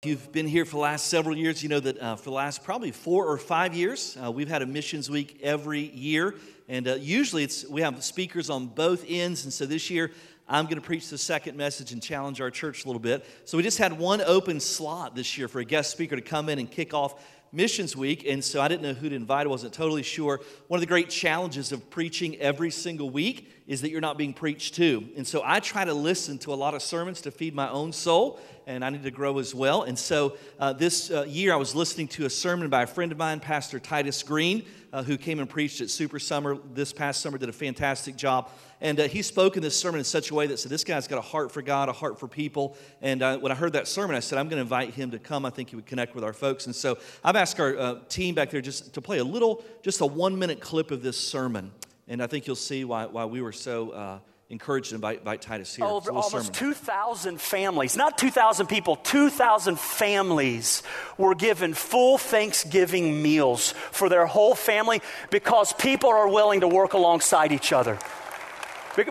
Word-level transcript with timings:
If 0.00 0.08
you've 0.08 0.30
been 0.30 0.46
here 0.46 0.64
for 0.64 0.76
the 0.76 0.82
last 0.82 1.08
several 1.08 1.36
years, 1.36 1.60
you 1.60 1.68
know 1.68 1.80
that 1.80 2.00
uh, 2.00 2.14
for 2.14 2.26
the 2.26 2.30
last 2.30 2.62
probably 2.62 2.92
four 2.92 3.26
or 3.26 3.36
five 3.36 3.74
years, 3.74 4.16
uh, 4.24 4.30
we've 4.30 4.46
had 4.48 4.62
a 4.62 4.66
missions 4.66 5.10
week 5.10 5.40
every 5.42 5.80
year. 5.80 6.36
And 6.68 6.86
uh, 6.86 6.94
usually 6.94 7.42
it's, 7.42 7.66
we 7.66 7.80
have 7.80 8.04
speakers 8.04 8.48
on 8.48 8.68
both 8.68 9.04
ends. 9.08 9.42
And 9.42 9.52
so 9.52 9.66
this 9.66 9.90
year, 9.90 10.12
I'm 10.48 10.66
going 10.66 10.76
to 10.76 10.86
preach 10.86 11.10
the 11.10 11.18
second 11.18 11.56
message 11.56 11.90
and 11.90 12.00
challenge 12.00 12.40
our 12.40 12.48
church 12.48 12.84
a 12.84 12.86
little 12.86 13.00
bit. 13.00 13.26
So 13.44 13.56
we 13.56 13.64
just 13.64 13.78
had 13.78 13.92
one 13.92 14.20
open 14.20 14.60
slot 14.60 15.16
this 15.16 15.36
year 15.36 15.48
for 15.48 15.58
a 15.58 15.64
guest 15.64 15.90
speaker 15.90 16.14
to 16.14 16.22
come 16.22 16.48
in 16.48 16.60
and 16.60 16.70
kick 16.70 16.94
off 16.94 17.20
Missions 17.50 17.96
Week, 17.96 18.26
and 18.26 18.44
so 18.44 18.60
I 18.60 18.68
didn't 18.68 18.82
know 18.82 18.92
who 18.92 19.08
to 19.08 19.16
invite. 19.16 19.46
I 19.46 19.48
wasn't 19.48 19.72
totally 19.72 20.02
sure. 20.02 20.40
One 20.66 20.76
of 20.78 20.82
the 20.82 20.86
great 20.86 21.08
challenges 21.08 21.72
of 21.72 21.88
preaching 21.88 22.36
every 22.36 22.70
single 22.70 23.08
week 23.08 23.50
is 23.66 23.80
that 23.80 23.90
you're 23.90 24.02
not 24.02 24.18
being 24.18 24.34
preached 24.34 24.74
to. 24.74 25.08
And 25.16 25.26
so 25.26 25.42
I 25.44 25.60
try 25.60 25.84
to 25.84 25.94
listen 25.94 26.36
to 26.38 26.52
a 26.52 26.56
lot 26.56 26.74
of 26.74 26.82
sermons 26.82 27.22
to 27.22 27.30
feed 27.30 27.54
my 27.54 27.68
own 27.70 27.92
soul, 27.92 28.38
and 28.68 28.84
I 28.84 28.90
need 28.90 29.02
to 29.04 29.10
grow 29.10 29.38
as 29.38 29.54
well. 29.54 29.82
And 29.82 29.98
so 29.98 30.36
uh, 30.60 30.74
this 30.74 31.10
uh, 31.10 31.24
year 31.26 31.54
I 31.54 31.56
was 31.56 31.74
listening 31.74 32.06
to 32.08 32.26
a 32.26 32.30
sermon 32.30 32.68
by 32.68 32.82
a 32.82 32.86
friend 32.86 33.10
of 33.10 33.16
mine, 33.16 33.40
Pastor 33.40 33.80
Titus 33.80 34.22
Green, 34.22 34.62
uh, 34.92 35.02
who 35.02 35.16
came 35.16 35.40
and 35.40 35.48
preached 35.48 35.80
at 35.80 35.88
Super 35.88 36.18
Summer 36.18 36.58
this 36.74 36.92
past 36.92 37.22
summer, 37.22 37.38
did 37.38 37.48
a 37.48 37.52
fantastic 37.52 38.14
job. 38.14 38.50
And 38.82 39.00
uh, 39.00 39.08
he 39.08 39.22
spoke 39.22 39.56
in 39.56 39.62
this 39.62 39.74
sermon 39.74 39.98
in 39.98 40.04
such 40.04 40.30
a 40.30 40.34
way 40.34 40.46
that 40.46 40.58
said, 40.58 40.70
This 40.70 40.84
guy's 40.84 41.08
got 41.08 41.18
a 41.18 41.22
heart 41.22 41.50
for 41.50 41.62
God, 41.62 41.88
a 41.88 41.92
heart 41.92 42.20
for 42.20 42.28
people. 42.28 42.76
And 43.00 43.22
uh, 43.22 43.38
when 43.38 43.50
I 43.50 43.54
heard 43.54 43.72
that 43.72 43.88
sermon, 43.88 44.14
I 44.14 44.20
said, 44.20 44.38
I'm 44.38 44.48
going 44.48 44.58
to 44.58 44.62
invite 44.62 44.92
him 44.92 45.10
to 45.12 45.18
come. 45.18 45.46
I 45.46 45.50
think 45.50 45.70
he 45.70 45.76
would 45.76 45.86
connect 45.86 46.14
with 46.14 46.22
our 46.22 46.34
folks. 46.34 46.66
And 46.66 46.76
so 46.76 46.98
I've 47.24 47.36
asked 47.36 47.58
our 47.58 47.76
uh, 47.76 47.98
team 48.10 48.34
back 48.34 48.50
there 48.50 48.60
just 48.60 48.92
to 48.92 49.00
play 49.00 49.18
a 49.18 49.24
little, 49.24 49.64
just 49.82 50.02
a 50.02 50.06
one 50.06 50.38
minute 50.38 50.60
clip 50.60 50.90
of 50.90 51.02
this 51.02 51.18
sermon. 51.18 51.72
And 52.06 52.22
I 52.22 52.26
think 52.26 52.46
you'll 52.46 52.56
see 52.56 52.84
why, 52.84 53.06
why 53.06 53.24
we 53.24 53.40
were 53.40 53.52
so 53.52 54.20
encouraged 54.50 54.90
to 54.90 54.94
invite, 54.94 55.18
invite 55.18 55.42
Titus 55.42 55.74
here. 55.74 55.84
Over 55.84 56.10
almost 56.12 56.54
2,000 56.54 57.40
families, 57.40 57.96
not 57.96 58.16
2,000 58.16 58.66
people, 58.66 58.96
2,000 58.96 59.78
families 59.78 60.82
were 61.18 61.34
given 61.34 61.74
full 61.74 62.16
Thanksgiving 62.16 63.22
meals 63.22 63.72
for 63.90 64.08
their 64.08 64.26
whole 64.26 64.54
family 64.54 65.02
because 65.30 65.72
people 65.74 66.08
are 66.10 66.28
willing 66.28 66.60
to 66.60 66.68
work 66.68 66.94
alongside 66.94 67.52
each 67.52 67.72
other. 67.72 67.98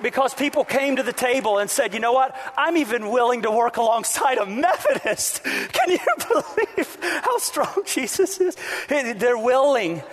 Because 0.02 0.34
people 0.34 0.66
came 0.66 0.98
to 0.98 1.04
the 1.04 1.14
table 1.14 1.60
and 1.60 1.70
said, 1.70 1.94
you 1.94 2.02
know 2.02 2.12
what? 2.12 2.36
I'm 2.58 2.76
even 2.76 3.10
willing 3.10 3.44
to 3.44 3.52
work 3.52 3.78
alongside 3.78 4.38
a 4.38 4.46
Methodist. 4.46 5.44
Can 5.44 5.92
you 5.92 6.00
believe 6.28 6.98
how 7.02 7.38
strong 7.38 7.84
Jesus 7.86 8.42
is? 8.42 8.58
They're 8.90 9.38
willing 9.38 10.04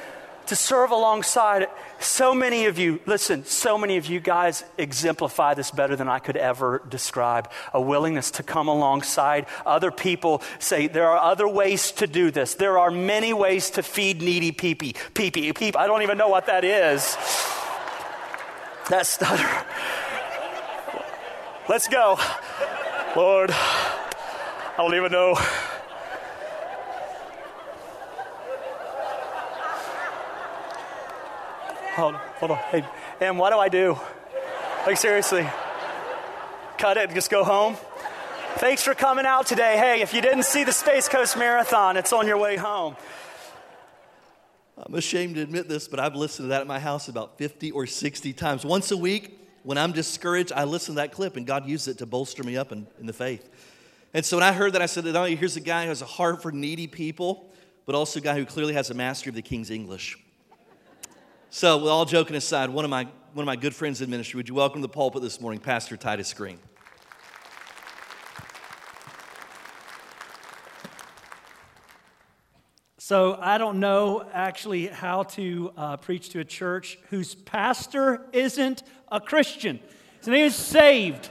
to 0.46 0.56
serve 0.56 0.90
alongside. 0.90 1.68
So 1.98 2.34
many 2.34 2.66
of 2.66 2.78
you, 2.78 3.00
listen, 3.06 3.44
so 3.44 3.78
many 3.78 3.96
of 3.96 4.06
you 4.06 4.20
guys 4.20 4.64
exemplify 4.78 5.54
this 5.54 5.70
better 5.70 5.96
than 5.96 6.08
I 6.08 6.18
could 6.18 6.36
ever 6.36 6.82
describe. 6.88 7.50
A 7.72 7.80
willingness 7.80 8.30
to 8.32 8.42
come 8.42 8.68
alongside 8.68 9.46
other 9.64 9.90
people, 9.90 10.42
say, 10.58 10.86
there 10.86 11.08
are 11.08 11.18
other 11.18 11.48
ways 11.48 11.92
to 11.92 12.06
do 12.06 12.30
this. 12.30 12.54
There 12.54 12.78
are 12.78 12.90
many 12.90 13.32
ways 13.32 13.70
to 13.70 13.82
feed 13.82 14.20
needy 14.20 14.52
people. 14.52 15.00
People, 15.14 15.80
I 15.80 15.86
don't 15.86 16.02
even 16.02 16.18
know 16.18 16.28
what 16.28 16.46
that 16.46 16.64
is. 16.64 17.16
That 18.90 19.06
stutter. 19.06 19.48
Let's 21.68 21.88
go. 21.88 22.18
Lord, 23.16 23.50
I 23.50 24.74
don't 24.76 24.94
even 24.94 25.10
know. 25.10 25.36
Hold 31.94 32.16
on, 32.16 32.20
hold 32.38 32.50
on. 32.50 32.58
Hey, 32.72 32.84
and 33.20 33.38
what 33.38 33.50
do 33.50 33.58
I 33.58 33.68
do? 33.68 33.96
Like, 34.84 34.96
seriously. 34.96 35.48
Cut 36.76 36.96
it 36.96 37.04
and 37.04 37.14
just 37.14 37.30
go 37.30 37.44
home? 37.44 37.76
Thanks 38.56 38.82
for 38.82 38.96
coming 38.96 39.26
out 39.26 39.46
today. 39.46 39.76
Hey, 39.76 40.02
if 40.02 40.12
you 40.12 40.20
didn't 40.20 40.42
see 40.42 40.64
the 40.64 40.72
Space 40.72 41.08
Coast 41.08 41.38
Marathon, 41.38 41.96
it's 41.96 42.12
on 42.12 42.26
your 42.26 42.36
way 42.36 42.56
home. 42.56 42.96
I'm 44.76 44.92
ashamed 44.96 45.36
to 45.36 45.42
admit 45.42 45.68
this, 45.68 45.86
but 45.86 46.00
I've 46.00 46.16
listened 46.16 46.46
to 46.46 46.48
that 46.48 46.62
at 46.62 46.66
my 46.66 46.80
house 46.80 47.06
about 47.06 47.38
50 47.38 47.70
or 47.70 47.86
60 47.86 48.32
times. 48.32 48.64
Once 48.64 48.90
a 48.90 48.96
week, 48.96 49.38
when 49.62 49.78
I'm 49.78 49.92
discouraged, 49.92 50.52
I 50.52 50.64
listen 50.64 50.96
to 50.96 51.00
that 51.00 51.12
clip, 51.12 51.36
and 51.36 51.46
God 51.46 51.68
uses 51.68 51.94
it 51.94 51.98
to 51.98 52.06
bolster 52.06 52.42
me 52.42 52.56
up 52.56 52.72
in, 52.72 52.88
in 52.98 53.06
the 53.06 53.12
faith. 53.12 53.48
And 54.12 54.24
so 54.24 54.36
when 54.36 54.44
I 54.44 54.52
heard 54.52 54.72
that, 54.72 54.82
I 54.82 54.86
said, 54.86 55.06
oh, 55.06 55.24
here's 55.26 55.56
a 55.56 55.60
guy 55.60 55.84
who 55.84 55.90
has 55.90 56.02
a 56.02 56.06
heart 56.06 56.42
for 56.42 56.50
needy 56.50 56.88
people, 56.88 57.52
but 57.86 57.94
also 57.94 58.18
a 58.18 58.22
guy 58.22 58.34
who 58.34 58.44
clearly 58.44 58.74
has 58.74 58.90
a 58.90 58.94
mastery 58.94 59.30
of 59.30 59.36
the 59.36 59.42
King's 59.42 59.70
English. 59.70 60.18
So, 61.56 61.78
with 61.78 61.86
all 61.86 62.04
joking 62.04 62.34
aside, 62.34 62.68
one 62.70 62.84
of 62.84 62.90
my, 62.90 63.04
one 63.32 63.44
of 63.44 63.46
my 63.46 63.54
good 63.54 63.76
friends 63.76 64.00
in 64.00 64.10
ministry, 64.10 64.38
would 64.38 64.48
you 64.48 64.56
welcome 64.56 64.80
to 64.80 64.88
the 64.88 64.92
pulpit 64.92 65.22
this 65.22 65.40
morning, 65.40 65.60
Pastor 65.60 65.96
Titus 65.96 66.34
Green? 66.34 66.58
So 72.98 73.38
I 73.40 73.58
don't 73.58 73.78
know 73.78 74.28
actually 74.32 74.88
how 74.88 75.22
to 75.22 75.72
uh, 75.76 75.96
preach 75.98 76.30
to 76.30 76.40
a 76.40 76.44
church 76.44 76.98
whose 77.10 77.36
pastor 77.36 78.26
isn't 78.32 78.82
a 79.12 79.20
Christian. 79.20 79.78
His 80.18 80.26
name 80.26 80.46
is 80.46 80.56
saved. 80.56 81.28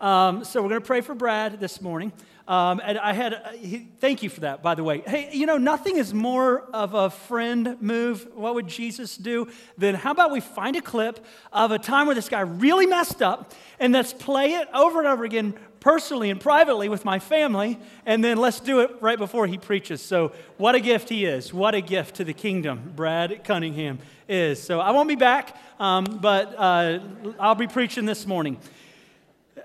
Um, 0.00 0.42
so 0.42 0.62
we're 0.62 0.70
going 0.70 0.80
to 0.80 0.86
pray 0.86 1.00
for 1.00 1.14
Brad 1.14 1.60
this 1.60 1.80
morning. 1.80 2.12
Um, 2.50 2.80
and 2.84 2.98
I 2.98 3.12
had, 3.12 3.32
uh, 3.32 3.52
he, 3.52 3.86
thank 4.00 4.24
you 4.24 4.28
for 4.28 4.40
that, 4.40 4.60
by 4.60 4.74
the 4.74 4.82
way. 4.82 5.02
Hey, 5.06 5.30
you 5.32 5.46
know, 5.46 5.56
nothing 5.56 5.98
is 5.98 6.12
more 6.12 6.62
of 6.74 6.94
a 6.94 7.08
friend 7.08 7.76
move. 7.80 8.26
What 8.34 8.56
would 8.56 8.66
Jesus 8.66 9.16
do? 9.16 9.46
Than 9.78 9.94
how 9.94 10.10
about 10.10 10.32
we 10.32 10.40
find 10.40 10.74
a 10.74 10.82
clip 10.82 11.24
of 11.52 11.70
a 11.70 11.78
time 11.78 12.06
where 12.06 12.16
this 12.16 12.28
guy 12.28 12.40
really 12.40 12.86
messed 12.86 13.22
up 13.22 13.54
and 13.78 13.92
let's 13.92 14.12
play 14.12 14.54
it 14.54 14.66
over 14.74 14.98
and 14.98 15.06
over 15.06 15.22
again 15.22 15.54
personally 15.78 16.28
and 16.28 16.40
privately 16.40 16.88
with 16.88 17.04
my 17.04 17.20
family, 17.20 17.78
and 18.04 18.22
then 18.22 18.36
let's 18.36 18.58
do 18.58 18.80
it 18.80 18.96
right 19.00 19.16
before 19.16 19.46
he 19.46 19.56
preaches. 19.56 20.02
So, 20.02 20.32
what 20.56 20.74
a 20.74 20.80
gift 20.80 21.08
he 21.08 21.26
is. 21.26 21.54
What 21.54 21.76
a 21.76 21.80
gift 21.80 22.16
to 22.16 22.24
the 22.24 22.34
kingdom, 22.34 22.92
Brad 22.96 23.44
Cunningham 23.44 24.00
is. 24.28 24.60
So, 24.60 24.80
I 24.80 24.90
won't 24.90 25.08
be 25.08 25.14
back, 25.14 25.56
um, 25.78 26.18
but 26.20 26.52
uh, 26.58 26.98
I'll 27.38 27.54
be 27.54 27.68
preaching 27.68 28.06
this 28.06 28.26
morning. 28.26 28.58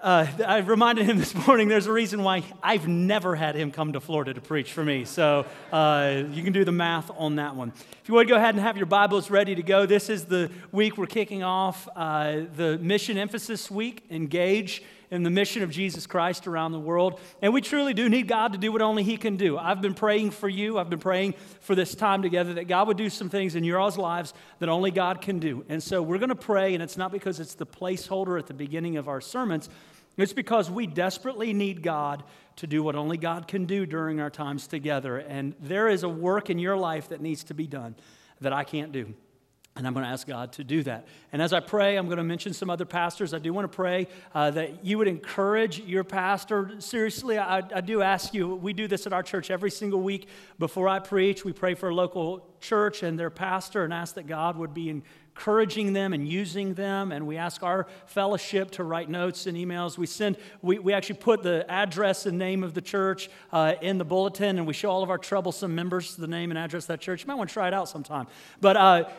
Uh, 0.01 0.28
I 0.45 0.57
reminded 0.59 1.06
him 1.06 1.17
this 1.19 1.33
morning 1.47 1.67
there's 1.67 1.88
a 1.88 1.91
reason 1.91 2.23
why 2.23 2.44
I've 2.61 2.88
never 2.88 3.35
had 3.35 3.56
him 3.56 3.72
come 3.72 3.94
to 3.94 4.00
Florida 4.00 4.33
to 4.33 4.41
preach 4.41 4.72
for 4.73 4.83
me. 4.83 5.06
So 5.06 5.45
uh, 5.72 6.23
you 6.31 6.44
can 6.44 6.53
do 6.53 6.66
the 6.66 6.72
math 6.72 7.11
on 7.16 7.35
that 7.35 7.56
one. 7.56 7.72
If 8.01 8.09
you 8.09 8.16
would 8.16 8.28
go 8.28 8.35
ahead 8.35 8.56
and 8.56 8.63
have 8.63 8.78
your 8.78 8.85
Bibles 8.85 9.29
ready 9.29 9.56
to 9.56 9.63
go, 9.63 9.85
this 9.85 10.09
is 10.09 10.25
the 10.25 10.51
week 10.72 10.97
we're 10.97 11.06
kicking 11.06 11.44
off 11.44 11.88
uh, 11.95 12.41
the 12.56 12.78
mission 12.79 13.17
emphasis 13.17 13.69
week, 13.69 14.03
engage 14.09 14.83
in 15.12 15.24
the 15.24 15.30
mission 15.30 15.64
of 15.64 15.72
Jesus 15.72 16.08
Christ 16.08 16.48
around 16.48 16.72
the 16.72 16.80
world. 16.80 17.20
And 17.42 17.54
we 17.54 17.62
truly 17.62 17.94
do 17.94 18.10
need 18.10 18.28
God 18.28 18.54
to 18.54 18.58
do 18.58 18.72
what 18.72 18.82
only 18.82 19.04
He 19.04 19.18
can 19.18 19.38
do. 19.38 19.58
I've 19.58 19.82
been 19.82 19.94
praying 19.94 20.32
for 20.32 20.50
you. 20.50 20.78
I've 20.78 20.90
been 20.90 21.00
praying 21.00 21.34
for 21.62 21.76
this 21.76 21.96
time 21.96 22.22
together 22.22 22.54
that 22.56 22.68
God 22.68 22.88
would 22.88 22.98
do 22.98 23.10
some 23.10 23.30
things 23.30 23.56
in 23.56 23.64
your 23.64 23.80
all's 23.80 23.98
lives 23.98 24.34
that 24.60 24.70
only 24.70 24.92
God 24.92 25.22
can 25.22 25.40
do. 25.40 25.66
And 25.70 25.82
so 25.82 26.02
we're 26.02 26.18
going 26.18 26.30
to 26.30 26.36
pray, 26.36 26.74
and 26.74 26.84
it's 26.84 26.98
not 26.98 27.12
because 27.12 27.40
it's 27.40 27.56
the 27.56 27.66
placeholder 27.66 28.40
at 28.40 28.48
the 28.48 28.54
beginning 28.54 28.98
of 28.98 29.08
our 29.08 29.22
sermons, 29.22 29.70
it's 30.18 30.34
because 30.34 30.72
we 30.72 30.88
desperately 30.88 31.54
need 31.54 31.84
God 31.84 32.24
to 32.58 32.68
do 32.68 32.82
what 32.82 32.96
only 32.96 33.18
God 33.18 33.48
can 33.48 33.66
do 33.66 33.86
during 33.86 34.22
our 34.22 34.30
times 34.30 34.68
together. 34.68 35.18
And 35.18 35.56
there 35.60 35.90
is 35.90 36.04
a 36.04 36.10
work 36.10 36.50
in 36.50 36.58
your 36.58 36.78
life 36.78 37.10
that 37.10 37.20
needs 37.22 37.44
to 37.46 37.54
be 37.54 37.68
done 37.68 37.96
that 38.40 38.54
I 38.54 38.64
can't 38.64 38.92
do. 38.92 39.14
And 39.78 39.86
I'm 39.86 39.94
going 39.94 40.06
to 40.06 40.09
ask 40.09 40.25
God 40.25 40.53
to 40.53 40.63
do 40.63 40.84
that. 40.84 41.06
And 41.34 41.41
as 41.41 41.52
I 41.52 41.59
pray, 41.59 41.97
I'm 41.97 42.06
going 42.06 42.18
to 42.18 42.24
mention 42.24 42.53
some 42.53 42.69
other 42.69 42.86
pastors. 42.86 43.34
I 43.34 43.40
do 43.40 43.52
want 43.52 43.69
to 43.69 43.75
pray 43.75 44.08
uh, 44.34 44.52
that 44.52 44.86
you 44.86 44.97
would 44.97 45.09
encourage 45.09 45.80
your 45.81 46.06
pastor. 46.06 46.72
Seriously, 46.80 47.38
I, 47.38 47.58
I, 47.58 47.81
do 47.81 48.02
ask 48.02 48.34
you, 48.34 48.56
we 48.56 48.72
do 48.72 48.88
this 48.88 49.06
at 49.06 49.12
our 49.12 49.22
church 49.22 49.52
every 49.52 49.72
single 49.72 50.02
week. 50.02 50.30
Before 50.59 50.88
I 50.88 51.00
preach, 51.00 51.44
we 51.44 51.52
pray 51.52 51.74
for 51.74 51.90
a 51.90 51.94
local 51.94 52.47
church 52.62 53.03
and 53.03 53.19
their 53.19 53.30
pastor 53.30 53.84
and 53.84 53.94
ask 53.94 54.16
that 54.16 54.28
God 54.28 54.56
would 54.56 54.74
be 54.74 55.02
encouraging 55.35 55.91
them 55.91 56.13
and 56.13 56.28
using 56.28 56.73
them. 56.75 57.12
And 57.12 57.28
we 57.28 57.35
ask 57.35 57.62
our 57.62 57.88
fellowship 58.06 58.72
to 58.72 58.84
write 58.84 59.09
notes 59.09 59.47
and 59.47 59.57
emails. 59.57 59.97
We 59.97 60.06
send, 60.06 60.38
we, 60.62 60.79
we 60.79 60.94
actually 60.94 61.18
put 61.18 61.44
the 61.44 61.69
address 61.69 62.25
and 62.25 62.38
name 62.38 62.63
of 62.63 62.73
the 62.73 62.81
church 62.81 63.29
uh, 63.51 63.74
in 63.81 63.97
the 63.97 64.06
bulletin, 64.06 64.57
and 64.57 64.66
we 64.66 64.74
show 64.74 64.90
all 64.90 65.03
of 65.03 65.09
our 65.09 65.18
troublesome 65.18 65.75
members 65.75 66.15
the 66.15 66.27
name 66.27 66.51
and 66.51 66.57
address 66.57 66.86
of 66.86 66.88
that 66.88 67.01
church. 67.01 67.24
You 67.24 67.27
might 67.27 67.36
want 67.36 67.50
to 67.50 67.54
try 67.54 67.68
it 67.68 67.74
out 67.74 67.89
sometime. 67.89 68.27
But 68.62 68.77
uh, 68.77 69.10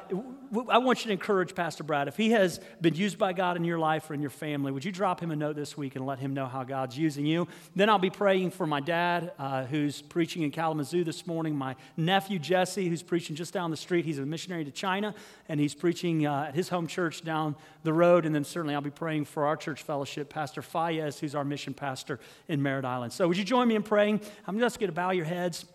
I 0.71 0.79
want 0.79 1.01
you 1.01 1.09
to 1.09 1.13
encourage 1.13 1.55
Pastor 1.55 1.85
Brad. 1.85 2.09
If 2.09 2.17
he 2.17 2.31
has 2.31 2.61
been 2.81 2.95
used 2.95 3.19
by 3.19 3.35
God 3.35 3.59
in 3.59 3.65
your 3.65 3.79
life 3.79 4.09
or 4.09 4.15
in 4.15 4.23
your 4.23 4.31
family, 4.31 4.73
would 4.73 4.87
you 4.87 4.93
drop 4.93 5.21
him 5.21 5.31
a 5.31 5.37
note 5.37 5.55
this 5.55 5.77
week 5.77 5.97
and 5.97 6.07
let 6.07 6.19
him 6.19 6.33
know 6.33 6.47
how 6.47 6.65
God's 6.65 6.97
using 6.97 7.27
you? 7.27 7.47
Then 7.75 7.91
I'll 7.91 7.99
be 7.99 8.11
praying 8.11 8.53
for 8.53 8.67
my 8.67 8.81
dad, 8.81 9.33
uh, 9.39 9.67
who's 9.67 10.01
preaching 10.01 10.43
in 10.43 10.51
Kalamazoo 10.51 11.05
this 11.05 11.27
morning, 11.27 11.55
my 11.55 11.77
nephew 11.99 12.39
Jesse, 12.39 12.89
who's 12.89 13.03
preaching 13.03 13.37
just 13.37 13.53
down 13.53 13.71
the 13.71 13.77
street. 13.77 14.07
He's 14.07 14.19
a 14.19 14.25
missionary 14.25 14.65
to 14.65 14.71
China, 14.71 15.15
and 15.51 15.61
he's 15.61 15.75
preaching 15.75 16.06
preaching 16.07 16.27
uh, 16.27 16.45
at 16.49 16.55
his 16.55 16.69
home 16.69 16.87
church 16.87 17.25
down 17.25 17.57
the 17.83 17.93
road. 17.93 18.27
And 18.27 18.35
then 18.35 18.45
certainly 18.45 18.75
I'll 18.75 18.81
be 18.81 18.91
praying 18.91 19.25
for 19.25 19.47
our 19.47 19.57
church 19.57 19.83
fellowship, 19.83 20.31
Pastor 20.31 20.63
Fayez, 20.63 21.19
who's 21.19 21.35
our 21.35 21.45
mission 21.45 21.75
pastor 21.75 22.21
in 22.49 22.63
Merritt 22.63 22.85
Island. 22.85 23.13
So 23.13 23.27
would 23.27 23.37
you 23.37 23.45
join 23.45 23.67
me 23.67 23.75
in 23.75 23.83
praying? 23.83 24.21
I'm 24.47 24.59
just 24.59 24.79
going 24.79 24.89
to 24.89 24.95
bow 24.95 25.11
your 25.11 25.25
heads. 25.25 25.67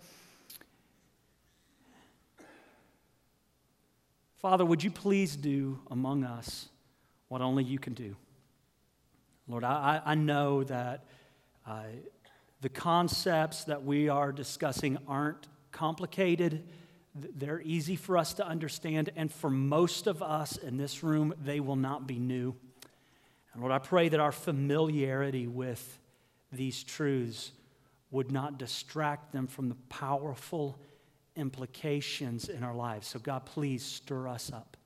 Father, 4.38 4.66
would 4.66 4.83
you 4.83 4.92
please 4.92 5.36
do 5.36 5.80
among 5.92 6.24
us 6.24 6.69
what 7.28 7.42
only 7.42 7.63
you 7.63 7.78
can 7.78 7.94
do? 7.94 8.16
Lord, 9.48 9.66
I, 9.66 10.01
I 10.06 10.16
know 10.16 10.63
that 10.63 11.04
uh, 11.68 11.83
The 12.62 12.69
concepts 12.69 13.66
that 13.66 13.83
we 13.83 14.07
are 14.07 14.31
discussing 14.31 14.98
aren't 15.07 15.48
complicated. 15.72 16.63
They're 17.13 17.62
easy 17.62 17.96
for 17.96 18.18
us 18.18 18.34
to 18.36 18.48
understand, 18.48 19.10
and 19.16 19.31
for 19.31 19.50
most 19.50 20.08
of 20.08 20.24
us 20.24 20.58
in 20.58 20.78
this 20.78 21.04
room, 21.04 21.34
they 21.44 21.60
will 21.60 21.75
not 21.75 22.08
be 22.08 22.19
new. 22.19 22.56
And 23.54 23.62
Lord, 23.62 23.74
I 23.74 23.80
pray 23.80 24.10
that 24.10 24.19
our 24.19 24.31
familiarity 24.31 25.46
with 25.46 26.00
these 26.52 26.84
truths 26.84 27.52
would 28.12 28.31
not 28.31 28.58
distract 28.58 29.31
them 29.31 29.48
from 29.48 29.69
the 29.69 29.75
powerful 29.90 30.80
implications 31.36 32.50
in 32.50 32.63
our 32.63 32.75
lives. 32.75 33.08
So, 33.08 33.19
God, 33.19 33.46
please 33.46 33.84
stir 33.84 34.28
us 34.28 34.52
up. 34.52 34.78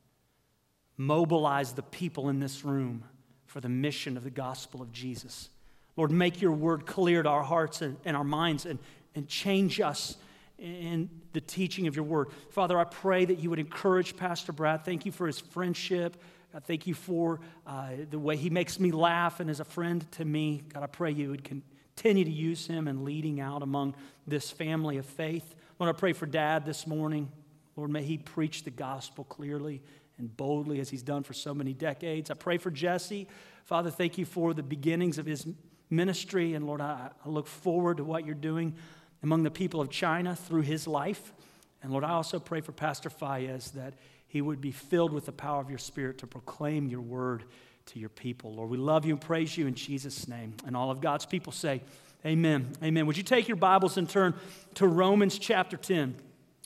Mobilize 0.97 1.73
the 1.73 1.83
people 1.83 2.29
in 2.29 2.39
this 2.39 2.63
room 2.63 3.03
for 3.45 3.61
the 3.61 3.69
mission 3.69 4.17
of 4.17 4.23
the 4.23 4.29
gospel 4.29 4.81
of 4.81 4.91
Jesus. 4.91 5.49
Lord, 5.95 6.11
make 6.11 6.41
your 6.41 6.51
word 6.51 6.85
clear 6.85 7.23
to 7.23 7.29
our 7.29 7.43
hearts 7.43 7.81
and, 7.81 7.97
and 8.05 8.17
our 8.17 8.23
minds 8.23 8.65
and, 8.65 8.79
and 9.15 9.27
change 9.27 9.79
us 9.79 10.17
in 10.57 11.09
the 11.33 11.41
teaching 11.41 11.87
of 11.87 11.95
your 11.95 12.05
word. 12.05 12.29
Father, 12.51 12.79
I 12.79 12.85
pray 12.85 13.25
that 13.25 13.39
you 13.39 13.49
would 13.49 13.59
encourage 13.59 14.15
Pastor 14.15 14.51
Brad. 14.51 14.85
Thank 14.85 15.05
you 15.05 15.11
for 15.11 15.27
his 15.27 15.39
friendship. 15.39 16.21
Thank 16.65 16.87
you 16.87 16.93
for 16.93 17.41
uh, 17.67 17.89
the 18.09 18.19
way 18.19 18.37
he 18.37 18.49
makes 18.49 18.79
me 18.79 18.91
laugh 18.91 19.41
and 19.41 19.49
is 19.49 19.59
a 19.59 19.65
friend 19.65 20.09
to 20.13 20.23
me. 20.23 20.63
God, 20.73 20.83
I 20.83 20.87
pray 20.87 21.11
you 21.11 21.29
would 21.29 21.43
continue 21.43 22.23
to 22.23 22.31
use 22.31 22.65
him 22.65 22.87
in 22.87 23.03
leading 23.03 23.41
out 23.41 23.61
among 23.61 23.95
this 24.25 24.51
family 24.51 24.97
of 24.97 25.05
faith. 25.05 25.55
Lord, 25.79 25.93
I 25.93 25.99
pray 25.99 26.13
for 26.13 26.25
Dad 26.25 26.65
this 26.65 26.87
morning. 26.87 27.29
Lord, 27.75 27.89
may 27.89 28.03
he 28.03 28.17
preach 28.17 28.63
the 28.63 28.71
gospel 28.71 29.25
clearly 29.25 29.81
and 30.17 30.35
boldly 30.37 30.79
as 30.79 30.89
he's 30.89 31.03
done 31.03 31.23
for 31.23 31.33
so 31.33 31.53
many 31.53 31.73
decades. 31.73 32.31
I 32.31 32.35
pray 32.35 32.57
for 32.57 32.71
Jesse. 32.71 33.27
Father, 33.65 33.91
thank 33.91 34.17
you 34.17 34.25
for 34.25 34.53
the 34.53 34.63
beginnings 34.63 35.17
of 35.17 35.25
his 35.25 35.45
ministry. 35.89 36.53
And 36.53 36.65
Lord, 36.65 36.79
I, 36.79 37.09
I 37.25 37.29
look 37.29 37.47
forward 37.47 37.97
to 37.97 38.05
what 38.05 38.25
you're 38.25 38.33
doing 38.33 38.75
among 39.23 39.43
the 39.43 39.51
people 39.51 39.81
of 39.81 39.89
China 39.89 40.35
through 40.35 40.61
his 40.61 40.87
life. 40.87 41.33
And 41.81 41.91
Lord, 41.91 42.03
I 42.03 42.11
also 42.11 42.39
pray 42.39 42.61
for 42.61 42.71
Pastor 42.71 43.09
Fayez 43.09 43.73
that 43.73 43.93
he 44.27 44.41
would 44.41 44.61
be 44.61 44.71
filled 44.71 45.13
with 45.13 45.25
the 45.25 45.31
power 45.31 45.61
of 45.61 45.69
your 45.69 45.79
Spirit 45.79 46.17
to 46.19 46.27
proclaim 46.27 46.87
your 46.87 47.01
word 47.01 47.43
to 47.87 47.99
your 47.99 48.09
people. 48.09 48.53
Lord, 48.55 48.69
we 48.69 48.77
love 48.77 49.05
you 49.05 49.13
and 49.13 49.21
praise 49.21 49.57
you 49.57 49.67
in 49.67 49.75
Jesus' 49.75 50.27
name. 50.27 50.53
And 50.65 50.75
all 50.75 50.91
of 50.91 51.01
God's 51.01 51.25
people 51.25 51.51
say, 51.51 51.81
Amen. 52.25 52.71
Amen. 52.83 53.05
Would 53.05 53.17
you 53.17 53.23
take 53.23 53.47
your 53.47 53.57
Bibles 53.57 53.97
and 53.97 54.09
turn 54.09 54.33
to 54.75 54.87
Romans 54.87 55.37
chapter 55.37 55.77
10? 55.77 56.15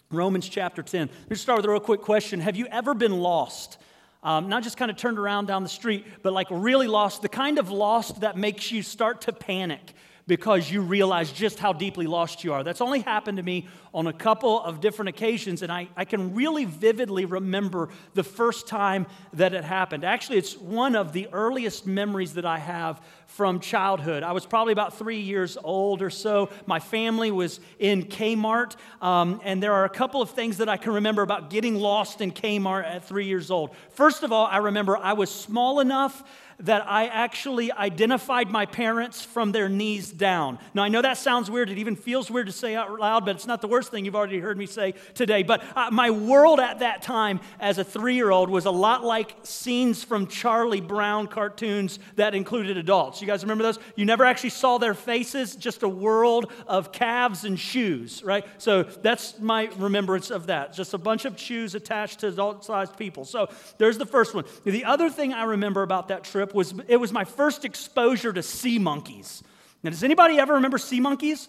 Romans 0.09 0.47
chapter 0.47 0.81
10. 0.81 1.09
Let's 1.29 1.41
start 1.41 1.57
with 1.57 1.65
a 1.65 1.69
real 1.69 1.79
quick 1.81 2.01
question 2.01 2.39
Have 2.39 2.55
you 2.55 2.65
ever 2.67 2.93
been 2.93 3.19
lost? 3.19 3.77
Um, 4.21 4.49
not 4.49 4.63
just 4.63 4.75
kind 4.75 4.91
of 4.91 4.97
turned 4.97 5.17
around 5.17 5.45
down 5.45 5.63
the 5.63 5.69
street, 5.69 6.05
but 6.23 6.33
like 6.33 6.47
really 6.49 6.87
lost, 6.87 7.21
the 7.21 7.29
kind 7.29 7.57
of 7.57 7.69
lost 7.69 8.21
that 8.21 8.37
makes 8.37 8.71
you 8.71 8.81
start 8.81 9.21
to 9.21 9.33
panic 9.33 9.93
because 10.29 10.71
you 10.71 10.81
realize 10.81 11.31
just 11.31 11.57
how 11.57 11.73
deeply 11.73 12.05
lost 12.05 12.43
you 12.43 12.53
are. 12.53 12.63
That's 12.63 12.81
only 12.81 12.99
happened 12.99 13.37
to 13.37 13.43
me 13.43 13.67
on 13.93 14.05
a 14.05 14.13
couple 14.13 14.61
of 14.61 14.79
different 14.79 15.09
occasions, 15.09 15.63
and 15.63 15.71
I, 15.71 15.89
I 15.97 16.05
can 16.05 16.35
really 16.35 16.65
vividly 16.65 17.25
remember 17.25 17.89
the 18.13 18.23
first 18.23 18.67
time 18.67 19.07
that 19.33 19.55
it 19.55 19.63
happened. 19.63 20.03
Actually, 20.03 20.37
it's 20.37 20.55
one 20.55 20.95
of 20.95 21.11
the 21.13 21.27
earliest 21.33 21.87
memories 21.87 22.35
that 22.35 22.45
I 22.45 22.59
have 22.59 23.01
from 23.29 23.59
childhood. 23.59 24.23
I 24.23 24.31
was 24.31 24.45
probably 24.45 24.73
about 24.73 24.97
three 24.97 25.19
years 25.19 25.57
old 25.63 26.01
or 26.01 26.09
so. 26.09 26.49
My 26.65 26.79
family 26.79 27.29
was 27.29 27.59
in 27.77 28.05
Kmart, 28.05 28.75
um, 29.01 29.39
and 29.43 29.61
there 29.61 29.73
are 29.73 29.85
a 29.85 29.89
couple 29.89 30.21
of 30.21 30.31
things 30.31 30.57
that 30.57 30.67
I 30.67 30.77
can 30.77 30.93
remember 30.93 31.21
about 31.21 31.51
getting 31.51 31.75
lost 31.75 32.21
in 32.21 32.31
Kmart 32.31 32.85
at 32.85 33.05
three 33.05 33.25
years 33.25 33.51
old. 33.51 33.75
First 33.91 34.23
of 34.23 34.31
all, 34.31 34.47
I 34.47 34.57
remember 34.57 34.97
I 34.97 35.13
was 35.13 35.29
small 35.29 35.79
enough 35.79 36.23
that 36.61 36.85
I 36.85 37.07
actually 37.07 37.71
identified 37.71 38.51
my 38.51 38.65
parents 38.65 39.23
from 39.23 39.53
their 39.53 39.69
knees 39.69 40.11
down. 40.11 40.59
Now, 40.73 40.83
I 40.83 40.89
know 40.89 41.01
that 41.01 41.17
sounds 41.17 41.49
weird. 41.49 41.69
It 41.69 41.77
even 41.77 41.95
feels 41.95 42.29
weird 42.29 42.47
to 42.47 42.53
say 42.53 42.75
out 42.75 42.99
loud, 42.99 43.25
but 43.25 43.35
it's 43.35 43.47
not 43.47 43.61
the 43.61 43.67
worst 43.67 43.91
thing 43.91 44.03
you've 44.03 44.15
already 44.15 44.39
heard 44.39 44.57
me 44.57 44.65
say 44.65 44.93
today. 45.13 45.43
But 45.43 45.63
uh, 45.75 45.89
my 45.91 46.09
world 46.11 46.59
at 46.59 46.79
that 46.79 47.01
time 47.01 47.39
as 47.61 47.77
a 47.77 47.83
three 47.83 48.15
year 48.15 48.29
old 48.29 48.49
was 48.49 48.65
a 48.65 48.71
lot 48.71 49.05
like 49.05 49.35
scenes 49.43 50.03
from 50.03 50.27
Charlie 50.27 50.81
Brown 50.81 51.27
cartoons 51.27 51.99
that 52.15 52.35
included 52.35 52.75
adults. 52.75 53.18
You 53.21 53.27
guys 53.27 53.43
remember 53.43 53.63
those? 53.63 53.79
You 53.95 54.05
never 54.05 54.25
actually 54.25 54.51
saw 54.51 54.77
their 54.77 54.93
faces, 54.93 55.55
just 55.55 55.83
a 55.83 55.89
world 55.89 56.51
of 56.67 56.91
calves 56.91 57.45
and 57.45 57.59
shoes, 57.59 58.23
right? 58.23 58.45
So 58.57 58.83
that's 58.83 59.39
my 59.39 59.69
remembrance 59.77 60.31
of 60.31 60.47
that. 60.47 60.73
Just 60.73 60.93
a 60.93 60.97
bunch 60.97 61.25
of 61.25 61.39
shoes 61.39 61.75
attached 61.75 62.19
to 62.19 62.27
adult 62.27 62.65
sized 62.65 62.97
people. 62.97 63.25
So 63.25 63.49
there's 63.77 63.97
the 63.97 64.05
first 64.05 64.33
one. 64.33 64.45
The 64.63 64.85
other 64.85 65.09
thing 65.09 65.33
I 65.33 65.43
remember 65.43 65.83
about 65.83 66.07
that 66.09 66.23
trip 66.23 66.53
was 66.53 66.73
it 66.87 66.97
was 66.97 67.11
my 67.11 67.23
first 67.25 67.65
exposure 67.65 68.33
to 68.33 68.43
sea 68.43 68.79
monkeys. 68.79 69.43
Now, 69.83 69.91
does 69.91 70.03
anybody 70.03 70.37
ever 70.39 70.55
remember 70.55 70.77
sea 70.77 70.99
monkeys? 70.99 71.47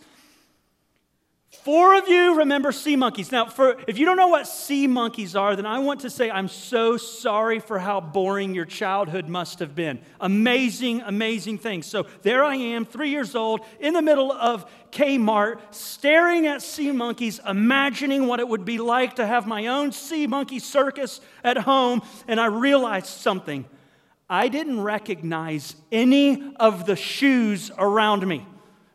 Four 1.50 1.96
of 1.96 2.08
you 2.08 2.38
remember 2.38 2.70
sea 2.70 2.94
monkeys. 2.94 3.32
Now, 3.32 3.46
for, 3.46 3.76
if 3.88 3.98
you 3.98 4.06
don't 4.06 4.16
know 4.16 4.28
what 4.28 4.46
sea 4.46 4.86
monkeys 4.86 5.34
are, 5.34 5.56
then 5.56 5.66
I 5.66 5.80
want 5.80 6.00
to 6.00 6.10
say 6.10 6.30
I'm 6.30 6.46
so 6.46 6.96
sorry 6.96 7.58
for 7.58 7.78
how 7.78 8.00
boring 8.00 8.54
your 8.54 8.64
childhood 8.64 9.28
must 9.28 9.58
have 9.58 9.74
been. 9.74 9.98
Amazing, 10.20 11.02
amazing 11.02 11.58
things. 11.58 11.86
So 11.86 12.06
there 12.22 12.44
I 12.44 12.54
am, 12.54 12.84
three 12.86 13.10
years 13.10 13.34
old, 13.34 13.60
in 13.80 13.94
the 13.94 14.00
middle 14.00 14.30
of 14.32 14.64
Kmart, 14.92 15.58
staring 15.72 16.46
at 16.46 16.62
sea 16.62 16.92
monkeys, 16.92 17.40
imagining 17.46 18.26
what 18.26 18.40
it 18.40 18.48
would 18.48 18.64
be 18.64 18.78
like 18.78 19.16
to 19.16 19.26
have 19.26 19.46
my 19.46 19.66
own 19.66 19.90
sea 19.90 20.28
monkey 20.28 20.60
circus 20.60 21.20
at 21.42 21.58
home, 21.58 22.00
and 22.28 22.40
I 22.40 22.46
realized 22.46 23.06
something. 23.06 23.66
I 24.30 24.48
didn't 24.48 24.80
recognize 24.80 25.74
any 25.90 26.54
of 26.56 26.86
the 26.86 26.96
shoes 26.96 27.72
around 27.76 28.26
me. 28.26 28.46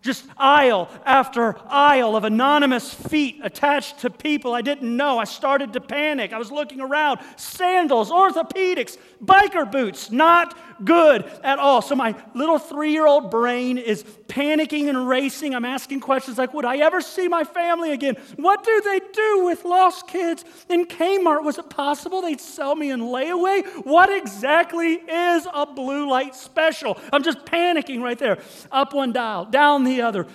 Just 0.05 0.25
aisle 0.37 0.87
after 1.03 1.57
aisle 1.67 2.15
of 2.15 2.25
anonymous 2.25 2.93
feet 2.93 3.39
attached 3.41 4.01
to 4.01 4.11
people 4.11 4.53
I 4.53 4.61
didn't 4.61 4.95
know. 4.95 5.17
I 5.17 5.23
started 5.23 5.73
to 5.73 5.81
panic. 5.81 6.31
I 6.31 6.37
was 6.37 6.51
looking 6.51 6.79
around. 6.79 7.21
Sandals, 7.37 8.11
orthopedics, 8.11 8.99
biker 9.23 9.69
boots, 9.71 10.11
not 10.11 10.55
good 10.85 11.25
at 11.43 11.57
all. 11.57 11.81
So 11.81 11.95
my 11.95 12.13
little 12.35 12.59
three 12.59 12.91
year 12.91 13.07
old 13.07 13.31
brain 13.31 13.79
is 13.79 14.03
panicking 14.27 14.89
and 14.89 15.07
racing. 15.07 15.55
I'm 15.55 15.65
asking 15.65 16.01
questions 16.01 16.37
like, 16.37 16.53
Would 16.53 16.65
I 16.65 16.77
ever 16.77 17.01
see 17.01 17.27
my 17.27 17.43
family 17.43 17.91
again? 17.91 18.15
What 18.35 18.63
do 18.63 18.81
they 18.81 18.99
do 19.11 19.45
with 19.45 19.65
lost 19.65 20.07
kids 20.07 20.45
in 20.69 20.85
Kmart? 20.85 21.43
Was 21.43 21.57
it 21.57 21.71
possible 21.71 22.21
they'd 22.21 22.39
sell 22.39 22.75
me 22.75 22.91
in 22.91 22.99
layaway? 22.99 23.65
What 23.85 24.15
exactly 24.15 24.93
is 24.93 25.47
a 25.51 25.65
blue 25.65 26.07
light 26.07 26.35
special? 26.35 26.99
I'm 27.11 27.23
just 27.23 27.43
panicking 27.45 28.01
right 28.01 28.19
there. 28.19 28.37
Up 28.71 28.93
one 28.93 29.11
dial, 29.11 29.45
down 29.45 29.83
the 29.83 29.94
other, 30.01 30.27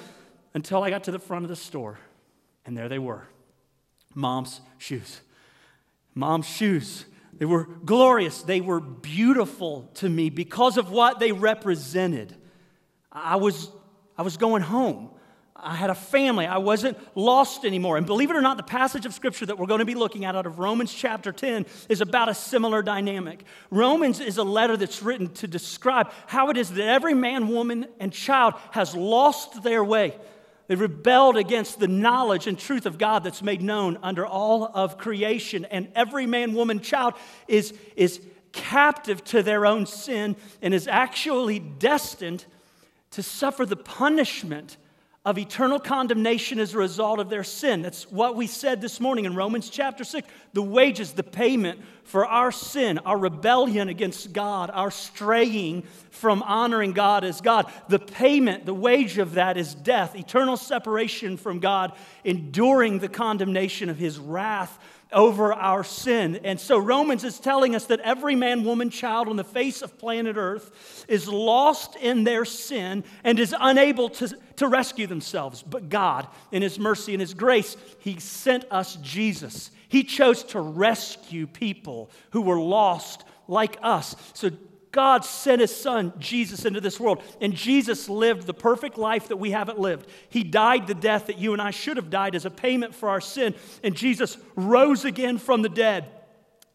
until 0.55 0.83
I 0.83 0.91
got 0.91 1.05
to 1.05 1.11
the 1.11 1.19
front 1.19 1.45
of 1.45 1.49
the 1.49 1.57
store. 1.57 1.99
And 2.65 2.77
there 2.77 2.89
they 2.89 2.99
were 2.99 3.27
mom's 4.15 4.61
shoes. 4.79 5.21
Mom's 6.15 6.47
shoes. 6.47 7.05
They 7.33 7.45
were 7.47 7.65
glorious. 7.85 8.43
They 8.43 8.61
were 8.61 8.81
beautiful 8.81 9.89
to 9.95 10.09
me 10.09 10.31
because 10.31 10.77
of 10.77 10.91
what 10.91 11.19
they 11.19 11.33
represented. 11.33 12.37
I 13.13 13.37
was, 13.37 13.71
I 14.19 14.23
was 14.23 14.37
going 14.37 14.63
home. 14.63 15.11
I 15.63 15.75
had 15.75 15.91
a 15.91 15.95
family. 15.95 16.47
I 16.47 16.59
wasn't 16.59 16.99
lost 17.17 17.65
anymore. 17.65 17.97
And 17.97 18.07
believe 18.07 18.31
it 18.31 18.37
or 18.37 18.41
not, 18.41 18.57
the 18.57 18.63
passage 18.63 19.07
of 19.07 19.15
scripture 19.15 19.47
that 19.47 19.59
we're 19.59 19.67
going 19.67 19.81
to 19.81 19.85
be 19.85 19.95
looking 19.95 20.25
at 20.25 20.35
out 20.35 20.47
of 20.47 20.59
Romans 20.59 20.93
chapter 20.93 21.33
10 21.33 21.67
is 21.89 22.01
about 22.01 22.29
a 22.29 22.35
similar 22.35 22.83
dynamic. 22.83 23.45
Romans 23.71 24.21
is 24.21 24.39
a 24.39 24.43
letter 24.43 24.77
that's 24.77 25.03
written 25.03 25.33
to 25.35 25.47
describe 25.47 26.11
how 26.27 26.51
it 26.51 26.57
is 26.57 26.71
that 26.71 26.89
every 26.89 27.15
man, 27.15 27.49
woman, 27.49 27.87
and 27.99 28.13
child 28.13 28.55
has 28.73 28.95
lost 28.95 29.63
their 29.63 29.85
way. 29.85 30.17
They 30.67 30.77
rebelled 30.77 31.37
against 31.37 31.81
the 31.81 31.89
knowledge 31.89 32.47
and 32.47 32.59
truth 32.59 32.87
of 32.87 32.97
God 32.97 33.25
that's 33.25 33.43
made 33.43 33.61
known 33.61 33.99
under 34.03 34.25
all 34.25 34.71
of 34.73 34.99
creation. 34.99 35.65
And 35.65 35.89
every 35.97 36.27
man, 36.27 36.55
woman, 36.55 36.79
child 36.79 37.15
is, 37.49 37.75
is 37.97 38.21
captive 38.53 39.25
to 39.25 39.43
their 39.43 39.67
own 39.67 39.87
sin 39.87 40.37
and 40.63 40.73
is 40.73 40.87
actually 40.87 41.59
destined 41.59 42.45
to 43.11 43.23
suffer 43.23 43.67
the 43.67 43.77
punishment 43.77 44.77
of 45.23 45.37
eternal 45.37 45.79
condemnation 45.79 46.59
as 46.59 46.73
a 46.73 46.79
result 46.79 47.19
of 47.19 47.29
their 47.29 47.45
sin. 47.45 47.83
That's 47.83 48.11
what 48.11 48.37
we 48.37 48.47
said 48.47 48.81
this 48.81 49.01
morning 49.01 49.27
in 49.27 49.35
Romans 49.35 49.69
chapter 49.69 50.03
6. 50.03 50.27
The 50.55 50.63
wages, 50.63 51.13
the 51.13 51.23
payment 51.23 51.81
for 52.05 52.25
our 52.25 52.51
sin, 52.51 52.99
our 53.01 53.19
rebellion 53.19 53.91
against 53.91 54.33
God, 54.33 54.71
our 54.73 54.91
straying 54.91 55.83
from 56.11 56.43
honoring 56.43 56.93
God 56.93 57.25
as 57.25 57.43
God. 57.43 57.71
The 57.89 57.99
payment, 57.99 58.65
the 58.65 58.73
wage 58.73 59.19
of 59.19 59.35
that 59.35 59.59
is 59.59 59.75
death, 59.75 60.17
eternal 60.17 60.57
separation 60.57 61.37
from 61.37 61.61
God, 61.61 61.93
enduring 62.25 63.01
the 63.01 63.09
condemnation 63.09 63.91
of 63.91 63.99
his 63.99 64.19
wrath 64.19 64.79
over 65.13 65.53
our 65.53 65.85
sin. 65.85 66.41
And 66.45 66.61
so 66.61 66.79
Romans 66.79 67.25
is 67.25 67.39
telling 67.39 67.75
us 67.75 67.87
that 67.87 68.01
every 68.01 68.35
man, 68.35 68.65
woman, 68.65 68.91
child 68.91 69.29
on 69.29 69.37
the 69.37 69.45
face 69.45 69.83
of 69.83 69.99
planet 69.99 70.37
Earth 70.37 71.05
is 71.09 71.29
lost 71.29 71.97
in 71.97 72.25
their 72.25 72.45
sin 72.45 73.05
and 73.25 73.39
is 73.39 73.55
unable 73.59 74.09
to, 74.11 74.37
to 74.57 74.69
rescue 74.69 75.07
themselves. 75.07 75.63
But 75.63 75.89
God, 75.89 76.27
in 76.53 76.63
His 76.63 76.79
mercy 76.79 77.13
and 77.13 77.21
His 77.21 77.35
grace, 77.35 77.77
He 77.99 78.19
sent 78.21 78.65
us 78.71 78.97
Jesus. 78.97 79.71
He 79.89 80.05
chose 80.05 80.45
to 80.45 80.61
rescue 80.61 81.47
people 81.47 82.11
who 82.31 82.43
were 82.43 82.61
lost 82.61 83.25
like 83.49 83.77
us. 83.83 84.15
So 84.35 84.51
God 84.93 85.25
sent 85.25 85.61
his 85.61 85.75
son, 85.75 86.13
Jesus, 86.19 86.65
into 86.65 86.81
this 86.81 86.99
world. 86.99 87.23
And 87.41 87.55
Jesus 87.55 88.09
lived 88.09 88.47
the 88.47 88.55
perfect 88.55 88.99
life 88.99 89.29
that 89.29 89.37
we 89.37 89.53
haven't 89.53 89.79
lived. 89.79 90.09
He 90.29 90.43
died 90.43 90.87
the 90.87 90.95
death 90.95 91.27
that 91.27 91.39
you 91.39 91.53
and 91.53 91.63
I 91.63 91.71
should 91.71 91.97
have 91.97 92.11
died 92.11 92.35
as 92.35 92.45
a 92.45 92.51
payment 92.51 92.95
for 92.95 93.09
our 93.09 93.21
sin. 93.21 93.55
And 93.85 93.95
Jesus 93.95 94.37
rose 94.57 95.05
again 95.05 95.39
from 95.39 95.63
the 95.63 95.69
dead. 95.69 96.11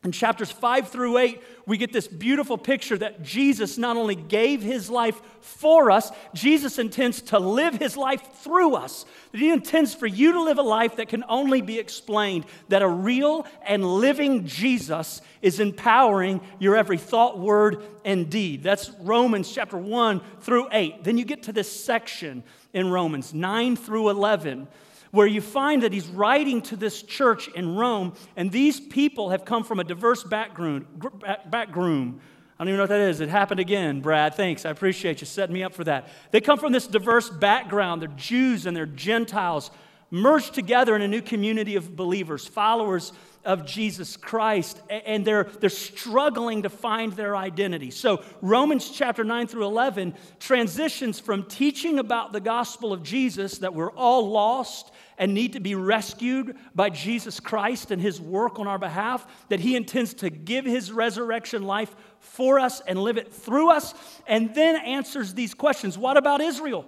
In 0.06 0.12
chapters 0.12 0.52
5 0.52 0.90
through 0.90 1.18
8, 1.18 1.42
we 1.66 1.78
get 1.78 1.92
this 1.92 2.08
beautiful 2.08 2.60
picture 2.60 2.96
that 2.96 3.24
Jesus 3.24 3.80
not 3.80 3.98
only 3.98 4.14
gave 4.14 4.62
his 4.62 4.88
life 4.88 5.20
for 5.42 5.90
us, 5.90 6.12
Jesus 6.36 6.78
intends 6.78 7.24
to 7.24 7.40
live 7.40 7.74
his 7.74 7.98
life 7.98 8.22
through 8.36 8.76
us. 8.76 9.08
That 9.32 9.42
he 9.42 9.50
intends 9.50 9.96
for 9.96 10.06
you 10.06 10.34
to 10.34 10.44
live 10.44 10.60
a 10.60 10.62
life 10.62 10.98
that 10.98 11.10
can 11.10 11.24
only 11.28 11.62
be 11.62 11.80
explained, 11.80 12.46
that 12.70 12.84
a 12.84 12.88
real 12.88 13.48
and 13.66 13.84
living 13.84 14.46
Jesus 14.46 15.22
is 15.42 15.60
empowering 15.60 16.40
your 16.60 16.76
every 16.76 17.00
thought, 17.00 17.40
word, 17.40 17.82
and 18.06 18.30
deed. 18.30 18.62
That's 18.62 18.92
Romans 19.02 19.52
chapter 19.52 19.78
1 19.78 20.22
through 20.42 20.68
8. 20.72 21.04
Then 21.04 21.18
you 21.18 21.26
get 21.26 21.42
to 21.44 21.52
this 21.52 21.84
section 21.84 22.44
in 22.74 22.92
Romans 22.92 23.34
9 23.34 23.76
through 23.76 24.10
11 24.10 24.68
where 25.16 25.26
you 25.26 25.40
find 25.40 25.82
that 25.84 25.94
he's 25.94 26.08
writing 26.08 26.62
to 26.62 26.76
this 26.76 27.02
church 27.02 27.48
in 27.50 27.76
Rome, 27.76 28.14
and 28.36 28.52
these 28.52 28.82
people 28.82 29.30
have 29.30 29.46
come 29.46 29.64
from 29.64 29.80
a 29.80 29.84
diverse 29.86 30.26
background. 30.26 30.86
background. 31.50 32.20
I 32.60 32.64
don't 32.64 32.68
even 32.70 32.78
know 32.78 32.84
what 32.84 32.90
that 32.90 33.00
is. 33.00 33.22
It 33.22 33.30
happened 33.30 33.62
again, 33.62 34.02
Brad. 34.02 34.36
Thanks. 34.36 34.66
I 34.66 34.72
appreciate 34.72 35.22
you 35.22 35.26
setting 35.26 35.54
me 35.54 35.64
up 35.64 35.74
for 35.74 35.86
that. 35.86 36.10
They 36.32 36.42
come 36.42 36.60
from 36.60 36.74
this 36.74 36.86
diverse 36.86 37.30
background. 37.30 38.02
They're 38.02 38.10
Jews 38.10 38.66
and 38.66 38.76
they're 38.76 38.86
Gentiles 38.86 39.72
merged 40.12 40.54
together 40.54 40.96
in 40.96 41.02
a 41.02 41.08
new 41.08 41.22
community 41.22 41.76
of 41.76 41.96
believers, 41.96 42.46
followers 42.46 43.14
of 43.46 43.66
Jesus 43.66 44.18
Christ, 44.18 44.82
and 44.90 45.24
they're, 45.24 45.46
they're 45.46 45.70
struggling 45.70 46.64
to 46.64 46.70
find 46.70 47.14
their 47.14 47.36
identity. 47.36 47.92
So, 47.92 48.24
Romans 48.42 48.90
chapter 48.90 49.24
9 49.24 49.48
through 49.48 49.66
11 49.66 50.16
transitions 50.40 51.20
from 51.20 51.44
teaching 51.44 52.00
about 52.00 52.34
the 52.34 52.40
gospel 52.40 52.92
of 52.92 53.04
Jesus, 53.04 53.60
that 53.60 53.74
we're 53.74 53.92
all 53.92 54.30
lost 54.30 54.92
and 55.18 55.34
need 55.34 55.54
to 55.54 55.60
be 55.60 55.76
rescued 55.76 56.58
by 56.74 56.90
Jesus 56.90 57.40
Christ 57.40 57.92
and 57.92 58.02
his 58.02 58.20
work 58.20 58.60
on 58.60 58.68
our 58.68 58.80
behalf, 58.80 59.26
that 59.50 59.60
he 59.60 59.76
intends 59.76 60.14
to 60.16 60.30
give 60.30 60.66
his 60.66 60.92
resurrection 60.92 61.64
life 61.64 61.96
for 62.20 62.60
us 62.60 62.82
and 62.82 63.00
live 63.00 63.18
it 63.18 63.32
through 63.32 63.70
us, 63.70 63.94
and 64.28 64.54
then 64.56 64.76
answers 64.76 65.34
these 65.34 65.54
questions 65.54 65.98
What 65.98 66.18
about 66.18 66.42
Israel? 66.42 66.86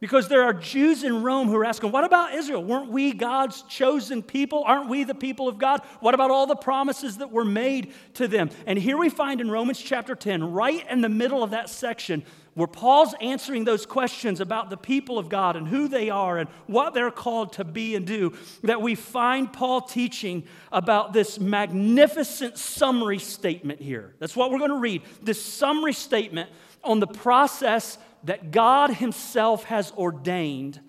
Because 0.00 0.28
there 0.28 0.44
are 0.44 0.52
Jews 0.52 1.02
in 1.02 1.24
Rome 1.24 1.48
who 1.48 1.56
are 1.56 1.64
asking, 1.64 1.90
What 1.90 2.04
about 2.04 2.32
Israel? 2.32 2.62
Weren't 2.62 2.90
we 2.90 3.12
God's 3.12 3.62
chosen 3.62 4.22
people? 4.22 4.62
Aren't 4.64 4.88
we 4.88 5.02
the 5.02 5.14
people 5.14 5.48
of 5.48 5.58
God? 5.58 5.82
What 6.00 6.14
about 6.14 6.30
all 6.30 6.46
the 6.46 6.54
promises 6.54 7.18
that 7.18 7.32
were 7.32 7.44
made 7.44 7.92
to 8.14 8.28
them? 8.28 8.50
And 8.66 8.78
here 8.78 8.96
we 8.96 9.08
find 9.08 9.40
in 9.40 9.50
Romans 9.50 9.80
chapter 9.80 10.14
10, 10.14 10.52
right 10.52 10.88
in 10.88 11.00
the 11.00 11.08
middle 11.08 11.42
of 11.42 11.50
that 11.50 11.68
section, 11.68 12.22
where 12.54 12.68
Paul's 12.68 13.14
answering 13.20 13.64
those 13.64 13.86
questions 13.86 14.40
about 14.40 14.70
the 14.70 14.76
people 14.76 15.18
of 15.18 15.28
God 15.28 15.56
and 15.56 15.66
who 15.66 15.88
they 15.88 16.10
are 16.10 16.38
and 16.38 16.48
what 16.68 16.94
they're 16.94 17.10
called 17.10 17.54
to 17.54 17.64
be 17.64 17.96
and 17.96 18.06
do, 18.06 18.36
that 18.62 18.80
we 18.80 18.94
find 18.94 19.52
Paul 19.52 19.80
teaching 19.80 20.44
about 20.70 21.12
this 21.12 21.40
magnificent 21.40 22.56
summary 22.56 23.18
statement 23.18 23.80
here. 23.80 24.14
That's 24.20 24.36
what 24.36 24.52
we're 24.52 24.58
going 24.58 24.70
to 24.70 24.78
read 24.78 25.02
this 25.22 25.42
summary 25.42 25.92
statement 25.92 26.50
on 26.84 27.00
the 27.00 27.06
process 27.06 27.98
that 28.28 28.50
God 28.50 28.90
Himself 28.90 29.64
has 29.64 29.90
ordained 29.92 30.80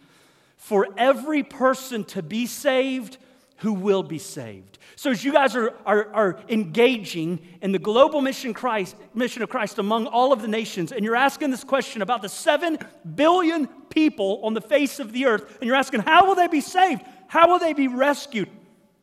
for 0.58 0.88
every 0.98 1.41
person 1.41 2.03
to 2.03 2.22
be 2.22 2.46
saved 2.46 3.17
who 3.58 3.72
will 3.72 4.03
be 4.03 4.19
saved. 4.19 4.77
So, 4.98 5.12
as 5.12 5.24
you 5.24 5.31
guys 5.31 5.55
are, 5.55 5.74
are, 5.86 6.13
are, 6.13 6.39
engaging 6.50 7.39
in 7.62 7.72
the 7.72 7.79
global 7.79 8.19
mission, 8.19 8.53
Christ, 8.53 8.98
mission 9.13 9.41
of 9.41 9.48
Christ 9.48 9.79
among 9.79 10.08
all 10.08 10.34
of 10.34 10.41
the 10.41 10.50
nations, 10.50 10.91
and 10.91 11.05
you're 11.05 11.15
asking 11.15 11.51
this 11.51 11.63
question 11.63 12.01
about 12.01 12.22
the 12.22 12.27
seven 12.27 12.77
billion 13.15 13.67
people 13.89 14.41
on 14.43 14.53
the 14.53 14.62
face 14.62 15.00
of 15.00 15.13
the 15.13 15.25
earth, 15.25 15.58
and 15.62 15.67
you're 15.67 15.77
asking, 15.77 16.01
how 16.01 16.27
will 16.27 16.36
they 16.36 16.48
be 16.48 16.62
saved? 16.62 17.03
How 17.27 17.50
will 17.50 17.60
they 17.60 17.72
be 17.72 17.88
rescued? 17.88 18.50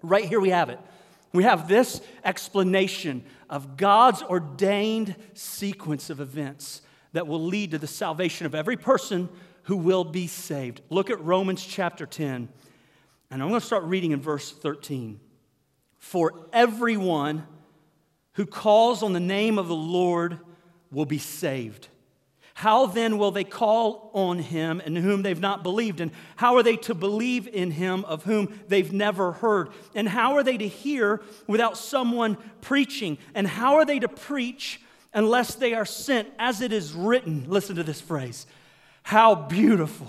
Right 0.02 0.26
here 0.26 0.40
we 0.40 0.50
have 0.50 0.68
it. 0.68 0.78
We 1.32 1.44
have 1.44 1.68
this 1.68 2.02
explanation 2.22 3.24
of 3.48 3.78
God's 3.78 4.22
ordained 4.22 5.16
sequence 5.32 6.10
of 6.10 6.20
events 6.20 6.82
that 7.16 7.26
will 7.26 7.42
lead 7.42 7.70
to 7.70 7.78
the 7.78 7.86
salvation 7.86 8.44
of 8.44 8.54
every 8.54 8.76
person 8.76 9.26
who 9.62 9.78
will 9.78 10.04
be 10.04 10.26
saved. 10.26 10.82
Look 10.90 11.08
at 11.08 11.18
Romans 11.24 11.64
chapter 11.64 12.04
10, 12.04 12.46
and 13.30 13.42
I'm 13.42 13.48
going 13.48 13.58
to 13.58 13.66
start 13.66 13.84
reading 13.84 14.12
in 14.12 14.20
verse 14.20 14.52
13. 14.52 15.18
For 15.98 16.46
everyone 16.52 17.46
who 18.32 18.44
calls 18.44 19.02
on 19.02 19.14
the 19.14 19.20
name 19.20 19.58
of 19.58 19.66
the 19.66 19.74
Lord 19.74 20.40
will 20.92 21.06
be 21.06 21.16
saved. 21.16 21.88
How 22.52 22.84
then 22.84 23.16
will 23.16 23.30
they 23.30 23.44
call 23.44 24.10
on 24.12 24.38
him 24.38 24.82
in 24.82 24.94
whom 24.94 25.22
they've 25.22 25.40
not 25.40 25.62
believed? 25.62 26.02
And 26.02 26.10
how 26.36 26.56
are 26.56 26.62
they 26.62 26.76
to 26.76 26.94
believe 26.94 27.48
in 27.48 27.70
him 27.70 28.04
of 28.04 28.24
whom 28.24 28.60
they've 28.68 28.92
never 28.92 29.32
heard? 29.32 29.70
And 29.94 30.06
how 30.06 30.34
are 30.34 30.42
they 30.42 30.58
to 30.58 30.68
hear 30.68 31.22
without 31.46 31.78
someone 31.78 32.36
preaching? 32.60 33.16
And 33.34 33.46
how 33.46 33.76
are 33.76 33.86
they 33.86 34.00
to 34.00 34.08
preach 34.08 34.82
unless 35.16 35.54
they 35.54 35.72
are 35.74 35.86
sent, 35.86 36.28
as 36.38 36.60
it 36.60 36.72
is 36.72 36.92
written. 36.92 37.46
Listen 37.48 37.74
to 37.76 37.82
this 37.82 38.00
phrase 38.00 38.46
How 39.02 39.34
beautiful. 39.34 40.06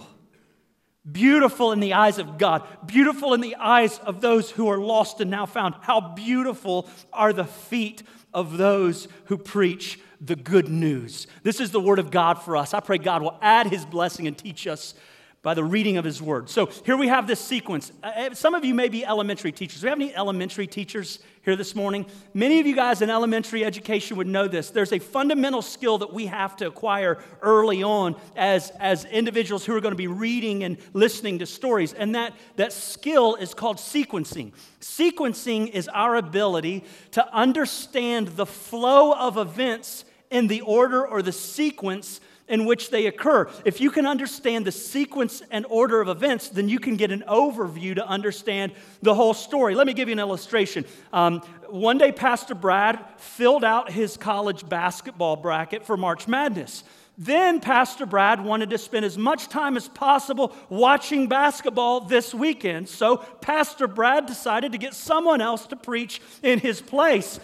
Beautiful 1.09 1.71
in 1.71 1.79
the 1.79 1.93
eyes 1.93 2.17
of 2.17 2.37
God, 2.37 2.67
beautiful 2.85 3.33
in 3.33 3.39
the 3.39 3.55
eyes 3.55 3.97
of 3.99 4.19
those 4.19 4.51
who 4.51 4.67
are 4.67 4.77
lost 4.77 5.21
and 5.21 5.31
now 5.31 5.45
found. 5.45 5.75
How 5.79 6.01
beautiful 6.01 6.89
are 7.13 7.31
the 7.31 7.45
feet 7.45 8.03
of 8.33 8.57
those 8.57 9.07
who 9.25 9.37
preach 9.37 10.01
the 10.19 10.35
good 10.35 10.67
news. 10.67 11.27
This 11.43 11.61
is 11.61 11.71
the 11.71 11.79
word 11.79 11.99
of 11.99 12.11
God 12.11 12.41
for 12.41 12.57
us. 12.57 12.73
I 12.73 12.81
pray 12.81 12.97
God 12.97 13.21
will 13.21 13.37
add 13.41 13.67
his 13.67 13.85
blessing 13.85 14.27
and 14.27 14.37
teach 14.37 14.67
us 14.67 14.95
by 15.43 15.53
the 15.53 15.63
reading 15.63 15.97
of 15.97 16.03
his 16.03 16.21
word. 16.21 16.49
So 16.49 16.65
here 16.85 16.97
we 16.97 17.07
have 17.07 17.27
this 17.27 17.39
sequence. 17.39 17.91
Uh, 18.03 18.07
uh, 18.07 18.33
some 18.33 18.55
of 18.55 18.65
you 18.65 18.73
may 18.73 18.89
be 18.89 19.05
elementary 19.05 19.51
teachers. 19.51 19.81
Do 19.81 19.85
we 19.85 19.89
have 19.89 19.99
any 19.99 20.15
elementary 20.15 20.67
teachers 20.67 21.19
here 21.43 21.55
this 21.55 21.75
morning? 21.75 22.05
Many 22.33 22.59
of 22.59 22.65
you 22.65 22.75
guys 22.75 23.01
in 23.01 23.09
elementary 23.09 23.63
education 23.63 24.17
would 24.17 24.27
know 24.27 24.47
this. 24.47 24.71
There's 24.71 24.91
a 24.91 24.99
fundamental 24.99 25.61
skill 25.61 25.99
that 25.99 26.11
we 26.11 26.25
have 26.25 26.55
to 26.57 26.67
acquire 26.67 27.23
early 27.41 27.83
on 27.83 28.15
as, 28.35 28.71
as 28.79 29.05
individuals 29.05 29.63
who 29.63 29.75
are 29.75 29.79
going 29.79 29.93
to 29.93 29.95
be 29.95 30.07
reading 30.07 30.63
and 30.63 30.77
listening 30.93 31.39
to 31.39 31.45
stories. 31.45 31.93
And 31.93 32.15
that, 32.15 32.33
that 32.55 32.73
skill 32.73 33.35
is 33.35 33.53
called 33.53 33.77
sequencing. 33.77 34.53
Sequencing 34.81 35.69
is 35.69 35.87
our 35.89 36.15
ability 36.15 36.83
to 37.11 37.33
understand 37.33 38.29
the 38.29 38.45
flow 38.45 39.13
of 39.13 39.37
events 39.37 40.03
in 40.29 40.47
the 40.47 40.61
order 40.61 41.07
or 41.07 41.21
the 41.21 41.31
sequence 41.31 42.19
in 42.47 42.65
which 42.65 42.89
they 42.89 43.07
occur. 43.07 43.49
If 43.65 43.81
you 43.81 43.91
can 43.91 44.05
understand 44.05 44.65
the 44.65 44.71
sequence 44.71 45.41
and 45.51 45.65
order 45.69 46.01
of 46.01 46.07
events, 46.07 46.49
then 46.49 46.69
you 46.69 46.79
can 46.79 46.95
get 46.95 47.11
an 47.11 47.23
overview 47.27 47.95
to 47.95 48.07
understand 48.07 48.71
the 49.01 49.13
whole 49.13 49.33
story. 49.33 49.75
Let 49.75 49.87
me 49.87 49.93
give 49.93 50.07
you 50.07 50.13
an 50.13 50.19
illustration. 50.19 50.85
Um, 51.11 51.41
one 51.69 51.97
day, 51.97 52.11
Pastor 52.11 52.55
Brad 52.55 53.03
filled 53.17 53.63
out 53.63 53.91
his 53.91 54.17
college 54.17 54.67
basketball 54.67 55.35
bracket 55.35 55.85
for 55.85 55.97
March 55.97 56.27
Madness. 56.27 56.83
Then 57.17 57.59
Pastor 57.59 58.05
Brad 58.05 58.43
wanted 58.43 58.69
to 58.69 58.77
spend 58.77 59.03
as 59.03 59.17
much 59.17 59.49
time 59.49 59.75
as 59.75 59.87
possible 59.87 60.55
watching 60.69 61.27
basketball 61.27 62.01
this 62.01 62.31
weekend. 62.31 62.87
So 62.87 63.17
Pastor 63.17 63.87
Brad 63.87 64.27
decided 64.27 64.73
to 64.73 64.77
get 64.77 64.93
someone 64.93 65.41
else 65.41 65.65
to 65.67 65.75
preach 65.75 66.21
in 66.43 66.59
his 66.59 66.79
place. 66.79 67.39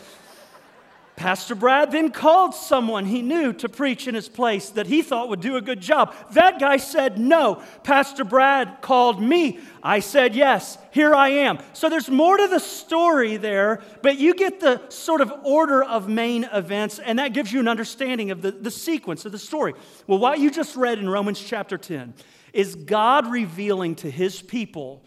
Pastor 1.15 1.53
Brad 1.53 1.91
then 1.91 2.11
called 2.11 2.55
someone 2.55 3.05
he 3.05 3.21
knew 3.21 3.53
to 3.53 3.69
preach 3.69 4.07
in 4.07 4.15
his 4.15 4.27
place 4.27 4.69
that 4.71 4.87
he 4.87 5.03
thought 5.03 5.29
would 5.29 5.41
do 5.41 5.55
a 5.55 5.61
good 5.61 5.79
job. 5.79 6.13
That 6.31 6.59
guy 6.59 6.77
said 6.77 7.19
no. 7.19 7.61
Pastor 7.83 8.23
Brad 8.23 8.81
called 8.81 9.21
me. 9.21 9.59
I 9.83 9.99
said 9.99 10.35
yes. 10.35 10.77
Here 10.91 11.13
I 11.13 11.29
am. 11.29 11.59
So 11.73 11.87
there's 11.87 12.09
more 12.09 12.37
to 12.37 12.47
the 12.47 12.59
story 12.59 13.37
there, 13.37 13.81
but 14.01 14.17
you 14.17 14.33
get 14.33 14.59
the 14.59 14.81
sort 14.89 15.21
of 15.21 15.31
order 15.43 15.83
of 15.83 16.09
main 16.09 16.45
events, 16.45 16.97
and 16.97 17.19
that 17.19 17.33
gives 17.33 17.53
you 17.53 17.59
an 17.59 17.67
understanding 17.67 18.31
of 18.31 18.41
the, 18.41 18.51
the 18.51 18.71
sequence 18.71 19.25
of 19.25 19.31
the 19.31 19.39
story. 19.39 19.73
Well, 20.07 20.19
what 20.19 20.39
you 20.39 20.49
just 20.49 20.75
read 20.75 20.97
in 20.97 21.07
Romans 21.07 21.39
chapter 21.39 21.77
10 21.77 22.15
is 22.53 22.75
God 22.75 23.31
revealing 23.31 23.95
to 23.95 24.09
his 24.09 24.41
people 24.41 25.03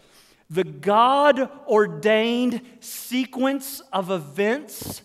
the 0.49 0.63
God 0.63 1.49
ordained 1.67 2.61
sequence 2.79 3.81
of 3.91 4.09
events 4.09 5.01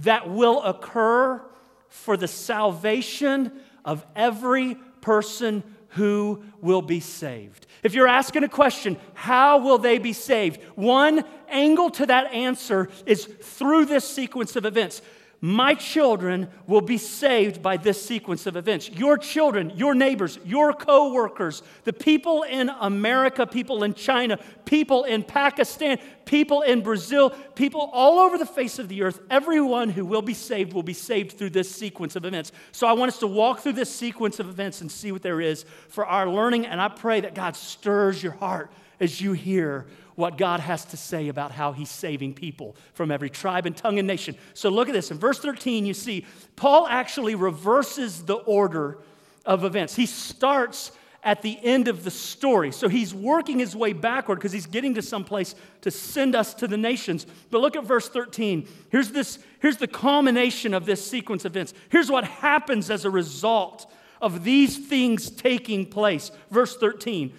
that 0.00 0.30
will 0.30 0.62
occur 0.62 1.42
for 1.88 2.16
the 2.16 2.28
salvation 2.28 3.52
of 3.84 4.04
every 4.14 4.76
person 5.00 5.62
who 5.90 6.42
will 6.60 6.82
be 6.82 7.00
saved. 7.00 7.66
If 7.82 7.94
you're 7.94 8.06
asking 8.06 8.44
a 8.44 8.48
question, 8.48 8.96
how 9.14 9.58
will 9.58 9.78
they 9.78 9.98
be 9.98 10.12
saved? 10.12 10.62
One 10.76 11.24
angle 11.48 11.90
to 11.90 12.06
that 12.06 12.32
answer 12.32 12.88
is 13.06 13.24
through 13.24 13.86
this 13.86 14.08
sequence 14.08 14.54
of 14.54 14.64
events. 14.64 15.02
My 15.42 15.72
children 15.72 16.48
will 16.66 16.82
be 16.82 16.98
saved 16.98 17.62
by 17.62 17.78
this 17.78 18.04
sequence 18.04 18.46
of 18.46 18.56
events. 18.56 18.90
Your 18.90 19.16
children, 19.16 19.72
your 19.74 19.94
neighbors, 19.94 20.38
your 20.44 20.74
co-workers, 20.74 21.62
the 21.84 21.94
people 21.94 22.42
in 22.42 22.68
America, 22.68 23.46
people 23.46 23.82
in 23.82 23.94
China, 23.94 24.38
people 24.66 25.04
in 25.04 25.22
Pakistan, 25.22 25.98
people 26.26 26.60
in 26.60 26.82
Brazil, 26.82 27.30
people 27.54 27.88
all 27.94 28.18
over 28.18 28.36
the 28.36 28.44
face 28.44 28.78
of 28.78 28.88
the 28.88 29.02
earth, 29.02 29.20
everyone 29.30 29.88
who 29.88 30.04
will 30.04 30.20
be 30.20 30.34
saved 30.34 30.74
will 30.74 30.82
be 30.82 30.92
saved 30.92 31.38
through 31.38 31.50
this 31.50 31.74
sequence 31.74 32.16
of 32.16 32.26
events. 32.26 32.52
So 32.72 32.86
I 32.86 32.92
want 32.92 33.10
us 33.10 33.18
to 33.20 33.26
walk 33.26 33.60
through 33.60 33.72
this 33.72 33.94
sequence 33.94 34.40
of 34.40 34.48
events 34.48 34.82
and 34.82 34.92
see 34.92 35.10
what 35.10 35.22
there 35.22 35.40
is 35.40 35.64
for 35.88 36.04
our 36.04 36.28
learning 36.28 36.66
and 36.66 36.82
I 36.82 36.88
pray 36.88 37.22
that 37.22 37.34
God 37.34 37.56
stirs 37.56 38.22
your 38.22 38.32
heart 38.32 38.70
as 39.00 39.20
you 39.20 39.32
hear 39.32 39.86
what 40.20 40.38
God 40.38 40.60
has 40.60 40.84
to 40.86 40.96
say 40.96 41.28
about 41.28 41.50
how 41.50 41.72
he's 41.72 41.90
saving 41.90 42.34
people 42.34 42.76
from 42.92 43.10
every 43.10 43.30
tribe 43.30 43.66
and 43.66 43.76
tongue 43.76 43.98
and 43.98 44.06
nation. 44.06 44.36
So 44.54 44.68
look 44.68 44.88
at 44.88 44.94
this. 44.94 45.10
In 45.10 45.18
verse 45.18 45.40
13, 45.40 45.86
you 45.86 45.94
see, 45.94 46.26
Paul 46.54 46.86
actually 46.86 47.34
reverses 47.34 48.24
the 48.24 48.34
order 48.34 48.98
of 49.44 49.64
events. 49.64 49.96
He 49.96 50.06
starts 50.06 50.92
at 51.22 51.42
the 51.42 51.58
end 51.62 51.88
of 51.88 52.04
the 52.04 52.10
story. 52.10 52.72
So 52.72 52.88
he's 52.88 53.14
working 53.14 53.58
his 53.58 53.76
way 53.76 53.92
backward 53.92 54.36
because 54.36 54.52
he's 54.52 54.66
getting 54.66 54.94
to 54.94 55.02
some 55.02 55.24
place 55.24 55.54
to 55.82 55.90
send 55.90 56.34
us 56.34 56.54
to 56.54 56.66
the 56.66 56.76
nations. 56.76 57.26
But 57.50 57.60
look 57.60 57.76
at 57.76 57.84
verse 57.84 58.08
13. 58.08 58.66
Here's 58.90 59.10
this 59.10 59.38
here's 59.60 59.76
the 59.76 59.88
culmination 59.88 60.72
of 60.72 60.86
this 60.86 61.04
sequence 61.04 61.44
of 61.44 61.52
events. 61.52 61.74
Here's 61.90 62.10
what 62.10 62.24
happens 62.24 62.90
as 62.90 63.04
a 63.04 63.10
result 63.10 63.90
of 64.20 64.44
these 64.44 64.88
things 64.88 65.30
taking 65.30 65.86
place. 65.86 66.30
Verse 66.50 66.76
13. 66.76 67.34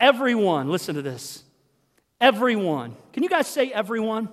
Everyone, 0.00 0.68
listen 0.68 0.96
to 0.96 1.02
this. 1.02 1.44
Everyone. 2.22 2.94
Can 3.12 3.24
you 3.24 3.28
guys 3.28 3.48
say 3.48 3.72
everyone? 3.72 4.28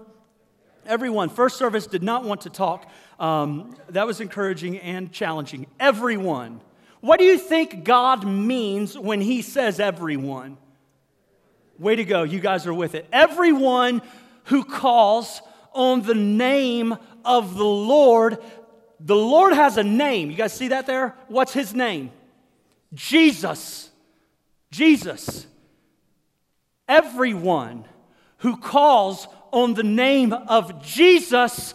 Everyone. 0.85 1.27
First 1.27 1.57
service 1.57 1.87
did 1.87 2.03
not 2.03 2.23
want 2.23 2.41
to 2.41 2.51
talk. 2.51 2.87
Um, 3.19 3.75
that 3.89 4.05
was 4.05 4.21
encouraging 4.21 4.77
and 4.77 5.11
challenging. 5.11 5.65
Everyone. 5.79 6.61
What 7.01 7.17
do 7.17 7.25
you 7.25 7.39
think 7.39 7.83
God 7.83 8.27
means 8.27 8.95
when 8.95 9.21
He 9.21 9.41
says 9.41 9.79
everyone? 9.79 10.57
Way 11.79 11.95
to 11.95 12.03
go. 12.03 12.21
You 12.21 12.39
guys 12.39 12.67
are 12.67 12.73
with 12.75 12.93
it. 12.93 13.07
Everyone 13.11 14.03
who 14.45 14.63
calls 14.63 15.41
on 15.73 16.03
the 16.03 16.13
name 16.13 16.95
of 17.25 17.55
the 17.55 17.65
Lord. 17.65 18.37
The 18.99 19.15
Lord 19.15 19.53
has 19.53 19.77
a 19.77 19.83
name. 19.83 20.29
You 20.29 20.37
guys 20.37 20.53
see 20.53 20.67
that 20.67 20.85
there? 20.85 21.15
What's 21.27 21.53
His 21.53 21.73
name? 21.73 22.11
Jesus. 22.93 23.89
Jesus 24.69 25.47
everyone 26.89 27.85
who 28.39 28.57
calls 28.57 29.27
on 29.51 29.75
the 29.75 29.83
name 29.83 30.33
of 30.33 30.83
Jesus 30.83 31.73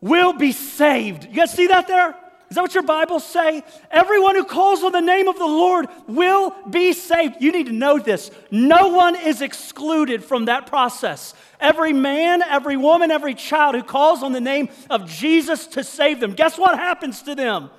will 0.00 0.32
be 0.32 0.52
saved. 0.52 1.26
You 1.26 1.36
guys 1.36 1.52
see 1.52 1.68
that 1.68 1.86
there? 1.86 2.16
Is 2.50 2.56
that 2.56 2.62
what 2.62 2.74
your 2.74 2.82
Bibles 2.84 3.24
say? 3.24 3.64
Everyone 3.90 4.36
who 4.36 4.44
calls 4.44 4.84
on 4.84 4.92
the 4.92 5.00
name 5.00 5.28
of 5.28 5.38
the 5.38 5.46
Lord 5.46 5.86
will 6.06 6.54
be 6.70 6.92
saved. 6.92 7.36
You 7.40 7.50
need 7.50 7.66
to 7.66 7.72
know 7.72 7.98
this. 7.98 8.30
No 8.50 8.88
one 8.88 9.16
is 9.16 9.40
excluded 9.40 10.22
from 10.22 10.44
that 10.44 10.66
process. 10.66 11.34
Every 11.58 11.92
man, 11.92 12.42
every 12.42 12.76
woman, 12.76 13.10
every 13.10 13.34
child 13.34 13.74
who 13.74 13.82
calls 13.82 14.22
on 14.22 14.32
the 14.32 14.40
name 14.40 14.68
of 14.90 15.08
Jesus 15.08 15.66
to 15.68 15.82
save 15.82 16.20
them, 16.20 16.34
guess 16.34 16.58
what 16.58 16.78
happens 16.78 17.22
to 17.22 17.34
them? 17.34 17.70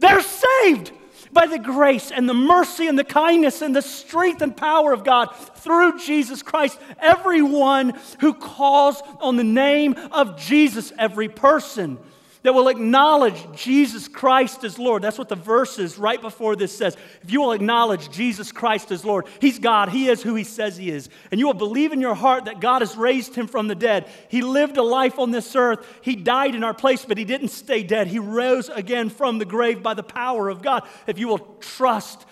They're 0.00 0.22
saved 0.22 0.92
by 1.32 1.46
the 1.46 1.58
grace 1.58 2.10
and 2.10 2.28
the 2.28 2.34
mercy 2.34 2.86
and 2.86 2.98
the 2.98 3.04
kindness 3.04 3.62
and 3.62 3.74
the 3.74 3.82
strength 3.82 4.42
and 4.42 4.56
power 4.56 4.92
of 4.92 5.04
God 5.04 5.26
through 5.56 5.98
Jesus 5.98 6.42
Christ. 6.42 6.78
Everyone 6.98 7.98
who 8.20 8.34
calls 8.34 9.02
on 9.20 9.36
the 9.36 9.44
name 9.44 9.94
of 10.12 10.38
Jesus, 10.38 10.92
every 10.98 11.28
person 11.28 11.98
that 12.42 12.54
will 12.54 12.68
acknowledge 12.68 13.36
Jesus 13.54 14.08
Christ 14.08 14.64
as 14.64 14.78
Lord. 14.78 15.02
That's 15.02 15.18
what 15.18 15.28
the 15.28 15.36
verses 15.36 15.98
right 15.98 16.20
before 16.20 16.56
this 16.56 16.76
says. 16.76 16.96
If 17.22 17.30
you 17.30 17.40
will 17.40 17.52
acknowledge 17.52 18.10
Jesus 18.10 18.50
Christ 18.50 18.90
as 18.90 19.04
Lord, 19.04 19.26
He's 19.40 19.58
God, 19.58 19.90
He 19.90 20.08
is 20.08 20.22
who 20.22 20.34
He 20.34 20.44
says 20.44 20.76
He 20.76 20.90
is, 20.90 21.08
and 21.30 21.38
you 21.38 21.46
will 21.46 21.54
believe 21.54 21.92
in 21.92 22.00
your 22.00 22.14
heart 22.14 22.46
that 22.46 22.60
God 22.60 22.82
has 22.82 22.96
raised 22.96 23.34
Him 23.34 23.46
from 23.46 23.68
the 23.68 23.74
dead. 23.74 24.08
He 24.28 24.42
lived 24.42 24.76
a 24.76 24.82
life 24.82 25.18
on 25.18 25.30
this 25.30 25.54
earth, 25.54 25.86
He 26.02 26.16
died 26.16 26.54
in 26.54 26.64
our 26.64 26.74
place, 26.74 27.04
but 27.04 27.18
He 27.18 27.24
didn't 27.24 27.48
stay 27.48 27.82
dead. 27.82 28.06
He 28.06 28.18
rose 28.18 28.68
again 28.68 29.10
from 29.10 29.38
the 29.38 29.44
grave 29.44 29.82
by 29.82 29.94
the 29.94 30.02
power 30.02 30.48
of 30.48 30.62
God. 30.62 30.88
If 31.06 31.18
you 31.18 31.28
will 31.28 31.56
trust 31.60 32.24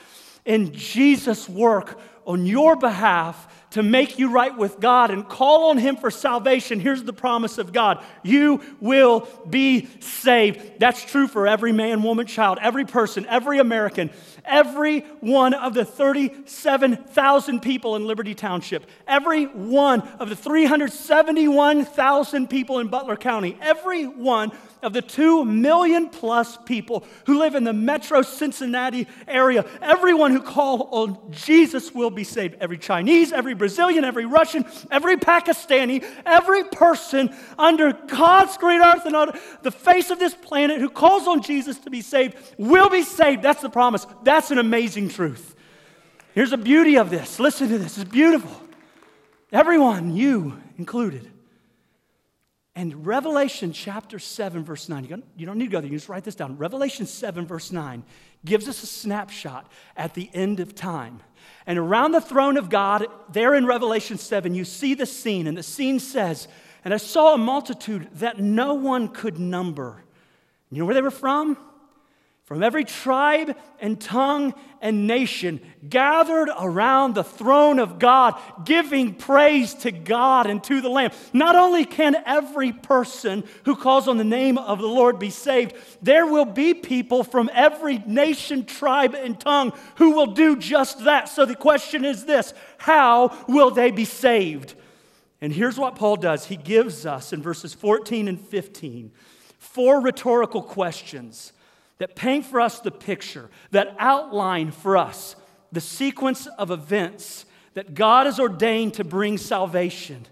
in 0.45 0.73
Jesus' 0.73 1.49
work 1.49 2.01
on 2.27 2.47
your 2.47 2.77
behalf, 2.77 3.58
to 3.71 3.83
make 3.83 4.19
you 4.19 4.31
right 4.31 4.57
with 4.57 4.81
God 4.81 5.11
and 5.11 5.29
call 5.29 5.71
on 5.71 5.79
Him 5.79 5.97
for 5.97 6.11
salvation, 6.11 6.81
here's 6.81 7.03
the 7.03 7.13
promise 7.13 7.59
of 7.59 7.73
God 7.73 8.03
you 8.23 8.63
will 8.81 9.29
be 9.49 9.89
saved. 10.01 10.79
That's 10.79 11.05
true 11.05 11.29
for 11.29 11.47
every 11.47 11.73
man, 11.73 12.03
woman, 12.03 12.27
child, 12.27 12.59
every 12.61 12.85
person, 12.85 13.27
every 13.27 13.59
American, 13.59 14.11
every 14.45 15.01
one 15.21 15.55
of 15.55 15.75
the 15.75 15.85
37,000 15.85 17.61
people 17.61 17.97
in 17.97 18.07
Liberty 18.07 18.35
Township, 18.35 18.87
every 19.07 19.45
one 19.45 20.01
of 20.19 20.29
the 20.29 20.37
371,000 20.37 22.49
people 22.49 22.79
in 22.79 22.89
Butler 22.89 23.17
County, 23.17 23.57
every 23.61 24.07
one 24.07 24.53
of 24.83 24.93
the 24.93 25.03
2 25.03 25.45
million 25.45 26.09
plus 26.09 26.57
people 26.59 27.05
who 27.27 27.39
live 27.39 27.55
in 27.55 27.65
the 27.65 27.73
metro 27.73 28.23
Cincinnati 28.23 29.07
area, 29.27 29.65
everyone 29.81 30.33
who 30.33 30.41
call 30.41 30.89
on 30.93 31.19
Jesus 31.31 31.93
will 31.95 32.11
be 32.11 32.25
saved. 32.25 32.57
Every 32.61 32.79
Chinese, 32.79 33.33
every 33.33 33.55
Brazilian, 33.55 34.05
every 34.05 34.27
Russian, 34.27 34.65
every 34.91 35.17
Pakistani, 35.17 36.05
every 36.25 36.65
person 36.65 37.35
under 37.59 37.93
God's 37.93 38.57
great 38.57 38.81
earth 38.81 39.07
and 39.07 39.17
on 39.17 39.39
the 39.63 39.71
face 39.71 40.11
of 40.11 40.19
this 40.19 40.35
planet 40.35 40.81
who 40.81 40.91
calls 40.91 41.27
on 41.27 41.43
Jesus 41.43 41.79
to 41.81 41.91
be 41.91 42.01
saved 42.01 42.37
will 42.59 42.89
be 42.89 43.03
saved. 43.03 43.43
That's 43.43 43.63
the 43.63 43.71
promise. 43.71 44.07
That's 44.23 44.51
an 44.51 44.59
amazing 44.59 45.09
truth. 45.09 45.55
Here's 46.35 46.51
the 46.51 46.59
beauty 46.59 46.97
of 46.99 47.11
this. 47.11 47.41
Listen 47.41 47.69
to 47.69 47.79
this. 47.79 47.99
It's 47.99 48.09
beautiful. 48.09 48.63
Everyone, 49.51 50.15
you 50.15 50.61
included. 50.77 51.31
And 52.79 53.05
Revelation 53.05 53.73
chapter 53.73 54.21
7, 54.21 54.63
verse 54.63 54.89
9, 54.89 55.25
you 55.37 55.47
don't 55.47 55.59
need 55.59 55.65
to 55.65 55.71
go 55.73 55.81
there, 55.81 55.91
you 55.91 55.97
just 55.97 56.09
write 56.09 56.23
this 56.23 56.37
down. 56.37 56.57
Revelation 56.59 57.07
7, 57.07 57.45
verse 57.45 57.73
9 57.73 58.05
gives 58.45 58.69
us 58.69 58.85
a 58.85 58.87
snapshot 58.87 59.69
at 59.97 60.15
the 60.15 60.31
end 60.33 60.61
of 60.61 60.77
time. 60.77 61.19
And 61.67 61.77
around 61.77 62.13
the 62.13 62.21
throne 62.21 62.57
of 62.57 62.71
God, 62.71 63.09
there 63.33 63.57
in 63.57 63.67
Revelation 63.67 64.17
7, 64.17 64.55
you 64.55 64.65
see 64.65 64.95
the 64.95 65.07
scene, 65.07 65.49
and 65.49 65.59
the 65.59 65.63
scene 65.65 65.99
says, 65.99 66.47
And 66.85 66.95
I 66.95 66.99
saw 66.99 67.35
a 67.35 67.37
multitude 67.37 68.11
that 68.13 68.39
no 68.39 68.75
one 68.75 69.09
could 69.09 69.41
number. 69.41 70.05
You 70.71 70.79
know 70.79 70.85
where 70.85 70.95
they 70.95 71.03
were 71.03 71.11
from? 71.11 71.59
From 72.49 72.63
every 72.63 72.85
tribe 72.85 73.55
and 73.79 74.01
tongue 74.01 74.55
and 74.81 75.07
nation 75.07 75.61
gathered 75.87 76.49
around 76.59 77.15
the 77.15 77.23
throne 77.23 77.79
of 77.79 77.99
God, 77.99 78.41
giving 78.65 79.15
praise 79.15 79.75
to 79.75 79.91
God 79.91 80.47
and 80.47 80.65
to 80.65 80.81
the 80.81 80.89
Lamb. 80.89 81.11
Not 81.35 81.57
only 81.57 81.85
can 81.85 82.17
every 82.25 82.73
person 82.73 83.45
who 83.67 83.77
calls 83.77 84.09
on 84.09 84.17
the 84.17 84.25
name 84.25 84.57
of 84.57 84.79
the 84.79 84.87
Lord 84.87 85.19
be 85.19 85.29
saved, 85.29 85.75
there 86.01 86.25
will 86.25 86.47
be 86.47 86.73
people 86.73 87.23
from 87.23 87.51
every 87.53 87.99
nation, 87.99 88.65
tribe, 88.65 89.15
and 89.15 89.39
tongue 89.39 89.75
who 89.97 90.13
will 90.13 90.29
do 90.29 90.57
just 90.57 91.05
that. 91.05 91.29
So 91.29 91.45
the 91.45 91.55
question 91.55 92.07
is 92.07 92.25
this 92.25 92.55
how 92.79 93.37
will 93.47 93.73
they 93.73 93.91
be 93.91 94.07
saved? 94.07 94.75
And 95.43 95.53
here's 95.53 95.77
what 95.77 95.97
Paul 95.97 96.17
does 96.17 96.47
he 96.47 96.57
gives 96.57 97.05
us 97.05 97.35
in 97.35 97.43
verses 97.43 97.75
14 97.75 98.27
and 98.27 98.41
15 98.41 99.13
four 99.59 100.01
rhetorical 100.01 100.63
questions 100.63 101.53
that 101.99 102.17
paint 102.17 102.47
for 102.47 102.61
us 102.61 102.81
the 102.81 102.91
picture, 102.91 103.51
that 103.71 103.95
outline 103.99 104.71
for 104.71 104.97
us 104.97 105.37
the 105.73 105.81
sequence 105.81 106.47
of 106.47 106.71
events 106.71 107.45
that 107.75 107.95
God 107.95 108.27
has 108.27 108.41
ordained 108.41 108.95
to 108.95 109.05
bring 109.05 109.39
salvation 109.39 110.27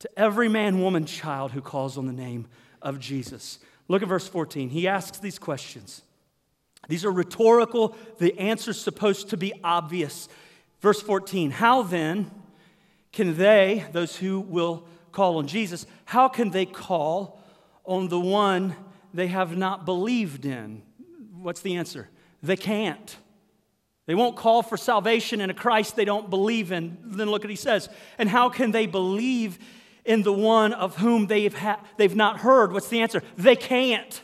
to 0.00 0.10
every 0.18 0.48
man, 0.48 0.80
woman, 0.80 1.06
child 1.06 1.52
who 1.52 1.60
calls 1.60 1.96
on 1.96 2.06
the 2.06 2.12
name 2.12 2.46
of 2.82 2.98
Jesus. 2.98 3.58
Look 3.88 4.02
at 4.02 4.08
verse 4.08 4.28
14. 4.28 4.68
He 4.68 4.86
asks 4.86 5.18
these 5.18 5.38
questions. 5.38 6.02
These 6.88 7.04
are 7.04 7.10
rhetorical, 7.10 7.96
the 8.18 8.38
answer's 8.38 8.80
supposed 8.80 9.30
to 9.30 9.36
be 9.36 9.52
obvious. 9.62 10.28
Verse 10.80 11.02
14 11.02 11.50
How 11.50 11.82
then 11.82 12.30
can 13.12 13.36
they, 13.36 13.84
those 13.92 14.16
who 14.16 14.40
will 14.40 14.86
call 15.12 15.38
on 15.38 15.46
Jesus, 15.46 15.86
how 16.04 16.28
can 16.28 16.50
they 16.50 16.66
call 16.66 17.42
on 17.84 18.08
the 18.08 18.20
one 18.20 18.76
they 19.12 19.28
have 19.28 19.56
not 19.56 19.84
believed 19.84 20.44
in. 20.44 20.82
What's 21.32 21.60
the 21.60 21.76
answer? 21.76 22.08
They 22.42 22.56
can't. 22.56 23.16
They 24.06 24.14
won't 24.14 24.36
call 24.36 24.62
for 24.62 24.76
salvation 24.76 25.40
in 25.40 25.50
a 25.50 25.54
Christ 25.54 25.94
they 25.94 26.04
don't 26.04 26.30
believe 26.30 26.72
in. 26.72 26.96
Then 27.04 27.30
look 27.30 27.42
what 27.42 27.50
he 27.50 27.56
says. 27.56 27.88
And 28.16 28.28
how 28.28 28.48
can 28.48 28.70
they 28.70 28.86
believe 28.86 29.58
in 30.04 30.22
the 30.22 30.32
one 30.32 30.72
of 30.72 30.96
whom 30.96 31.26
they've, 31.26 31.52
ha- 31.52 31.80
they've 31.98 32.16
not 32.16 32.38
heard? 32.38 32.72
What's 32.72 32.88
the 32.88 33.02
answer? 33.02 33.22
They 33.36 33.54
can't. 33.54 34.22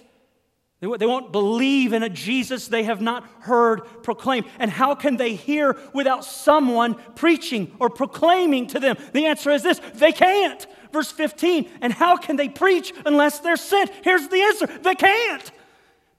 They, 0.81 0.97
they 0.97 1.07
won't 1.07 1.33
believe 1.33 1.93
in 1.93 2.03
a 2.03 2.09
Jesus 2.09 2.69
they 2.69 2.85
have 2.85 3.01
not 3.01 3.27
heard 3.41 3.83
proclaimed. 4.03 4.47
And 4.59 4.71
how 4.71 4.95
can 4.95 5.17
they 5.17 5.35
hear 5.35 5.77
without 5.93 6.25
someone 6.25 6.95
preaching 7.15 7.75
or 7.79 7.91
proclaiming 7.91 8.67
to 8.69 8.81
them? 8.81 8.97
The 9.13 9.27
answer 9.27 9.51
is 9.51 9.63
this 9.63 9.81
they 9.95 10.13
can't. 10.13 10.67
Verse 10.95 11.11
15. 11.11 11.69
And 11.81 11.93
how 11.93 12.17
can 12.17 12.37
they 12.37 12.49
preach 12.49 12.95
unless 13.05 13.41
they're 13.41 13.57
sent? 13.57 13.91
Here's 14.03 14.29
the 14.29 14.41
answer 14.41 14.67
they 14.67 14.95
can't. 14.95 15.51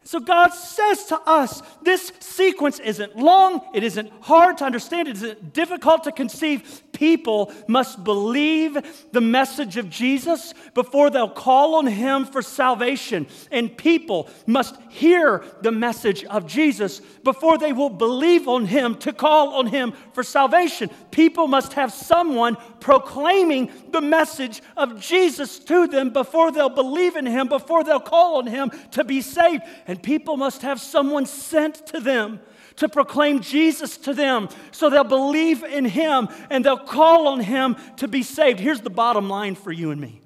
So 0.04 0.20
God 0.20 0.50
says 0.50 1.06
to 1.06 1.20
us, 1.22 1.64
this 1.82 2.12
sequence 2.20 2.80
isn't 2.80 3.16
long, 3.16 3.62
it 3.74 3.84
isn't 3.84 4.12
hard 4.22 4.58
to 4.58 4.66
understand, 4.66 5.08
it 5.08 5.16
isn't 5.16 5.54
difficult 5.54 6.04
to 6.04 6.12
conceive. 6.12 6.84
People 6.96 7.52
must 7.68 8.06
believe 8.06 8.78
the 9.12 9.22
message 9.22 9.76
of 9.76 9.90
Jesus 9.90 10.54
before 10.74 11.10
they'll 11.10 11.30
call 11.30 11.76
on 11.76 11.86
him 11.88 12.26
for 12.26 12.42
salvation. 12.42 13.28
And 13.52 13.78
people 13.78 14.30
must 14.48 14.78
hear 14.90 15.44
the 15.62 15.74
message 15.74 16.24
of 16.24 16.48
Jesus 16.48 17.02
before 17.24 17.58
they 17.58 17.74
will 17.74 17.90
believe 17.90 18.48
on 18.48 18.66
him 18.66 18.96
to 19.00 19.12
call 19.12 19.56
on 19.56 19.68
him 19.68 19.94
for 20.14 20.24
salvation. 20.24 20.90
People 21.12 21.48
must 21.48 21.74
have 21.74 21.92
someone 21.92 22.56
proclaiming 22.80 23.72
the 23.92 24.02
message 24.02 24.62
of 24.78 25.02
Jesus 25.02 25.60
to 25.60 25.88
them 25.88 26.12
before 26.12 26.50
they'll 26.52 26.70
believe 26.70 27.18
in 27.18 27.26
him, 27.26 27.50
before 27.50 27.84
they'll 27.84 28.00
call 28.00 28.38
on 28.38 28.48
him 28.48 28.72
to 28.92 29.04
be 29.04 29.20
saved. 29.20 29.64
And 29.86 30.02
people 30.02 30.38
must 30.38 30.62
have 30.62 30.80
someone 30.80 31.26
sent 31.26 31.86
to 31.88 32.00
them 32.00 32.40
to 32.78 32.90
proclaim 32.90 33.40
Jesus 33.40 33.98
to 33.98 34.14
them 34.14 34.50
so 34.72 34.90
they'll 34.90 35.04
believe 35.04 35.64
in 35.64 35.86
him 35.86 36.28
and 36.50 36.64
they'll 36.64 36.78
call 36.78 37.28
on 37.28 37.40
him 37.40 37.76
to 37.98 38.08
be 38.08 38.24
saved. 38.24 38.60
Here's 38.60 38.82
the 38.82 38.90
bottom 38.90 39.30
line 39.30 39.56
for 39.56 39.72
you 39.72 39.92
and 39.92 40.00
me 40.00 40.22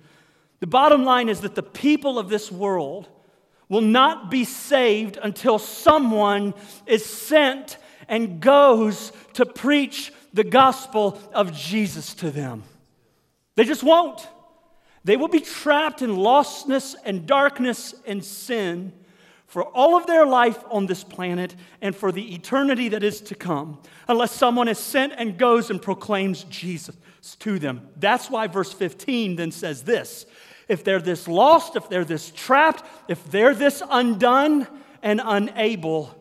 the 0.59 0.67
bottom 0.67 1.05
line 1.05 1.29
is 1.29 1.41
that 1.41 1.55
the 1.55 1.63
people 1.63 2.19
of 2.19 2.29
this 2.29 2.51
world 2.51 3.07
will 3.69 3.81
not 3.81 4.29
be 4.31 4.43
saved 4.43 5.17
until 5.21 5.59
someone 5.59 6.53
is 6.85 7.05
sent 7.05 7.77
and 8.07 8.41
goes 8.41 9.13
to 9.33 9.45
preach 9.45 10.11
the 10.33 10.43
gospel 10.43 11.19
of 11.33 11.53
Jesus 11.53 12.13
to 12.15 12.31
them. 12.31 12.63
They 13.55 13.63
just 13.63 13.83
won't. 13.83 14.27
They 15.03 15.15
will 15.15 15.27
be 15.27 15.39
trapped 15.39 16.01
in 16.01 16.11
lostness 16.11 16.95
and 17.05 17.25
darkness 17.25 17.93
and 18.05 18.23
sin 18.23 18.91
for 19.49 19.63
all 19.63 19.97
of 19.97 20.05
their 20.05 20.27
life 20.27 20.63
on 20.69 20.85
this 20.85 21.03
planet 21.03 21.55
and 21.81 21.95
for 21.95 22.11
the 22.11 22.35
eternity 22.35 22.87
that 22.89 23.03
is 23.03 23.19
to 23.19 23.33
come, 23.33 23.81
unless 24.07 24.31
someone 24.31 24.67
is 24.67 24.77
sent 24.77 25.11
and 25.17 25.39
goes 25.39 25.71
and 25.71 25.81
proclaims 25.81 26.43
Jesus 26.43 26.95
to 27.39 27.57
them. 27.57 27.89
That's 27.97 28.29
why 28.29 28.45
verse 28.45 28.71
15 28.71 29.37
then 29.37 29.51
says 29.51 29.81
this 29.81 30.27
if 30.67 30.83
they're 30.83 31.01
this 31.01 31.27
lost, 31.27 31.75
if 31.75 31.89
they're 31.89 32.05
this 32.05 32.29
trapped, 32.29 32.85
if 33.07 33.23
they're 33.31 33.55
this 33.55 33.81
undone 33.89 34.67
and 35.01 35.19
unable, 35.23 36.15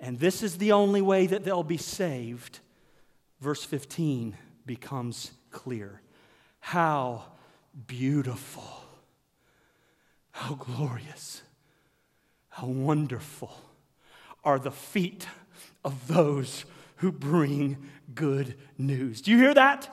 and 0.00 0.18
this 0.18 0.42
is 0.42 0.56
the 0.56 0.72
only 0.72 1.02
way 1.02 1.26
that 1.26 1.44
they'll 1.44 1.62
be 1.62 1.76
saved, 1.76 2.60
verse 3.38 3.62
15 3.64 4.34
becomes 4.64 5.32
clear. 5.50 6.00
How 6.60 7.24
beautiful, 7.86 8.82
how 10.30 10.54
glorious, 10.54 11.42
how 12.58 12.66
wonderful 12.66 13.56
are 14.42 14.58
the 14.58 14.72
feet 14.72 15.28
of 15.84 16.08
those 16.08 16.64
who 16.96 17.12
bring 17.12 17.76
good 18.16 18.56
news. 18.76 19.20
Do 19.20 19.30
you 19.30 19.38
hear 19.38 19.54
that? 19.54 19.88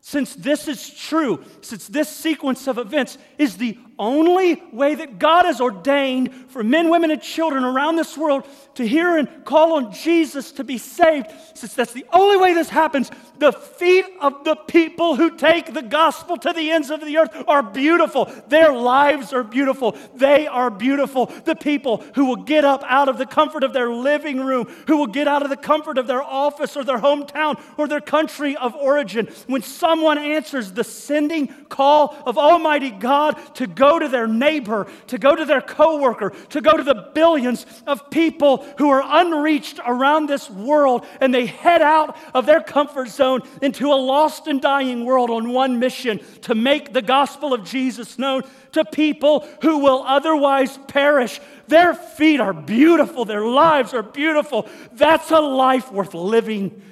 Since 0.00 0.36
this 0.36 0.68
is 0.68 0.88
true, 0.88 1.44
since 1.62 1.88
this 1.88 2.08
sequence 2.08 2.68
of 2.68 2.78
events 2.78 3.18
is 3.38 3.56
the 3.56 3.76
only 4.00 4.60
way 4.72 4.94
that 4.96 5.18
God 5.18 5.44
has 5.44 5.60
ordained 5.60 6.34
for 6.48 6.64
men, 6.64 6.88
women, 6.88 7.10
and 7.10 7.20
children 7.20 7.62
around 7.62 7.96
this 7.96 8.16
world 8.16 8.44
to 8.74 8.86
hear 8.86 9.18
and 9.18 9.44
call 9.44 9.74
on 9.74 9.92
Jesus 9.92 10.52
to 10.52 10.64
be 10.64 10.78
saved, 10.78 11.26
since 11.54 11.74
that's 11.74 11.92
the 11.92 12.06
only 12.12 12.38
way 12.38 12.54
this 12.54 12.70
happens, 12.70 13.10
the 13.38 13.52
feet 13.52 14.06
of 14.20 14.42
the 14.44 14.56
people 14.56 15.16
who 15.16 15.36
take 15.36 15.74
the 15.74 15.82
gospel 15.82 16.36
to 16.38 16.52
the 16.52 16.70
ends 16.70 16.90
of 16.90 17.04
the 17.04 17.18
earth 17.18 17.44
are 17.46 17.62
beautiful. 17.62 18.24
Their 18.48 18.72
lives 18.72 19.32
are 19.32 19.44
beautiful. 19.44 19.96
They 20.14 20.46
are 20.46 20.70
beautiful. 20.70 21.26
The 21.26 21.56
people 21.56 22.02
who 22.14 22.24
will 22.24 22.36
get 22.36 22.64
up 22.64 22.82
out 22.86 23.10
of 23.10 23.18
the 23.18 23.26
comfort 23.26 23.64
of 23.64 23.74
their 23.74 23.90
living 23.90 24.40
room, 24.40 24.66
who 24.86 24.96
will 24.96 25.08
get 25.08 25.28
out 25.28 25.42
of 25.42 25.50
the 25.50 25.56
comfort 25.56 25.98
of 25.98 26.06
their 26.06 26.22
office 26.22 26.76
or 26.76 26.84
their 26.84 26.98
hometown 26.98 27.60
or 27.76 27.86
their 27.86 28.00
country 28.00 28.56
of 28.56 28.74
origin, 28.76 29.28
when 29.46 29.62
someone 29.62 30.16
answers 30.16 30.72
the 30.72 30.84
sending 30.84 31.48
call 31.68 32.16
of 32.24 32.38
Almighty 32.38 32.90
God 32.90 33.36
to 33.56 33.66
go 33.66 33.89
to 33.98 34.08
their 34.08 34.26
neighbor, 34.26 34.86
to 35.08 35.18
go 35.18 35.34
to 35.34 35.44
their 35.44 35.60
coworker, 35.60 36.30
to 36.50 36.60
go 36.60 36.76
to 36.76 36.82
the 36.82 37.10
billions 37.14 37.66
of 37.86 38.10
people 38.10 38.66
who 38.78 38.88
are 38.90 39.02
unreached 39.04 39.80
around 39.86 40.28
this 40.28 40.48
world, 40.50 41.06
and 41.20 41.34
they 41.34 41.46
head 41.46 41.82
out 41.82 42.16
of 42.34 42.46
their 42.46 42.60
comfort 42.60 43.08
zone 43.08 43.40
into 43.62 43.88
a 43.88 43.94
lost 43.94 44.46
and 44.46 44.60
dying 44.60 45.04
world 45.04 45.30
on 45.30 45.50
one 45.50 45.78
mission 45.78 46.20
to 46.42 46.54
make 46.54 46.92
the 46.92 47.02
gospel 47.02 47.52
of 47.52 47.64
Jesus 47.64 48.18
known 48.18 48.42
to 48.72 48.84
people 48.84 49.46
who 49.62 49.78
will 49.78 50.02
otherwise 50.06 50.78
perish. 50.88 51.40
Their 51.68 51.94
feet 51.94 52.40
are 52.40 52.52
beautiful, 52.52 53.24
their 53.24 53.44
lives 53.44 53.94
are 53.94 54.02
beautiful. 54.02 54.68
That's 54.92 55.30
a 55.30 55.40
life 55.40 55.90
worth 55.92 56.14
living 56.14 56.82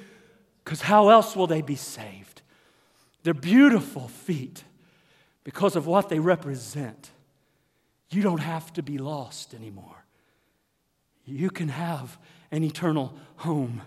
because 0.63 0.81
how 0.81 1.09
else 1.09 1.35
will 1.35 1.47
they 1.47 1.61
be 1.61 1.75
saved? 1.75 2.43
They're 3.23 3.33
beautiful 3.33 4.07
feet 4.07 4.63
because 5.49 5.75
of 5.75 5.87
what 5.87 6.09
they 6.09 6.19
represent, 6.19 7.09
you 8.11 8.21
don't 8.21 8.41
have 8.41 8.71
to 8.71 8.83
be 8.83 8.99
lost 8.99 9.55
anymore. 9.55 10.05
You 11.25 11.49
can 11.49 11.69
have 11.69 12.19
an 12.51 12.63
eternal 12.63 13.15
home 13.37 13.81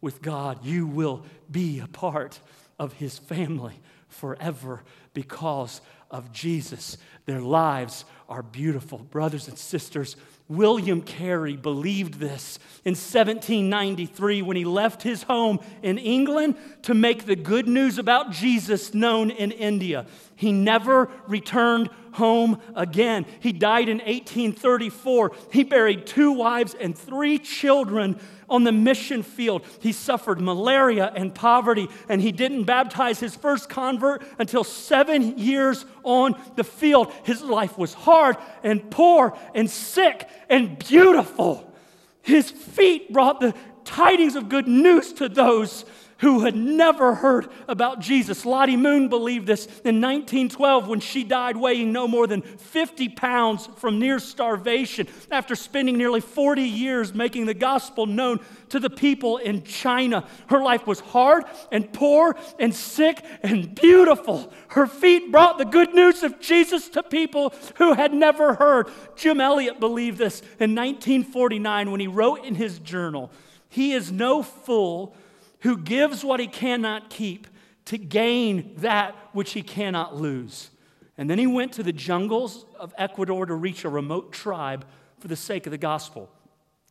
with 0.00 0.20
God. 0.22 0.64
You 0.64 0.88
will 0.88 1.24
be 1.48 1.78
a 1.78 1.86
part 1.86 2.40
of 2.80 2.94
His 2.94 3.16
family 3.16 3.78
forever 4.08 4.82
because 5.12 5.80
of 6.10 6.32
Jesus. 6.32 6.98
Their 7.26 7.40
lives 7.40 8.04
are 8.28 8.42
beautiful. 8.42 8.98
Brothers 8.98 9.46
and 9.46 9.56
sisters, 9.56 10.16
William 10.48 11.00
Carey 11.00 11.56
believed 11.56 12.14
this 12.14 12.58
in 12.84 12.90
1793 12.90 14.42
when 14.42 14.56
he 14.56 14.64
left 14.64 15.02
his 15.02 15.22
home 15.22 15.58
in 15.82 15.96
England 15.96 16.56
to 16.82 16.92
make 16.92 17.24
the 17.24 17.36
good 17.36 17.66
news 17.66 17.98
about 17.98 18.30
Jesus 18.30 18.92
known 18.92 19.30
in 19.30 19.50
India. 19.52 20.06
He 20.36 20.52
never 20.52 21.10
returned 21.26 21.90
home 22.12 22.60
again. 22.74 23.26
He 23.40 23.52
died 23.52 23.88
in 23.88 23.98
1834. 23.98 25.32
He 25.52 25.64
buried 25.64 26.06
two 26.06 26.32
wives 26.32 26.74
and 26.74 26.96
three 26.96 27.38
children 27.38 28.18
on 28.48 28.64
the 28.64 28.72
mission 28.72 29.22
field. 29.22 29.64
He 29.80 29.92
suffered 29.92 30.40
malaria 30.40 31.12
and 31.14 31.34
poverty, 31.34 31.88
and 32.08 32.20
he 32.20 32.32
didn't 32.32 32.64
baptize 32.64 33.20
his 33.20 33.34
first 33.34 33.68
convert 33.68 34.22
until 34.38 34.64
seven 34.64 35.38
years 35.38 35.84
on 36.02 36.40
the 36.56 36.64
field. 36.64 37.12
His 37.24 37.42
life 37.42 37.76
was 37.78 37.94
hard 37.94 38.36
and 38.62 38.90
poor 38.90 39.36
and 39.54 39.68
sick 39.68 40.28
and 40.48 40.78
beautiful. 40.78 41.72
His 42.22 42.50
feet 42.50 43.12
brought 43.12 43.40
the 43.40 43.54
tidings 43.84 44.34
of 44.34 44.48
good 44.48 44.66
news 44.66 45.12
to 45.14 45.28
those 45.28 45.84
who 46.18 46.40
had 46.40 46.54
never 46.54 47.14
heard 47.14 47.48
about 47.68 48.00
Jesus. 48.00 48.46
Lottie 48.46 48.76
Moon 48.76 49.08
believed 49.08 49.46
this 49.46 49.66
in 49.66 50.00
1912 50.00 50.88
when 50.88 51.00
she 51.00 51.24
died 51.24 51.56
weighing 51.56 51.92
no 51.92 52.06
more 52.06 52.26
than 52.26 52.42
50 52.42 53.08
pounds 53.10 53.68
from 53.76 53.98
near 53.98 54.18
starvation 54.18 55.08
after 55.30 55.54
spending 55.54 55.96
nearly 55.96 56.20
40 56.20 56.62
years 56.62 57.14
making 57.14 57.46
the 57.46 57.54
gospel 57.54 58.06
known 58.06 58.40
to 58.68 58.78
the 58.78 58.90
people 58.90 59.38
in 59.38 59.64
China. 59.64 60.26
Her 60.48 60.62
life 60.62 60.86
was 60.86 61.00
hard 61.00 61.44
and 61.72 61.92
poor 61.92 62.36
and 62.58 62.74
sick 62.74 63.24
and 63.42 63.74
beautiful. 63.74 64.52
Her 64.68 64.86
feet 64.86 65.32
brought 65.32 65.58
the 65.58 65.64
good 65.64 65.94
news 65.94 66.22
of 66.22 66.40
Jesus 66.40 66.88
to 66.90 67.02
people 67.02 67.52
who 67.76 67.94
had 67.94 68.12
never 68.12 68.54
heard. 68.54 68.88
Jim 69.16 69.40
Elliot 69.40 69.80
believed 69.80 70.18
this 70.18 70.40
in 70.60 70.74
1949 70.74 71.90
when 71.90 72.00
he 72.00 72.06
wrote 72.06 72.44
in 72.44 72.54
his 72.54 72.78
journal, 72.78 73.30
He 73.68 73.92
is 73.92 74.12
no 74.12 74.42
fool 74.42 75.16
who 75.64 75.78
gives 75.78 76.22
what 76.22 76.40
he 76.40 76.46
cannot 76.46 77.08
keep 77.08 77.46
to 77.86 77.96
gain 77.98 78.74
that 78.76 79.16
which 79.32 79.52
he 79.52 79.62
cannot 79.62 80.14
lose. 80.14 80.70
And 81.16 81.28
then 81.28 81.38
he 81.38 81.46
went 81.46 81.72
to 81.72 81.82
the 81.82 81.92
jungles 81.92 82.66
of 82.78 82.94
Ecuador 82.98 83.46
to 83.46 83.54
reach 83.54 83.84
a 83.84 83.88
remote 83.88 84.30
tribe 84.30 84.84
for 85.18 85.28
the 85.28 85.36
sake 85.36 85.66
of 85.66 85.70
the 85.70 85.78
gospel. 85.78 86.30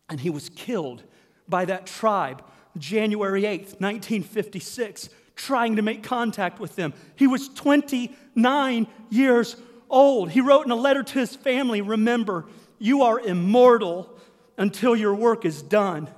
And 0.10 0.20
he 0.20 0.32
was 0.32 0.50
killed 0.50 1.04
by 1.48 1.66
that 1.66 1.86
tribe 1.86 2.44
January 2.76 3.44
8th, 3.44 3.80
1956, 3.80 5.10
trying 5.36 5.76
to 5.76 5.84
make 5.84 6.02
contact 6.02 6.60
with 6.60 6.76
them. 6.76 6.94
He 7.16 7.28
was 7.28 7.50
29 7.50 8.88
years 9.12 9.56
old. 9.88 10.32
He 10.32 10.42
wrote 10.42 10.66
in 10.66 10.72
a 10.72 10.76
letter 10.76 11.04
to 11.04 11.20
his 11.20 11.36
family 11.36 11.82
Remember, 11.82 12.46
you 12.80 13.04
are 13.04 13.20
immortal 13.20 14.18
until 14.58 14.96
your 14.96 15.14
work 15.14 15.46
is 15.46 15.62
done, 15.62 16.10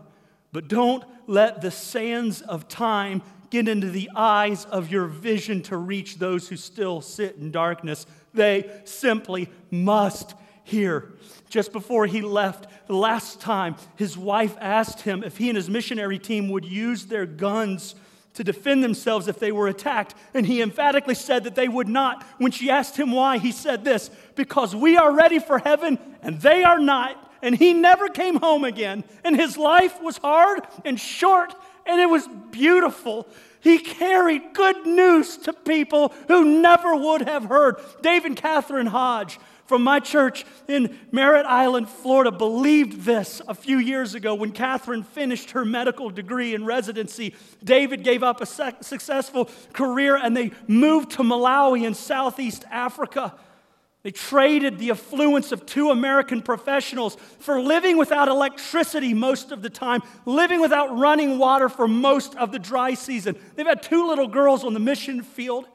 but 0.54 0.70
don't 0.70 1.04
let 1.28 1.62
the 1.62 1.72
sands 1.72 2.42
of 2.42 2.68
time 2.68 3.22
get 3.50 3.68
into 3.68 3.90
the 3.90 4.10
eyes 4.16 4.66
of 4.66 4.92
your 4.92 5.06
vision 5.06 5.62
to 5.64 5.78
reach 5.78 6.18
those 6.18 6.50
who 6.50 6.58
still 6.58 7.02
sit 7.02 7.38
in 7.38 7.52
darkness. 7.52 8.06
They 8.34 8.70
simply 8.86 9.50
must 9.72 10.34
hear. 10.64 11.14
Just 11.50 11.72
before 11.72 12.06
he 12.06 12.22
left, 12.22 12.68
the 12.88 12.96
last 12.96 13.40
time, 13.40 13.76
his 13.96 14.18
wife 14.18 14.58
asked 14.60 15.02
him 15.02 15.24
if 15.24 15.38
he 15.38 15.50
and 15.50 15.56
his 15.56 15.70
missionary 15.70 16.20
team 16.20 16.50
would 16.50 16.66
use 16.66 17.06
their 17.06 17.26
guns 17.26 17.96
to 18.34 18.44
defend 18.44 18.84
themselves 18.84 19.28
if 19.28 19.40
they 19.40 19.52
were 19.52 19.68
attacked. 19.68 20.16
And 20.34 20.46
he 20.46 20.62
emphatically 20.62 21.16
said 21.16 21.46
that 21.46 21.56
they 21.56 21.70
would 21.70 21.88
not. 21.88 22.24
When 22.38 22.52
she 22.52 22.70
asked 22.70 22.98
him 22.98 23.12
why, 23.12 23.38
he 23.38 23.52
said 23.52 23.86
this 23.86 24.10
because 24.36 24.76
we 24.76 24.98
are 24.98 25.14
ready 25.14 25.40
for 25.40 25.60
heaven 25.60 25.98
and 26.22 26.42
they 26.42 26.64
are 26.64 26.80
not. 26.80 27.25
And 27.46 27.56
he 27.56 27.74
never 27.74 28.10
came 28.10 28.38
home 28.38 28.64
again. 28.64 29.04
And 29.24 29.36
his 29.36 29.56
life 29.56 30.02
was 30.02 30.18
hard 30.18 30.68
and 30.84 31.00
short 31.00 31.54
and 31.86 32.02
it 32.02 32.10
was 32.10 32.28
beautiful. 32.50 33.28
He 33.60 33.78
carried 33.78 34.54
good 34.54 34.88
news 34.88 35.38
to 35.38 35.54
people 35.54 36.12
who 36.28 36.62
never 36.62 36.96
would 36.96 37.22
have 37.22 37.46
heard. 37.46 37.80
Dave 38.02 38.26
and 38.26 38.36
Catherine 38.36 38.88
Hodge 38.88 39.40
from 39.68 39.84
my 39.84 40.00
church 40.00 40.44
in 40.68 40.98
Merritt 41.12 41.46
Island, 41.46 41.88
Florida, 41.88 42.32
believed 42.32 43.02
this 43.02 43.44
a 43.48 43.54
few 43.54 43.78
years 43.78 44.16
ago 44.16 44.34
when 44.34 44.52
Catherine 44.52 45.04
finished 45.04 45.52
her 45.52 45.66
medical 45.66 46.10
degree 46.10 46.56
and 46.56 46.66
residency. 46.66 47.36
David 47.64 48.04
gave 48.04 48.24
up 48.24 48.42
a 48.42 48.46
successful 48.46 49.50
career 49.74 50.16
and 50.16 50.36
they 50.36 50.52
moved 50.68 51.12
to 51.12 51.24
Malawi 51.24 51.86
in 51.86 51.94
Southeast 51.94 52.66
Africa. 52.72 53.36
They 54.06 54.12
traded 54.12 54.78
the 54.78 54.92
affluence 54.92 55.52
of 55.52 55.66
two 55.66 55.90
American 55.90 56.44
professionals 56.44 57.18
for 57.40 57.60
living 57.60 57.98
without 57.98 58.28
electricity 58.28 59.16
most 59.16 59.52
of 59.52 59.64
the 59.64 59.70
time, 59.72 60.04
living 60.28 60.62
without 60.62 60.96
running 60.96 61.40
water 61.40 61.70
for 61.70 61.88
most 61.88 62.36
of 62.36 62.52
the 62.52 62.60
dry 62.60 62.94
season. 62.94 63.36
They've 63.56 63.66
had 63.66 63.82
two 63.82 64.06
little 64.06 64.28
girls 64.28 64.64
on 64.64 64.76
the 64.76 64.80
mission 64.80 65.24
field, 65.24 65.66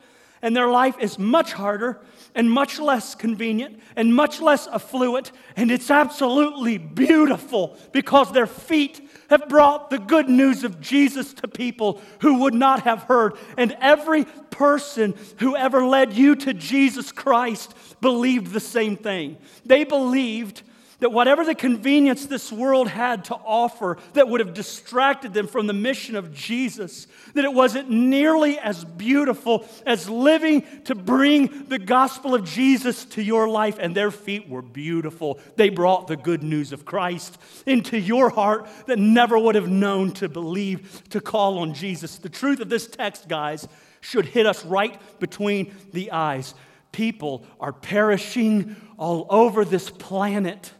and 0.42 0.54
their 0.54 0.68
life 0.68 0.94
is 1.00 1.18
much 1.18 1.52
harder 1.52 2.00
and 2.36 2.48
much 2.48 2.78
less 2.78 3.16
convenient 3.16 3.80
and 3.96 4.14
much 4.14 4.40
less 4.40 4.68
affluent, 4.68 5.32
and 5.56 5.72
it's 5.72 5.90
absolutely 5.90 6.78
beautiful 6.78 7.76
because 7.90 8.30
their 8.30 8.46
feet 8.46 9.09
have 9.30 9.48
brought 9.48 9.88
the 9.88 9.98
good 9.98 10.28
news 10.28 10.64
of 10.64 10.80
Jesus 10.80 11.32
to 11.34 11.48
people 11.48 12.02
who 12.20 12.40
would 12.40 12.54
not 12.54 12.82
have 12.82 13.04
heard. 13.04 13.34
And 13.56 13.76
every 13.80 14.24
person 14.50 15.14
who 15.38 15.56
ever 15.56 15.86
led 15.86 16.12
you 16.12 16.36
to 16.36 16.52
Jesus 16.52 17.12
Christ 17.12 17.74
believed 18.00 18.52
the 18.52 18.60
same 18.60 18.96
thing. 18.96 19.38
They 19.64 19.84
believed 19.84 20.62
that 21.00 21.12
whatever 21.12 21.44
the 21.44 21.54
convenience 21.54 22.26
this 22.26 22.52
world 22.52 22.88
had 22.88 23.24
to 23.26 23.34
offer 23.34 23.98
that 24.12 24.28
would 24.28 24.40
have 24.40 24.54
distracted 24.54 25.34
them 25.34 25.46
from 25.46 25.66
the 25.66 25.72
mission 25.72 26.14
of 26.14 26.32
Jesus, 26.32 27.06
that 27.34 27.44
it 27.44 27.52
wasn't 27.52 27.90
nearly 27.90 28.58
as 28.58 28.84
beautiful 28.84 29.66
as 29.86 30.08
living 30.08 30.64
to 30.84 30.94
bring 30.94 31.66
the 31.68 31.78
gospel 31.78 32.34
of 32.34 32.44
Jesus 32.44 33.04
to 33.06 33.22
your 33.22 33.48
life, 33.48 33.78
and 33.80 33.94
their 33.94 34.10
feet 34.10 34.48
were 34.48 34.62
beautiful. 34.62 35.40
They 35.56 35.70
brought 35.70 36.06
the 36.06 36.16
good 36.16 36.42
news 36.42 36.72
of 36.72 36.84
Christ 36.84 37.38
into 37.66 37.98
your 37.98 38.30
heart 38.30 38.68
that 38.86 38.98
never 38.98 39.38
would 39.38 39.54
have 39.54 39.68
known 39.68 40.12
to 40.12 40.28
believe, 40.28 41.02
to 41.10 41.20
call 41.20 41.58
on 41.58 41.74
Jesus. 41.74 42.18
The 42.18 42.28
truth 42.28 42.60
of 42.60 42.68
this 42.68 42.86
text, 42.86 43.28
guys, 43.28 43.66
should 44.00 44.26
hit 44.26 44.46
us 44.46 44.64
right 44.64 45.00
between 45.18 45.74
the 45.92 46.12
eyes. 46.12 46.54
People 46.92 47.44
are 47.60 47.72
perishing 47.72 48.76
all 48.98 49.26
over 49.30 49.64
this 49.64 49.90
planet 49.90 50.72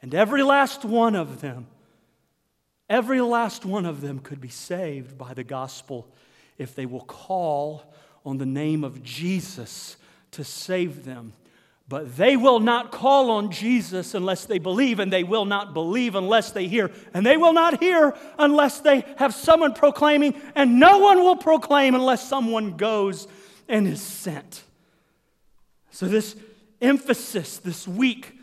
and 0.00 0.14
every 0.14 0.42
last 0.42 0.84
one 0.84 1.14
of 1.14 1.40
them, 1.40 1.66
every 2.88 3.20
last 3.20 3.64
one 3.64 3.84
of 3.84 4.00
them 4.00 4.20
could 4.20 4.40
be 4.40 4.48
saved 4.48 5.18
by 5.18 5.34
the 5.34 5.44
gospel 5.44 6.08
if 6.56 6.74
they 6.74 6.86
will 6.86 7.04
call 7.04 7.94
on 8.24 8.38
the 8.38 8.46
name 8.46 8.84
of 8.84 9.02
Jesus 9.02 9.96
to 10.32 10.44
save 10.44 11.04
them. 11.04 11.32
But 11.88 12.18
they 12.18 12.36
will 12.36 12.60
not 12.60 12.92
call 12.92 13.30
on 13.30 13.50
Jesus 13.50 14.12
unless 14.14 14.44
they 14.44 14.58
believe, 14.58 15.00
and 15.00 15.10
they 15.10 15.24
will 15.24 15.46
not 15.46 15.72
believe 15.72 16.14
unless 16.14 16.50
they 16.50 16.68
hear. 16.68 16.90
And 17.14 17.24
they 17.24 17.38
will 17.38 17.54
not 17.54 17.80
hear 17.80 18.14
unless 18.38 18.80
they 18.80 19.04
have 19.16 19.34
someone 19.34 19.72
proclaiming, 19.72 20.38
and 20.54 20.78
no 20.78 20.98
one 20.98 21.20
will 21.20 21.36
proclaim 21.36 21.94
unless 21.94 22.28
someone 22.28 22.76
goes 22.76 23.26
and 23.68 23.88
is 23.88 24.02
sent. 24.02 24.64
So, 25.90 26.06
this 26.06 26.36
emphasis 26.82 27.56
this 27.56 27.88
week 27.88 28.37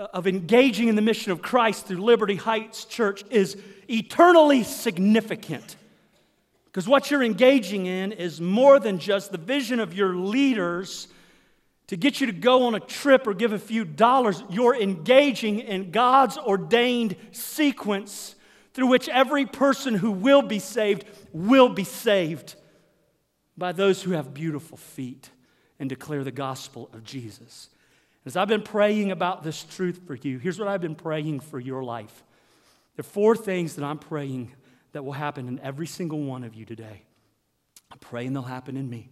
Uh, 0.00 0.06
of 0.14 0.26
engaging 0.26 0.88
in 0.88 0.96
the 0.96 1.02
mission 1.02 1.30
of 1.30 1.42
Christ 1.42 1.84
through 1.84 1.98
Liberty 1.98 2.36
Heights 2.36 2.86
Church 2.86 3.22
is 3.28 3.58
eternally 3.86 4.62
significant. 4.62 5.76
Because 6.64 6.88
what 6.88 7.10
you're 7.10 7.22
engaging 7.22 7.84
in 7.84 8.12
is 8.12 8.40
more 8.40 8.80
than 8.80 8.98
just 8.98 9.30
the 9.30 9.36
vision 9.36 9.78
of 9.78 9.92
your 9.92 10.14
leaders 10.16 11.08
to 11.88 11.98
get 11.98 12.18
you 12.18 12.28
to 12.28 12.32
go 12.32 12.64
on 12.64 12.74
a 12.74 12.80
trip 12.80 13.26
or 13.26 13.34
give 13.34 13.52
a 13.52 13.58
few 13.58 13.84
dollars. 13.84 14.42
You're 14.48 14.74
engaging 14.74 15.60
in 15.60 15.90
God's 15.90 16.38
ordained 16.38 17.14
sequence 17.32 18.36
through 18.72 18.86
which 18.86 19.06
every 19.10 19.44
person 19.44 19.94
who 19.94 20.12
will 20.12 20.40
be 20.40 20.60
saved 20.60 21.04
will 21.34 21.68
be 21.68 21.84
saved 21.84 22.54
by 23.58 23.72
those 23.72 24.02
who 24.02 24.12
have 24.12 24.32
beautiful 24.32 24.78
feet 24.78 25.28
and 25.78 25.90
declare 25.90 26.24
the 26.24 26.32
gospel 26.32 26.88
of 26.94 27.04
Jesus. 27.04 27.68
As 28.26 28.36
I've 28.36 28.48
been 28.48 28.62
praying 28.62 29.10
about 29.10 29.42
this 29.42 29.62
truth 29.64 30.00
for 30.06 30.14
you, 30.14 30.38
here's 30.38 30.58
what 30.58 30.68
I've 30.68 30.80
been 30.80 30.94
praying 30.94 31.40
for 31.40 31.58
your 31.58 31.82
life. 31.82 32.22
There 32.96 33.00
are 33.00 33.04
four 33.04 33.34
things 33.34 33.76
that 33.76 33.84
I'm 33.84 33.98
praying 33.98 34.52
that 34.92 35.04
will 35.04 35.12
happen 35.12 35.48
in 35.48 35.58
every 35.60 35.86
single 35.86 36.20
one 36.22 36.44
of 36.44 36.54
you 36.54 36.64
today. 36.64 37.04
I'm 37.90 37.98
praying 37.98 38.34
they'll 38.34 38.42
happen 38.42 38.76
in 38.76 38.90
me. 38.90 39.10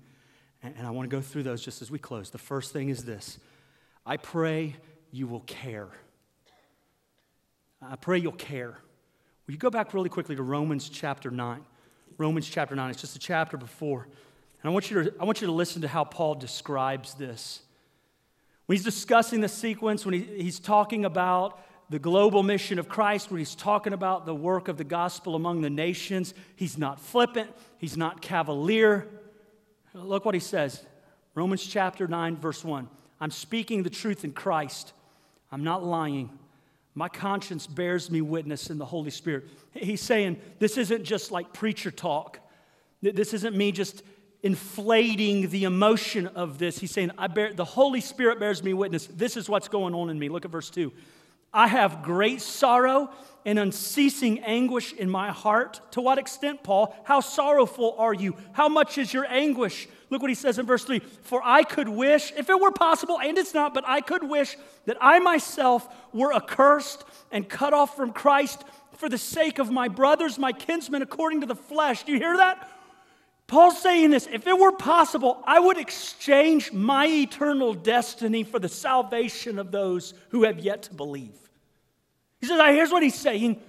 And 0.62 0.86
I 0.86 0.90
want 0.90 1.08
to 1.08 1.16
go 1.16 1.22
through 1.22 1.44
those 1.44 1.64
just 1.64 1.82
as 1.82 1.90
we 1.90 1.98
close. 1.98 2.30
The 2.30 2.38
first 2.38 2.72
thing 2.72 2.88
is 2.88 3.04
this 3.04 3.38
I 4.04 4.16
pray 4.16 4.76
you 5.10 5.26
will 5.26 5.40
care. 5.40 5.88
I 7.80 7.96
pray 7.96 8.18
you'll 8.18 8.32
care. 8.32 8.78
Will 9.46 9.54
you 9.54 9.58
go 9.58 9.70
back 9.70 9.94
really 9.94 10.08
quickly 10.08 10.36
to 10.36 10.42
Romans 10.42 10.88
chapter 10.88 11.30
9? 11.30 11.64
Romans 12.18 12.48
chapter 12.48 12.74
9, 12.74 12.90
it's 12.90 13.00
just 13.00 13.14
a 13.14 13.20
chapter 13.20 13.56
before. 13.56 14.08
And 14.62 14.70
I 14.70 14.72
want 14.72 14.90
you 14.90 15.04
to, 15.04 15.14
I 15.20 15.24
want 15.24 15.40
you 15.40 15.46
to 15.46 15.52
listen 15.52 15.82
to 15.82 15.88
how 15.88 16.04
Paul 16.04 16.34
describes 16.34 17.14
this. 17.14 17.62
When 18.68 18.76
he's 18.76 18.84
discussing 18.84 19.40
the 19.40 19.48
sequence, 19.48 20.04
when 20.04 20.12
he, 20.12 20.20
he's 20.20 20.60
talking 20.60 21.06
about 21.06 21.58
the 21.88 21.98
global 21.98 22.42
mission 22.42 22.78
of 22.78 22.86
Christ, 22.86 23.30
when 23.30 23.38
he's 23.38 23.54
talking 23.54 23.94
about 23.94 24.26
the 24.26 24.34
work 24.34 24.68
of 24.68 24.76
the 24.76 24.84
gospel 24.84 25.34
among 25.34 25.62
the 25.62 25.70
nations, 25.70 26.34
he's 26.54 26.76
not 26.76 27.00
flippant, 27.00 27.50
he's 27.78 27.96
not 27.96 28.20
cavalier. 28.20 29.08
Look 29.94 30.26
what 30.26 30.34
he 30.34 30.40
says 30.40 30.84
Romans 31.34 31.64
chapter 31.64 32.06
9, 32.06 32.36
verse 32.36 32.62
1. 32.62 32.86
I'm 33.22 33.30
speaking 33.30 33.84
the 33.84 33.90
truth 33.90 34.22
in 34.22 34.32
Christ, 34.32 34.92
I'm 35.50 35.64
not 35.64 35.82
lying. 35.82 36.28
My 36.94 37.08
conscience 37.08 37.66
bears 37.66 38.10
me 38.10 38.20
witness 38.20 38.68
in 38.68 38.76
the 38.76 38.84
Holy 38.84 39.10
Spirit. 39.10 39.44
He's 39.72 40.02
saying 40.02 40.38
this 40.58 40.76
isn't 40.76 41.04
just 41.04 41.30
like 41.30 41.54
preacher 41.54 41.90
talk. 41.90 42.38
This 43.00 43.32
isn't 43.32 43.56
me 43.56 43.72
just 43.72 44.02
inflating 44.42 45.48
the 45.50 45.64
emotion 45.64 46.26
of 46.28 46.58
this. 46.58 46.78
He's 46.78 46.90
saying, 46.90 47.10
I 47.18 47.26
bear, 47.26 47.52
the 47.52 47.64
Holy 47.64 48.00
Spirit 48.00 48.38
bears 48.38 48.62
me 48.62 48.72
witness. 48.72 49.06
This 49.06 49.36
is 49.36 49.48
what's 49.48 49.68
going 49.68 49.94
on 49.94 50.10
in 50.10 50.18
me. 50.18 50.28
Look 50.28 50.44
at 50.44 50.50
verse 50.50 50.70
2. 50.70 50.92
I 51.52 51.66
have 51.66 52.02
great 52.02 52.40
sorrow 52.40 53.10
and 53.44 53.58
unceasing 53.58 54.40
anguish 54.40 54.92
in 54.92 55.08
my 55.08 55.30
heart. 55.30 55.80
To 55.92 56.00
what 56.00 56.18
extent, 56.18 56.62
Paul? 56.62 56.94
How 57.04 57.20
sorrowful 57.20 57.94
are 57.98 58.12
you? 58.12 58.36
How 58.52 58.68
much 58.68 58.98
is 58.98 59.12
your 59.12 59.26
anguish? 59.26 59.88
Look 60.10 60.20
what 60.20 60.30
he 60.30 60.34
says 60.34 60.58
in 60.58 60.66
verse 60.66 60.84
3 60.84 61.00
For 61.22 61.40
I 61.42 61.62
could 61.62 61.88
wish, 61.88 62.32
if 62.36 62.50
it 62.50 62.60
were 62.60 62.70
possible, 62.70 63.18
and 63.18 63.38
it's 63.38 63.54
not, 63.54 63.74
but 63.74 63.84
I 63.86 64.02
could 64.02 64.22
wish 64.22 64.56
that 64.84 64.98
I 65.00 65.18
myself 65.18 65.88
were 66.12 66.34
accursed 66.34 67.04
and 67.32 67.48
cut 67.48 67.72
off 67.72 67.96
from 67.96 68.12
Christ 68.12 68.62
for 68.98 69.08
the 69.08 69.18
sake 69.18 69.58
of 69.58 69.70
my 69.70 69.88
brothers, 69.88 70.38
my 70.38 70.52
kinsmen, 70.52 71.02
according 71.02 71.40
to 71.40 71.46
the 71.46 71.56
flesh. 71.56 72.02
Do 72.02 72.12
you 72.12 72.18
hear 72.18 72.36
that? 72.36 72.68
Paul's 73.48 73.80
saying 73.80 74.10
this 74.10 74.28
if 74.30 74.46
it 74.46 74.56
were 74.56 74.72
possible, 74.72 75.42
I 75.44 75.58
would 75.58 75.78
exchange 75.78 76.70
my 76.70 77.06
eternal 77.06 77.74
destiny 77.74 78.44
for 78.44 78.58
the 78.58 78.68
salvation 78.68 79.58
of 79.58 79.72
those 79.72 80.14
who 80.28 80.44
have 80.44 80.60
yet 80.60 80.84
to 80.84 80.94
believe. 80.94 81.34
He 82.40 82.46
says, 82.46 82.60
here's 82.60 82.92
what 82.92 83.02
he's 83.02 83.18
saying 83.18 83.60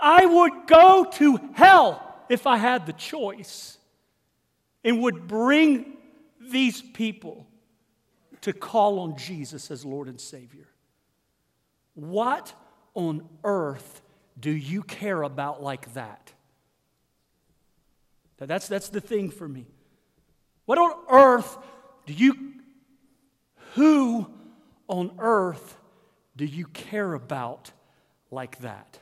I 0.00 0.24
would 0.24 0.66
go 0.66 1.04
to 1.12 1.36
hell 1.54 2.02
if 2.28 2.46
I 2.46 2.56
had 2.56 2.86
the 2.86 2.94
choice 2.94 3.76
and 4.82 5.02
would 5.02 5.28
bring 5.28 5.98
these 6.40 6.80
people 6.80 7.46
to 8.40 8.54
call 8.54 9.00
on 9.00 9.18
Jesus 9.18 9.70
as 9.70 9.84
Lord 9.84 10.08
and 10.08 10.20
Savior. 10.20 10.68
What 11.94 12.54
on 12.94 13.28
earth 13.44 14.00
do 14.40 14.50
you 14.50 14.82
care 14.82 15.22
about 15.22 15.62
like 15.62 15.92
that? 15.94 16.32
That's, 18.46 18.68
that's 18.68 18.88
the 18.88 19.00
thing 19.00 19.30
for 19.30 19.48
me. 19.48 19.66
What 20.64 20.78
on 20.78 20.92
earth 21.10 21.56
do 22.06 22.12
you, 22.12 22.52
who 23.74 24.30
on 24.86 25.12
earth 25.18 25.76
do 26.36 26.44
you 26.44 26.66
care 26.66 27.14
about 27.14 27.72
like 28.30 28.58
that? 28.60 28.98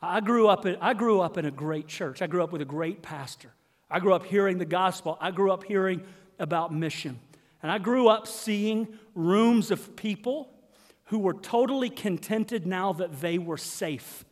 I 0.00 0.20
grew, 0.20 0.48
up 0.48 0.66
in, 0.66 0.76
I 0.80 0.94
grew 0.94 1.20
up 1.20 1.38
in 1.38 1.44
a 1.44 1.50
great 1.50 1.86
church. 1.86 2.22
I 2.22 2.26
grew 2.26 2.42
up 2.42 2.52
with 2.52 2.60
a 2.60 2.66
great 2.66 3.02
pastor. 3.02 3.50
I 3.90 4.00
grew 4.00 4.14
up 4.14 4.24
hearing 4.24 4.58
the 4.58 4.64
gospel. 4.64 5.16
I 5.20 5.30
grew 5.30 5.52
up 5.52 5.64
hearing 5.64 6.02
about 6.38 6.74
mission. 6.74 7.18
And 7.62 7.70
I 7.70 7.78
grew 7.78 8.08
up 8.08 8.26
seeing 8.26 8.88
rooms 9.14 9.70
of 9.70 9.94
people 9.94 10.48
who 11.04 11.18
were 11.18 11.34
totally 11.34 11.90
contented 11.90 12.66
now 12.66 12.92
that 12.94 13.20
they 13.20 13.38
were 13.38 13.58
safe. 13.58 14.24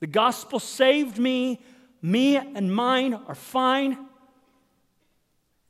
The 0.00 0.06
gospel 0.06 0.60
saved 0.60 1.18
me. 1.18 1.60
Me 2.02 2.36
and 2.36 2.74
mine 2.74 3.14
are 3.14 3.34
fine. 3.34 3.96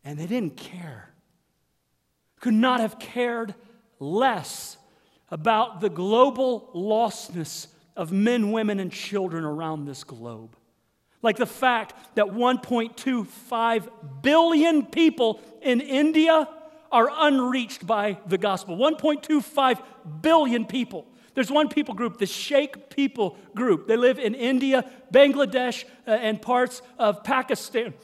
And 0.05 0.19
they 0.19 0.27
didn't 0.27 0.57
care. 0.57 1.11
Could 2.41 2.55
not 2.55 2.81
have 2.81 2.99
cared 2.99 3.55
less 4.01 4.79
about 5.31 5.81
the 5.81 5.89
global 5.89 6.71
lostness 6.75 7.69
of 7.97 8.11
men, 8.11 8.51
women, 8.51 8.81
and 8.81 8.91
children 8.91 9.45
around 9.45 9.85
this 9.85 10.03
globe. 10.03 10.57
Like 11.21 11.37
the 11.37 11.47
fact 11.47 11.95
that 12.17 12.27
1.25 12.27 13.89
billion 14.23 14.87
people 14.87 15.41
in 15.61 15.81
India 15.81 16.49
are 16.91 17.09
unreached 17.15 17.87
by 17.87 18.19
the 18.27 18.39
gospel. 18.39 18.77
1.25 18.77 19.83
billion 20.21 20.65
people. 20.65 21.07
There's 21.35 21.51
one 21.51 21.69
people 21.69 21.95
group, 21.95 22.19
the 22.19 22.27
Sheikh 22.27 22.91
people 22.91 23.39
group. 23.55 23.89
They 23.89 23.97
live 23.97 24.19
in 24.19 24.35
India, 24.35 24.85
Bangladesh, 25.13 25.85
uh, 26.07 26.11
and 26.11 26.43
parts 26.43 26.83
of 26.99 27.25
Pakistan. 27.25 27.95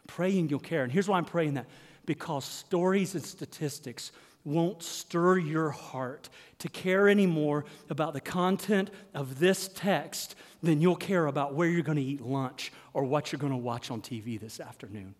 I'm 0.00 0.06
praying 0.06 0.50
you'll 0.50 0.60
care. 0.60 0.82
And 0.82 0.92
here's 0.92 1.08
why 1.08 1.16
I'm 1.16 1.24
praying 1.24 1.54
that 1.54 1.66
because 2.06 2.44
stories 2.44 3.14
and 3.14 3.24
statistics 3.24 4.12
won't 4.44 4.82
stir 4.82 5.38
your 5.38 5.70
heart 5.70 6.28
to 6.58 6.68
care 6.68 7.08
anymore 7.08 7.64
about 7.88 8.14
the 8.14 8.20
content 8.20 8.90
of 9.14 9.38
this 9.38 9.68
text 9.68 10.34
than 10.62 10.80
you'll 10.80 10.96
care 10.96 11.26
about 11.26 11.54
where 11.54 11.68
you're 11.68 11.82
going 11.82 11.96
to 11.96 12.02
eat 12.02 12.20
lunch 12.20 12.72
or 12.92 13.04
what 13.04 13.32
you're 13.32 13.38
going 13.38 13.52
to 13.52 13.56
watch 13.56 13.90
on 13.90 14.00
TV 14.00 14.38
this 14.38 14.60
afternoon. 14.60 15.14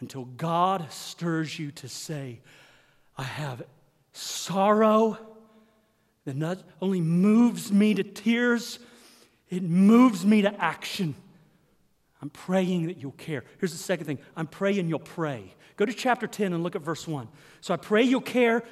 Until 0.00 0.24
God 0.24 0.90
stirs 0.90 1.58
you 1.58 1.70
to 1.72 1.88
say, 1.88 2.40
I 3.16 3.24
have 3.24 3.62
sorrow 4.12 5.18
that 6.24 6.36
not 6.36 6.62
only 6.80 7.00
moves 7.00 7.72
me 7.72 7.94
to 7.94 8.02
tears, 8.02 8.78
it 9.48 9.62
moves 9.62 10.24
me 10.24 10.42
to 10.42 10.54
action. 10.62 11.14
I'm 12.22 12.30
praying 12.30 12.86
that 12.86 12.98
you'll 12.98 13.12
care. 13.12 13.44
Here's 13.58 13.72
the 13.72 13.78
second 13.78 14.06
thing 14.06 14.18
I'm 14.36 14.46
praying 14.46 14.88
you'll 14.88 14.98
pray. 14.98 15.54
Go 15.76 15.86
to 15.86 15.92
chapter 15.92 16.26
10 16.26 16.52
and 16.52 16.62
look 16.62 16.76
at 16.76 16.82
verse 16.82 17.08
1. 17.08 17.28
So 17.60 17.72
I 17.72 17.78
pray 17.78 18.02
you'll 18.02 18.20
care. 18.20 18.62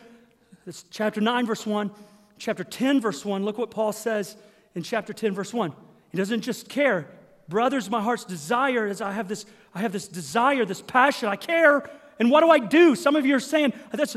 This 0.66 0.84
chapter 0.90 1.20
9, 1.20 1.46
verse 1.46 1.66
1. 1.66 1.90
Chapter 2.38 2.64
10, 2.64 3.00
verse 3.00 3.24
1. 3.24 3.44
Look 3.44 3.56
what 3.56 3.70
Paul 3.70 3.92
says 3.92 4.36
in 4.74 4.82
chapter 4.82 5.14
10, 5.14 5.32
verse 5.32 5.54
1. 5.54 5.72
He 6.10 6.18
doesn't 6.18 6.42
just 6.42 6.68
care. 6.68 7.08
Brothers, 7.48 7.88
my 7.88 8.02
heart's 8.02 8.24
desire 8.24 8.86
is 8.86 9.00
I 9.00 9.12
have 9.12 9.28
this, 9.28 9.46
I 9.74 9.80
have 9.80 9.92
this 9.92 10.06
desire, 10.06 10.66
this 10.66 10.82
passion. 10.82 11.28
I 11.30 11.36
care. 11.36 11.88
And 12.18 12.30
what 12.30 12.42
do 12.42 12.50
I 12.50 12.58
do? 12.58 12.94
Some 12.94 13.16
of 13.16 13.24
you 13.24 13.34
are 13.36 13.40
saying, 13.40 13.72
that's 13.92 14.16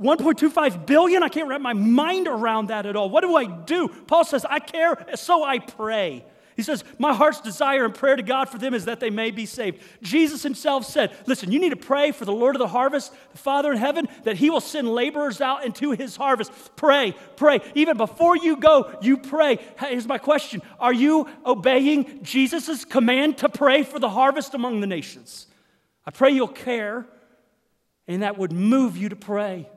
1.25 0.00 0.86
billion? 0.86 1.24
I 1.24 1.28
can't 1.28 1.48
wrap 1.48 1.60
my 1.60 1.72
mind 1.72 2.28
around 2.28 2.68
that 2.68 2.86
at 2.86 2.94
all. 2.94 3.10
What 3.10 3.22
do 3.22 3.34
I 3.34 3.46
do? 3.46 3.88
Paul 3.88 4.24
says, 4.24 4.44
I 4.44 4.60
care, 4.60 5.04
so 5.16 5.42
I 5.42 5.58
pray. 5.58 6.24
He 6.58 6.64
says, 6.64 6.82
My 6.98 7.14
heart's 7.14 7.40
desire 7.40 7.84
and 7.84 7.94
prayer 7.94 8.16
to 8.16 8.22
God 8.22 8.48
for 8.48 8.58
them 8.58 8.74
is 8.74 8.86
that 8.86 8.98
they 8.98 9.10
may 9.10 9.30
be 9.30 9.46
saved. 9.46 9.80
Jesus 10.02 10.42
himself 10.42 10.84
said, 10.84 11.16
Listen, 11.24 11.52
you 11.52 11.60
need 11.60 11.70
to 11.70 11.76
pray 11.76 12.10
for 12.10 12.24
the 12.24 12.32
Lord 12.32 12.56
of 12.56 12.58
the 12.58 12.66
harvest, 12.66 13.14
the 13.30 13.38
Father 13.38 13.70
in 13.70 13.78
heaven, 13.78 14.08
that 14.24 14.38
he 14.38 14.50
will 14.50 14.60
send 14.60 14.88
laborers 14.88 15.40
out 15.40 15.64
into 15.64 15.92
his 15.92 16.16
harvest. 16.16 16.50
Pray, 16.74 17.14
pray. 17.36 17.60
Even 17.76 17.96
before 17.96 18.36
you 18.36 18.56
go, 18.56 18.92
you 19.00 19.18
pray. 19.18 19.60
Here's 19.78 20.08
my 20.08 20.18
question 20.18 20.60
Are 20.80 20.92
you 20.92 21.28
obeying 21.46 22.24
Jesus' 22.24 22.84
command 22.84 23.38
to 23.38 23.48
pray 23.48 23.84
for 23.84 24.00
the 24.00 24.10
harvest 24.10 24.52
among 24.52 24.80
the 24.80 24.88
nations? 24.88 25.46
I 26.04 26.10
pray 26.10 26.32
you'll 26.32 26.48
care, 26.48 27.06
and 28.08 28.24
that 28.24 28.36
would 28.36 28.50
move 28.50 28.96
you 28.96 29.10
to 29.10 29.16
pray. 29.16 29.68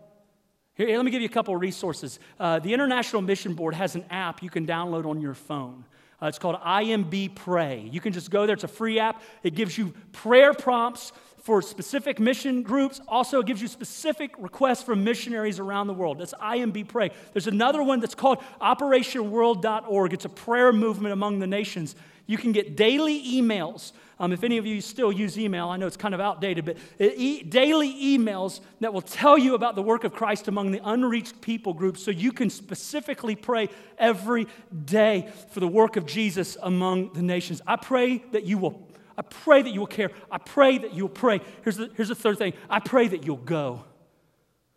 Here, 0.74 0.98
let 0.98 1.06
me 1.06 1.12
give 1.12 1.22
you 1.22 1.28
a 1.28 1.32
couple 1.32 1.54
of 1.54 1.62
resources. 1.62 2.18
Uh, 2.40 2.58
the 2.58 2.74
International 2.74 3.22
Mission 3.22 3.54
Board 3.54 3.76
has 3.76 3.94
an 3.94 4.04
app 4.10 4.42
you 4.42 4.50
can 4.50 4.66
download 4.66 5.06
on 5.06 5.22
your 5.22 5.36
phone. 5.36 5.86
Uh, 6.22 6.28
it's 6.28 6.38
called 6.40 6.58
IMB 6.62 7.36
Pray. 7.36 7.90
You 7.92 8.00
can 8.00 8.14
just 8.14 8.30
go 8.30 8.46
there, 8.46 8.54
it's 8.54 8.64
a 8.64 8.68
free 8.68 9.00
app. 9.00 9.22
It 9.44 9.56
gives 9.56 9.78
you 9.78 9.94
prayer 10.12 10.54
prompts 10.54 11.12
for 11.42 11.62
specific 11.62 12.20
mission 12.20 12.62
groups. 12.62 13.02
Also, 13.08 13.40
it 13.40 13.48
gives 13.48 13.62
you 13.62 13.68
specific 13.68 14.32
requests 14.38 14.84
from 14.84 15.04
missionaries 15.04 15.60
around 15.60 15.88
the 15.88 15.94
world. 15.94 16.20
That's 16.20 16.36
IMB 16.36 16.88
Pray. 16.88 17.10
There's 17.34 17.48
another 17.48 17.82
one 17.82 18.00
that's 18.00 18.14
called 18.14 18.40
OperationWorld.org. 18.62 20.14
It's 20.14 20.26
a 20.26 20.30
prayer 20.30 20.72
movement 20.72 21.14
among 21.14 21.40
the 21.40 21.48
nations. 21.48 21.96
You 22.28 22.38
can 22.38 22.52
get 22.52 22.76
daily 22.76 23.22
emails. 23.24 23.92
Um, 24.20 24.32
if 24.32 24.44
any 24.44 24.58
of 24.58 24.66
you 24.66 24.82
still 24.82 25.12
use 25.12 25.38
email, 25.38 25.70
I 25.70 25.78
know 25.78 25.88
it's 25.88 25.98
kind 25.98 26.14
of 26.14 26.22
outdated, 26.22 26.66
but 26.66 26.78
e- 27.00 27.42
daily 27.42 27.92
emails 28.18 28.60
that 28.80 28.94
will 28.94 29.02
tell 29.02 29.38
you 29.38 29.56
about 29.56 29.76
the 29.76 29.82
work 29.82 30.04
of 30.04 30.14
Christ 30.14 30.48
among 30.48 30.72
the 30.72 30.82
unreached 30.84 31.42
people 31.42 31.74
groups 31.74 32.04
so 32.04 32.12
you 32.12 32.32
can 32.32 32.50
specifically 32.50 33.36
pray 33.36 33.70
every 33.98 34.48
day 34.86 35.30
for 35.52 35.60
the 35.60 35.68
work 35.68 35.96
of 35.96 36.06
Jesus 36.06 36.56
among 36.62 37.14
the 37.14 37.24
nations. 37.24 37.62
I 37.66 37.78
pray 37.78 38.24
that 38.32 38.44
you 38.44 38.60
will. 38.60 38.88
I 39.18 39.24
pray 39.24 39.62
that 39.64 39.72
you 39.72 39.80
will 39.80 39.88
care. 39.88 40.12
I 40.32 40.38
pray 40.38 40.78
that 40.78 40.94
you'll 40.94 41.10
pray. 41.10 41.42
Here's 41.64 41.78
the, 41.78 41.90
here's 41.96 42.10
the 42.10 42.16
third 42.16 42.38
thing 42.38 42.54
I 42.70 42.80
pray 42.80 43.08
that 43.08 43.26
you'll 43.26 43.38
go. 43.38 43.86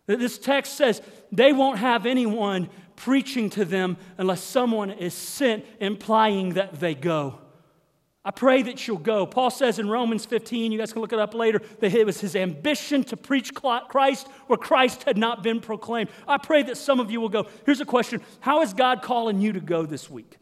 This 0.06 0.38
text 0.38 0.74
says 0.74 1.00
they 1.32 1.52
won't 1.52 1.78
have 1.78 2.06
anyone 2.06 2.68
preaching 2.96 3.50
to 3.50 3.64
them 3.64 3.96
unless 4.18 4.42
someone 4.42 4.90
is 4.90 5.14
sent, 5.14 5.64
implying 5.80 6.54
that 6.54 6.80
they 6.80 6.94
go. 6.94 7.38
I 8.26 8.30
pray 8.30 8.62
that 8.62 8.86
you'll 8.86 8.96
go. 8.96 9.26
Paul 9.26 9.50
says 9.50 9.78
in 9.78 9.88
Romans 9.88 10.24
15, 10.24 10.72
you 10.72 10.78
guys 10.78 10.94
can 10.94 11.02
look 11.02 11.12
it 11.12 11.18
up 11.18 11.34
later, 11.34 11.60
that 11.80 11.92
it 11.92 12.06
was 12.06 12.20
his 12.20 12.34
ambition 12.34 13.04
to 13.04 13.18
preach 13.18 13.52
Christ 13.52 14.28
where 14.46 14.56
Christ 14.56 15.02
had 15.02 15.18
not 15.18 15.42
been 15.42 15.60
proclaimed. 15.60 16.08
I 16.26 16.38
pray 16.38 16.62
that 16.62 16.78
some 16.78 17.00
of 17.00 17.10
you 17.10 17.20
will 17.20 17.28
go. 17.28 17.46
Here's 17.66 17.82
a 17.82 17.86
question 17.86 18.22
How 18.40 18.62
is 18.62 18.72
God 18.72 19.02
calling 19.02 19.40
you 19.40 19.52
to 19.52 19.60
go 19.60 19.84
this 19.84 20.08
week? 20.08 20.38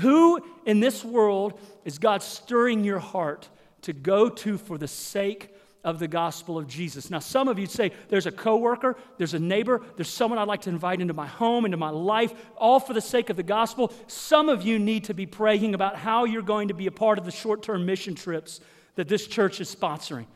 Who 0.00 0.40
in 0.64 0.80
this 0.80 1.04
world 1.04 1.60
is 1.84 1.98
God 1.98 2.22
stirring 2.22 2.84
your 2.84 2.98
heart 2.98 3.48
to 3.82 3.92
go 3.92 4.28
to 4.30 4.56
for 4.56 4.78
the 4.78 4.88
sake 4.88 5.54
of 5.84 5.98
the 5.98 6.08
gospel 6.08 6.58
of 6.58 6.66
Jesus. 6.66 7.10
Now, 7.10 7.20
some 7.20 7.48
of 7.48 7.58
you 7.58 7.66
say, 7.66 7.92
there's 8.08 8.26
a 8.26 8.32
coworker, 8.32 8.96
there's 9.16 9.34
a 9.34 9.38
neighbor, 9.38 9.80
there's 9.96 10.08
someone 10.08 10.38
I'd 10.38 10.48
like 10.48 10.62
to 10.62 10.70
invite 10.70 11.00
into 11.00 11.14
my 11.14 11.26
home, 11.26 11.64
into 11.64 11.76
my 11.76 11.90
life, 11.90 12.34
all 12.56 12.80
for 12.80 12.92
the 12.92 13.00
sake 13.00 13.30
of 13.30 13.36
the 13.36 13.42
gospel. 13.42 13.92
Some 14.06 14.48
of 14.48 14.62
you 14.62 14.78
need 14.78 15.04
to 15.04 15.14
be 15.14 15.26
praying 15.26 15.74
about 15.74 15.96
how 15.96 16.24
you're 16.24 16.42
going 16.42 16.68
to 16.68 16.74
be 16.74 16.86
a 16.86 16.92
part 16.92 17.18
of 17.18 17.24
the 17.24 17.30
short 17.30 17.62
term 17.62 17.86
mission 17.86 18.14
trips 18.14 18.60
that 18.96 19.08
this 19.08 19.26
church 19.26 19.60
is 19.60 19.74
sponsoring. 19.74 20.26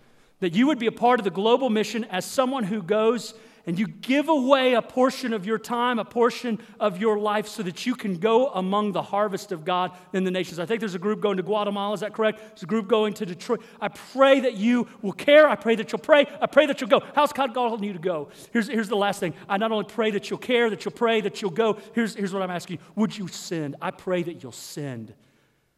That 0.41 0.55
you 0.55 0.69
would 0.69 0.79
be 0.79 0.87
a 0.87 0.93
part 0.93 1.21
of 1.21 1.25
the 1.25 1.31
global 1.31 1.71
mission 1.71 2.05
as 2.05 2.25
someone 2.25 2.65
who 2.65 2.83
goes 2.83 3.35
and 3.67 3.79
you 3.79 3.87
give 3.87 4.29
away 4.29 4.75
a 4.75 4.83
portion 4.83 5.33
of 5.33 5.47
your 5.47 5.59
time, 5.59 5.99
a 5.99 6.05
portion 6.05 6.59
of 6.81 7.01
your 7.01 7.19
life, 7.19 7.47
so 7.47 7.63
that 7.63 7.87
you 7.87 7.95
can 7.95 8.17
go 8.17 8.49
among 8.49 8.93
the 8.93 9.03
harvest 9.03 9.53
of 9.53 9.65
God 9.65 9.93
in 10.13 10.25
the 10.25 10.31
nations. 10.31 10.59
I 10.59 10.67
think 10.67 10.81
there's 10.81 10.97
a 10.97 10.99
group 10.99 11.21
going 11.21 11.37
to 11.37 11.43
Guatemala, 11.43 11.95
is 11.95 12.01
that 12.01 12.13
correct? 12.13 12.41
There's 12.41 12.65
a 12.65 12.67
group 12.67 12.89
going 12.89 13.15
to 13.15 13.27
Detroit. 13.27 13.63
I 13.81 13.89
pray 13.89 14.41
that 14.41 14.55
you 14.55 14.89
will 15.01 15.13
care. 15.13 15.49
I 15.49 15.55
pray 15.55 15.77
that 15.77 15.93
you'll 15.93 16.01
pray. 16.01 16.27
I 16.41 16.47
pray 16.47 16.67
that 16.67 16.81
you'll 16.81 16.91
go. 16.91 17.03
How's 17.15 17.33
God 17.33 17.55
calling 17.55 17.85
you 17.85 17.93
to 17.93 17.99
go? 17.99 18.31
Here's, 18.53 18.69
here's 18.69 18.89
the 18.89 18.97
last 18.97 19.21
thing. 19.21 19.35
I 19.49 19.59
not 19.59 19.71
only 19.71 19.85
pray 19.85 20.11
that 20.11 20.29
you'll 20.29 20.39
care, 20.41 20.69
that 20.69 20.85
you'll 20.85 20.93
pray, 20.93 21.21
that 21.21 21.41
you'll 21.41 21.51
go. 21.53 21.79
Here's, 21.95 22.17
here's 22.17 22.33
what 22.33 22.43
I'm 22.43 22.51
asking 22.51 22.79
you 22.79 22.83
Would 22.97 23.17
you 23.17 23.29
send? 23.29 23.77
I 23.81 23.93
pray 23.93 24.23
that 24.25 24.43
you'll 24.43 24.53
send. 24.53 25.15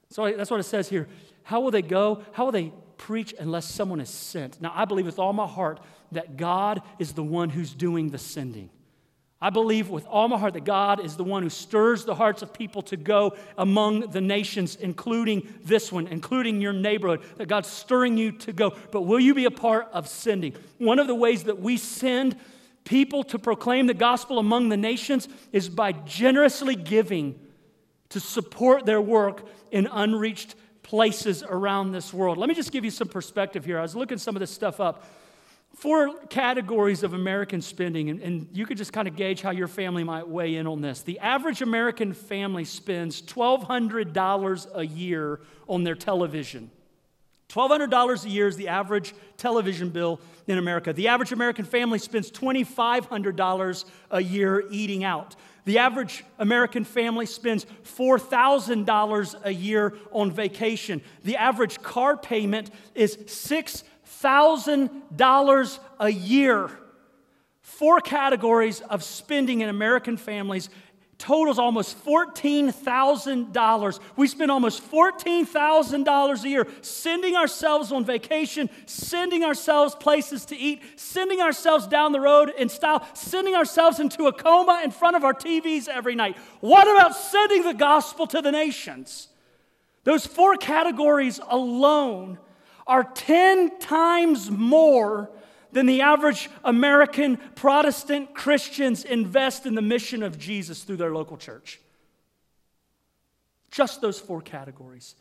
So 0.08 0.32
that's 0.36 0.50
what 0.50 0.60
it 0.60 0.64
says 0.64 0.88
here. 0.88 1.08
How 1.42 1.60
will 1.60 1.70
they 1.70 1.82
go? 1.82 2.22
How 2.32 2.46
will 2.46 2.52
they 2.52 2.72
preach 2.96 3.34
unless 3.38 3.66
someone 3.66 4.00
is 4.00 4.08
sent? 4.08 4.60
Now, 4.60 4.72
I 4.74 4.84
believe 4.84 5.06
with 5.06 5.18
all 5.18 5.32
my 5.32 5.46
heart 5.46 5.80
that 6.14 6.36
God 6.36 6.82
is 6.98 7.12
the 7.12 7.22
one 7.22 7.50
who's 7.50 7.72
doing 7.72 8.10
the 8.10 8.18
sending. 8.18 8.70
I 9.40 9.50
believe 9.50 9.90
with 9.90 10.06
all 10.06 10.26
my 10.28 10.38
heart 10.38 10.54
that 10.54 10.64
God 10.64 11.04
is 11.04 11.16
the 11.16 11.24
one 11.24 11.42
who 11.42 11.50
stirs 11.50 12.06
the 12.06 12.14
hearts 12.14 12.40
of 12.40 12.54
people 12.54 12.80
to 12.82 12.96
go 12.96 13.36
among 13.58 14.10
the 14.10 14.22
nations, 14.22 14.76
including 14.76 15.52
this 15.62 15.92
one, 15.92 16.06
including 16.06 16.62
your 16.62 16.72
neighborhood, 16.72 17.20
that 17.36 17.46
God's 17.46 17.68
stirring 17.68 18.16
you 18.16 18.32
to 18.32 18.54
go. 18.54 18.74
But 18.90 19.02
will 19.02 19.20
you 19.20 19.34
be 19.34 19.44
a 19.44 19.50
part 19.50 19.88
of 19.92 20.08
sending? 20.08 20.54
One 20.78 20.98
of 20.98 21.08
the 21.08 21.14
ways 21.14 21.44
that 21.44 21.60
we 21.60 21.76
send 21.76 22.36
people 22.84 23.22
to 23.24 23.38
proclaim 23.38 23.86
the 23.86 23.92
gospel 23.92 24.38
among 24.38 24.70
the 24.70 24.78
nations 24.78 25.28
is 25.52 25.68
by 25.68 25.92
generously 25.92 26.74
giving 26.74 27.38
to 28.10 28.20
support 28.20 28.86
their 28.86 29.00
work 29.00 29.46
in 29.70 29.86
unreached 29.88 30.54
places 30.82 31.42
around 31.42 31.92
this 31.92 32.14
world. 32.14 32.38
Let 32.38 32.48
me 32.48 32.54
just 32.54 32.72
give 32.72 32.84
you 32.84 32.90
some 32.90 33.08
perspective 33.08 33.64
here. 33.64 33.78
I 33.78 33.82
was 33.82 33.96
looking 33.96 34.16
some 34.16 34.36
of 34.36 34.40
this 34.40 34.50
stuff 34.50 34.80
up 34.80 35.04
four 35.74 36.14
categories 36.30 37.02
of 37.02 37.14
American 37.14 37.60
spending, 37.60 38.08
and, 38.08 38.20
and, 38.20 38.48
you 38.52 38.64
could 38.64 38.78
just 38.78 38.92
kind 38.92 39.08
of 39.08 39.16
gauge 39.16 39.42
how 39.42 39.50
your 39.50 39.68
family 39.68 40.04
might 40.04 40.28
weigh 40.28 40.56
in 40.56 40.66
on 40.66 40.80
this. 40.80 41.02
The 41.02 41.18
average 41.18 41.62
American 41.62 42.12
family 42.12 42.64
spends 42.64 43.20
$1,200 43.20 44.66
a 44.74 44.86
year 44.86 45.40
on 45.68 45.84
their 45.84 45.94
television. 45.94 46.70
$1,200 47.48 48.24
a 48.24 48.28
year 48.28 48.48
is 48.48 48.56
the 48.56 48.68
average 48.68 49.14
television 49.36 49.90
bill 49.90 50.20
in 50.46 50.58
America. 50.58 50.92
The 50.92 51.08
average 51.08 51.32
American 51.32 51.64
family 51.64 51.98
spends 51.98 52.30
$2,500 52.30 53.84
a 54.10 54.22
year 54.22 54.64
eating 54.70 55.04
out. 55.04 55.36
The 55.64 55.78
average 55.78 56.24
American 56.38 56.84
family 56.84 57.26
spends 57.26 57.64
$4,000 57.84 59.34
a 59.44 59.50
year 59.50 59.94
on 60.12 60.30
vacation. 60.30 61.00
The 61.22 61.36
average 61.36 61.80
car 61.80 62.16
payment 62.16 62.70
is 62.94 63.18
six 63.26 63.84
$1,000 64.22 65.78
a 66.00 66.08
year. 66.10 66.70
Four 67.60 68.00
categories 68.00 68.80
of 68.80 69.02
spending 69.02 69.60
in 69.60 69.68
American 69.68 70.16
families 70.16 70.68
totals 71.18 71.58
almost 71.58 72.04
$14,000. 72.04 74.00
We 74.16 74.26
spend 74.26 74.50
almost 74.50 74.82
$14,000 74.90 76.44
a 76.44 76.48
year 76.48 76.66
sending 76.82 77.36
ourselves 77.36 77.92
on 77.92 78.04
vacation, 78.04 78.68
sending 78.86 79.44
ourselves 79.44 79.94
places 79.94 80.44
to 80.46 80.56
eat, 80.56 80.82
sending 80.96 81.40
ourselves 81.40 81.86
down 81.86 82.12
the 82.12 82.20
road 82.20 82.52
in 82.58 82.68
style, 82.68 83.06
sending 83.14 83.54
ourselves 83.54 84.00
into 84.00 84.26
a 84.26 84.32
coma 84.32 84.82
in 84.84 84.90
front 84.90 85.16
of 85.16 85.24
our 85.24 85.34
TVs 85.34 85.88
every 85.88 86.14
night. 86.14 86.36
What 86.60 86.86
about 86.86 87.16
sending 87.16 87.62
the 87.62 87.74
gospel 87.74 88.26
to 88.28 88.42
the 88.42 88.52
nations? 88.52 89.28
Those 90.04 90.26
four 90.26 90.56
categories 90.56 91.40
alone 91.48 92.38
are 92.86 93.04
10 93.04 93.78
times 93.78 94.50
more 94.50 95.30
than 95.72 95.86
the 95.86 96.02
average 96.02 96.48
American 96.62 97.36
Protestant 97.56 98.34
Christians 98.34 99.04
invest 99.04 99.66
in 99.66 99.74
the 99.74 99.82
mission 99.82 100.22
of 100.22 100.38
Jesus 100.38 100.84
through 100.84 100.96
their 100.96 101.12
local 101.12 101.36
church. 101.36 101.80
Just 103.70 104.00
those 104.00 104.20
four 104.20 104.40
categories. 104.40 105.16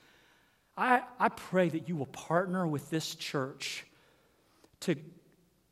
I, 0.77 1.01
I 1.19 1.29
pray 1.29 1.69
that 1.69 1.89
you 1.89 1.95
will 1.95 2.07
partner 2.07 2.67
with 2.67 2.89
this 2.89 3.15
church 3.15 3.85
to 4.81 4.95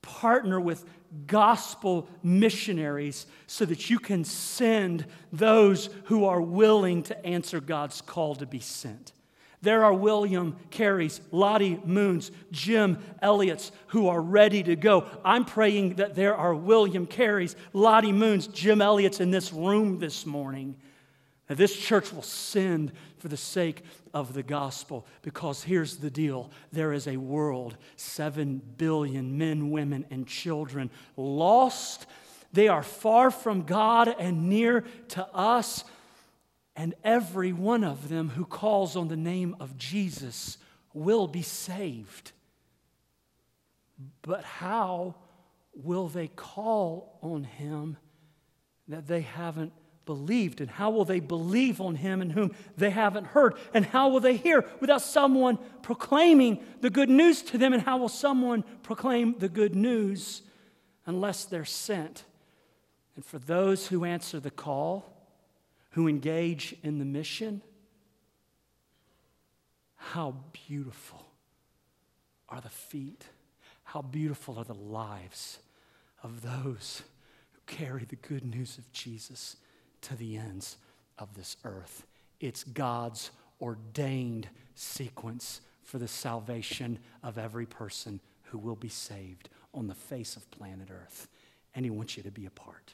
partner 0.02 0.60
with 0.60 0.84
gospel 1.28 2.08
missionaries 2.24 3.28
so 3.46 3.66
that 3.66 3.90
you 3.90 4.00
can 4.00 4.24
send 4.24 5.06
those 5.32 5.90
who 6.06 6.26
are 6.26 6.42
willing 6.42 7.04
to 7.04 7.26
answer 7.26 7.60
God's 7.60 8.02
call 8.02 8.36
to 8.36 8.46
be 8.46 8.60
sent. 8.60 9.12
There 9.62 9.84
are 9.84 9.94
William 9.94 10.58
Careys, 10.72 11.22
Lottie 11.32 11.80
Moons, 11.86 12.32
Jim 12.52 12.98
Elliot's 13.22 13.72
who 13.88 14.08
are 14.08 14.22
ready 14.22 14.64
to 14.64 14.76
go. 14.76 15.06
I'm 15.24 15.46
praying 15.46 15.96
that 15.96 16.16
there 16.16 16.36
are 16.36 16.56
William 16.56 17.06
Careys, 17.06 17.56
Lottie 17.72 18.12
Moons, 18.12 18.48
Jim 18.48 18.82
Elliot's 18.82 19.20
in 19.20 19.30
this 19.30 19.54
room 19.54 20.00
this 20.00 20.26
morning. 20.26 20.76
That 21.46 21.58
this 21.58 21.78
church 21.78 22.12
will 22.12 22.24
send 22.24 22.92
for 23.20 23.28
the 23.28 23.38
sake 23.38 23.84
of 24.16 24.34
the 24.34 24.42
gospel. 24.42 25.06
Because 25.22 25.64
here's 25.64 25.98
the 25.98 26.10
deal 26.10 26.50
there 26.72 26.92
is 26.92 27.08
a 27.08 27.18
world, 27.18 27.78
seven 27.98 28.62
billion 28.78 29.38
men, 29.38 29.70
women, 29.70 30.06
and 30.10 30.26
children 30.26 30.90
lost. 31.16 32.08
They 32.52 32.68
are 32.68 32.84
far 32.84 33.30
from 33.30 33.64
God 33.64 34.08
and 34.08 34.50
near 34.50 34.86
to 35.10 35.28
us 35.36 35.84
and 36.76 36.94
every 37.04 37.52
one 37.52 37.84
of 37.84 38.10
them 38.10 38.30
who 38.30 38.46
calls 38.46 38.96
on 38.96 39.08
the 39.08 39.18
name 39.18 39.56
of 39.60 39.78
Jesus 39.78 40.58
will 40.94 41.28
be 41.28 41.42
saved. 41.42 42.32
But 44.22 44.44
how 44.44 45.16
will 45.74 46.08
they 46.08 46.28
call 46.28 47.20
on 47.22 47.44
him 47.44 47.98
that 48.88 49.08
they 49.08 49.22
haven't 49.22 49.74
believed? 50.06 50.62
And 50.62 50.70
how 50.70 50.90
will 50.90 51.06
they 51.06 51.20
believe 51.20 51.80
on 51.80 51.96
him 51.96 52.22
in 52.22 52.30
whom 52.30 52.54
they 52.78 52.90
haven't 52.90 53.28
heard? 53.28 53.56
And 53.74 53.86
how 53.86 54.10
will 54.10 54.20
they 54.20 54.38
hear 54.38 54.66
without 54.80 55.02
someone 55.02 55.58
proclaiming 55.82 56.64
the 56.82 56.90
good 56.90 57.10
news 57.10 57.42
to 57.44 57.58
them? 57.58 57.74
And 57.74 57.82
how 57.82 57.98
will 57.98 58.10
someone 58.10 58.64
proclaim 58.84 59.36
the 59.38 59.50
good 59.50 59.76
news 59.76 60.42
unless 61.06 61.46
they're 61.46 61.66
sent? 61.66 62.24
And 63.16 63.26
for 63.26 63.40
those 63.40 63.88
who 63.88 64.06
answer 64.06 64.40
the 64.40 64.52
call, 64.52 65.11
who 65.92 66.08
engage 66.08 66.76
in 66.84 67.00
the 67.00 67.06
mission, 67.06 67.62
how 69.96 70.36
beautiful 70.68 71.26
are 72.50 72.62
the 72.62 72.70
feet, 72.70 73.26
how 73.84 74.02
beautiful 74.02 74.58
are 74.58 74.64
the 74.64 74.74
lives 74.74 75.60
of 76.24 76.42
those 76.42 77.04
who 77.52 77.60
carry 77.66 78.06
the 78.06 78.16
good 78.18 78.44
news 78.46 78.78
of 78.78 78.92
Jesus 78.92 79.58
to 80.02 80.16
the 80.16 80.38
ends 80.38 80.78
of 81.18 81.36
this 81.36 81.58
earth. 81.64 82.06
It's 82.40 82.64
God's 82.64 83.32
ordained 83.62 84.48
sequence 84.76 85.62
for 85.84 85.98
the 85.98 86.08
salvation 86.08 87.00
of 87.22 87.38
every 87.38 87.66
person 87.66 88.20
who 88.44 88.58
will 88.58 88.76
be 88.76 88.90
saved 88.90 89.50
on 89.74 89.88
the 89.88 89.94
face 89.94 90.36
of 90.36 90.50
planet 90.52 90.90
Earth. 90.92 91.28
And 91.76 91.86
He 91.86 91.90
wants 91.90 92.18
you 92.18 92.24
to 92.24 92.32
be 92.32 92.46
a 92.46 92.50
part. 92.50 92.94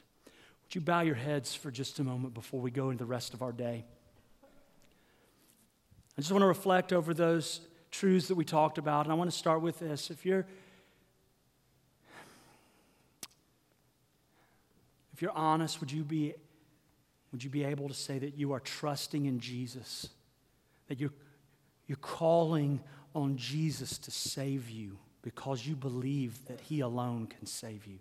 Would 0.67 0.75
you 0.75 0.81
bow 0.81 0.99
your 0.99 1.15
heads 1.15 1.55
for 1.55 1.71
just 1.71 1.97
a 1.99 2.03
moment 2.03 2.33
before 2.33 2.59
we 2.59 2.71
go 2.71 2.89
into 2.89 3.05
the 3.05 3.09
rest 3.09 3.33
of 3.33 3.41
our 3.41 3.53
day? 3.53 3.85
I 6.17 6.21
just 6.21 6.29
want 6.29 6.41
to 6.41 6.47
reflect 6.47 6.91
over 6.91 7.13
those 7.13 7.61
truths 7.89 8.27
that 8.27 8.35
we 8.35 8.43
talked 8.43 8.77
about, 8.77 9.05
and 9.05 9.13
I 9.13 9.15
want 9.15 9.31
to 9.31 9.37
start 9.37 9.61
with 9.61 9.79
this. 9.79 10.09
If 10.09 10.25
you're 10.25 10.45
if 15.13 15.21
you're 15.21 15.31
honest, 15.31 15.79
would 15.79 15.91
you 15.91 16.03
be 16.03 16.33
would 17.31 17.43
you 17.43 17.49
be 17.49 17.63
able 17.63 17.87
to 17.87 17.93
say 17.93 18.19
that 18.19 18.37
you 18.37 18.51
are 18.51 18.59
trusting 18.59 19.25
in 19.25 19.39
Jesus? 19.39 20.09
That 20.87 20.99
you're, 20.99 21.13
you're 21.87 21.97
calling 21.97 22.81
on 23.15 23.37
Jesus 23.37 23.97
to 23.99 24.11
save 24.11 24.69
you 24.69 24.97
because 25.21 25.65
you 25.65 25.75
believe 25.75 26.45
that 26.47 26.59
He 26.61 26.81
alone 26.81 27.27
can 27.27 27.45
save 27.45 27.85
you? 27.85 27.99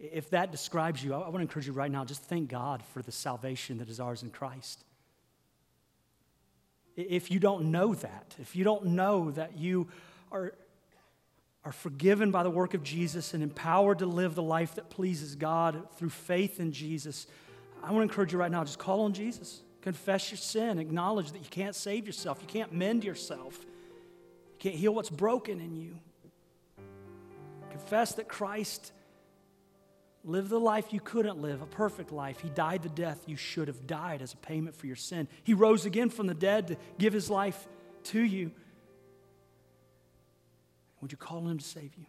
If 0.00 0.30
that 0.30 0.50
describes 0.50 1.04
you, 1.04 1.12
I 1.12 1.18
want 1.18 1.34
to 1.34 1.40
encourage 1.40 1.66
you 1.66 1.74
right 1.74 1.90
now 1.90 2.06
just 2.06 2.22
thank 2.22 2.48
God 2.48 2.82
for 2.94 3.02
the 3.02 3.12
salvation 3.12 3.78
that 3.78 3.90
is 3.90 4.00
ours 4.00 4.22
in 4.22 4.30
Christ. 4.30 4.82
If 6.96 7.30
you 7.30 7.38
don't 7.38 7.66
know 7.66 7.94
that, 7.94 8.34
if 8.40 8.56
you 8.56 8.64
don't 8.64 8.86
know 8.86 9.30
that 9.32 9.58
you 9.58 9.88
are, 10.32 10.54
are 11.64 11.72
forgiven 11.72 12.30
by 12.30 12.42
the 12.42 12.50
work 12.50 12.72
of 12.72 12.82
Jesus 12.82 13.34
and 13.34 13.42
empowered 13.42 13.98
to 13.98 14.06
live 14.06 14.34
the 14.34 14.42
life 14.42 14.74
that 14.76 14.88
pleases 14.88 15.34
God 15.34 15.86
through 15.96 16.10
faith 16.10 16.60
in 16.60 16.72
Jesus, 16.72 17.26
I 17.82 17.92
want 17.92 17.98
to 17.98 18.02
encourage 18.02 18.32
you 18.32 18.38
right 18.38 18.50
now 18.50 18.64
just 18.64 18.78
call 18.78 19.02
on 19.02 19.12
Jesus. 19.12 19.60
Confess 19.82 20.30
your 20.30 20.38
sin. 20.38 20.78
Acknowledge 20.78 21.32
that 21.32 21.38
you 21.38 21.50
can't 21.50 21.74
save 21.74 22.06
yourself, 22.06 22.38
you 22.40 22.48
can't 22.48 22.72
mend 22.72 23.04
yourself, 23.04 23.58
you 23.60 24.58
can't 24.58 24.76
heal 24.76 24.94
what's 24.94 25.10
broken 25.10 25.60
in 25.60 25.76
you. 25.76 25.98
Confess 27.70 28.12
that 28.14 28.28
Christ 28.28 28.92
Live 30.24 30.50
the 30.50 30.60
life 30.60 30.92
you 30.92 31.00
couldn't 31.00 31.40
live, 31.40 31.62
a 31.62 31.66
perfect 31.66 32.12
life. 32.12 32.40
He 32.40 32.50
died 32.50 32.82
the 32.82 32.90
death 32.90 33.24
you 33.26 33.36
should 33.36 33.68
have 33.68 33.86
died 33.86 34.20
as 34.20 34.34
a 34.34 34.36
payment 34.36 34.76
for 34.76 34.86
your 34.86 34.96
sin. 34.96 35.28
He 35.44 35.54
rose 35.54 35.86
again 35.86 36.10
from 36.10 36.26
the 36.26 36.34
dead 36.34 36.68
to 36.68 36.76
give 36.98 37.12
his 37.12 37.30
life 37.30 37.66
to 38.04 38.20
you. 38.20 38.50
Would 41.00 41.12
you 41.12 41.18
call 41.18 41.48
him 41.48 41.56
to 41.56 41.64
save 41.64 41.94
you? 41.96 42.04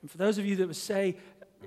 And 0.00 0.10
for 0.10 0.16
those 0.16 0.38
of 0.38 0.46
you 0.46 0.56
that 0.56 0.66
would 0.66 0.76
say, 0.76 1.16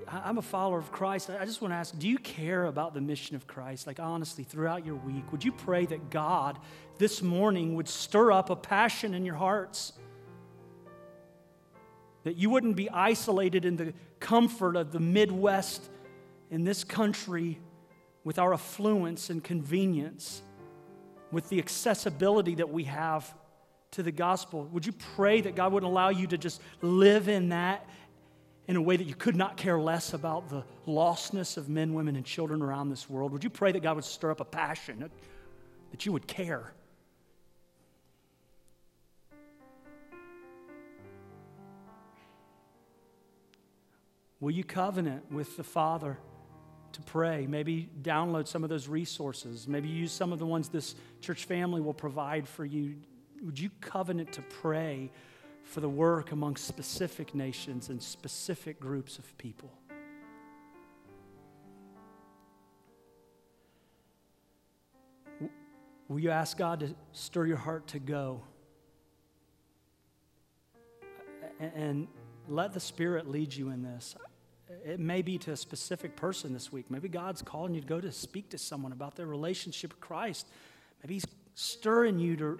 I'm 0.07 0.37
a 0.37 0.41
follower 0.41 0.79
of 0.79 0.91
Christ, 0.91 1.29
I 1.29 1.45
just 1.45 1.61
want 1.61 1.73
to 1.73 1.75
ask 1.75 1.97
do 1.97 2.07
you 2.07 2.17
care 2.17 2.65
about 2.65 2.93
the 2.93 3.01
mission 3.01 3.35
of 3.35 3.45
Christ? 3.47 3.85
Like, 3.85 3.99
honestly, 3.99 4.43
throughout 4.43 4.85
your 4.85 4.95
week, 4.95 5.31
would 5.31 5.43
you 5.43 5.51
pray 5.51 5.85
that 5.87 6.09
God 6.09 6.57
this 6.97 7.21
morning 7.21 7.75
would 7.75 7.87
stir 7.87 8.31
up 8.31 8.49
a 8.49 8.55
passion 8.55 9.13
in 9.13 9.25
your 9.25 9.35
hearts? 9.35 9.93
That 12.23 12.37
you 12.37 12.49
wouldn't 12.49 12.75
be 12.75 12.89
isolated 12.89 13.65
in 13.65 13.75
the 13.75 13.93
comfort 14.19 14.75
of 14.75 14.91
the 14.91 14.99
Midwest 14.99 15.89
in 16.51 16.63
this 16.63 16.83
country 16.83 17.59
with 18.23 18.37
our 18.39 18.53
affluence 18.53 19.29
and 19.29 19.43
convenience, 19.43 20.41
with 21.31 21.47
the 21.49 21.59
accessibility 21.59 22.55
that 22.55 22.69
we 22.69 22.83
have 22.85 23.33
to 23.91 24.03
the 24.03 24.11
gospel. 24.11 24.65
Would 24.65 24.85
you 24.85 24.93
pray 25.15 25.41
that 25.41 25.55
God 25.55 25.73
wouldn't 25.73 25.89
allow 25.89 26.09
you 26.09 26.27
to 26.27 26.37
just 26.37 26.61
live 26.81 27.27
in 27.27 27.49
that 27.49 27.87
in 28.67 28.75
a 28.75 28.81
way 28.81 28.95
that 28.95 29.05
you 29.05 29.15
could 29.15 29.35
not 29.35 29.57
care 29.57 29.79
less 29.79 30.13
about 30.13 30.49
the 30.49 30.63
lostness 30.85 31.57
of 31.57 31.69
men, 31.69 31.93
women, 31.93 32.15
and 32.15 32.25
children 32.25 32.61
around 32.61 32.89
this 32.89 33.09
world? 33.09 33.31
Would 33.31 33.43
you 33.43 33.49
pray 33.49 33.71
that 33.71 33.81
God 33.81 33.95
would 33.95 34.05
stir 34.05 34.31
up 34.31 34.41
a 34.41 34.45
passion, 34.45 35.09
that 35.91 36.05
you 36.05 36.11
would 36.11 36.27
care? 36.27 36.73
Will 44.39 44.51
you 44.51 44.63
covenant 44.63 45.31
with 45.31 45.57
the 45.57 45.63
Father 45.63 46.17
to 46.93 47.01
pray? 47.01 47.45
Maybe 47.45 47.89
download 48.01 48.47
some 48.47 48.63
of 48.63 48.69
those 48.69 48.87
resources. 48.87 49.67
Maybe 49.67 49.89
use 49.89 50.13
some 50.13 50.31
of 50.31 50.39
the 50.39 50.45
ones 50.45 50.69
this 50.69 50.95
church 51.19 51.45
family 51.45 51.81
will 51.81 51.93
provide 51.93 52.47
for 52.47 52.63
you. 52.63 52.95
Would 53.43 53.59
you 53.59 53.69
covenant 53.81 54.31
to 54.33 54.41
pray 54.41 55.11
for 55.63 55.81
the 55.81 55.89
work 55.89 56.31
among 56.31 56.55
specific 56.55 57.35
nations 57.35 57.89
and 57.89 58.01
specific 58.01 58.79
groups 58.79 59.17
of 59.17 59.37
people? 59.37 59.71
Will 66.07 66.19
you 66.19 66.31
ask 66.31 66.57
God 66.57 66.79
to 66.79 66.95
stir 67.11 67.45
your 67.45 67.57
heart 67.57 67.87
to 67.87 67.99
go? 67.99 68.41
And 71.59 72.07
let 72.47 72.73
the 72.73 72.79
Spirit 72.79 73.29
lead 73.29 73.53
you 73.53 73.69
in 73.69 73.83
this. 73.83 74.15
It 74.85 74.99
may 74.99 75.21
be 75.21 75.37
to 75.39 75.51
a 75.51 75.57
specific 75.57 76.15
person 76.15 76.53
this 76.53 76.71
week. 76.71 76.89
Maybe 76.89 77.09
God's 77.09 77.41
calling 77.41 77.73
you 77.73 77.81
to 77.81 77.87
go 77.87 77.99
to 77.99 78.11
speak 78.11 78.49
to 78.49 78.57
someone 78.57 78.91
about 78.91 79.15
their 79.15 79.25
relationship 79.25 79.93
with 79.93 80.01
Christ. 80.01 80.47
Maybe 81.03 81.15
He's 81.15 81.25
stirring 81.55 82.19
you 82.19 82.35
to 82.37 82.59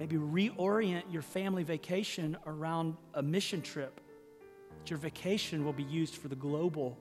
maybe 0.00 0.16
reorient 0.16 1.04
your 1.10 1.22
family 1.22 1.62
vacation 1.62 2.36
around 2.46 2.96
a 3.14 3.22
mission 3.22 3.62
trip. 3.62 4.00
That 4.78 4.90
your 4.90 4.98
vacation 4.98 5.64
will 5.64 5.72
be 5.72 5.84
used 5.84 6.16
for 6.16 6.28
the 6.28 6.36
global 6.36 6.98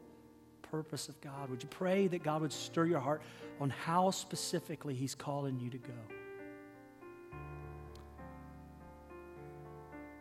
purpose 0.62 1.10
of 1.10 1.20
God. 1.22 1.50
Would 1.50 1.64
you 1.64 1.70
pray 1.70 2.08
that 2.08 2.24
God 2.24 2.42
would 2.42 2.54
stir 2.54 2.86
your 2.86 3.00
heart 3.00 3.22
on 3.60 3.70
how 3.70 4.12
specifically 4.12 4.94
He's 4.94 5.16
calling 5.16 5.60
you 5.60 5.70
to 5.70 5.78
go? 5.78 5.94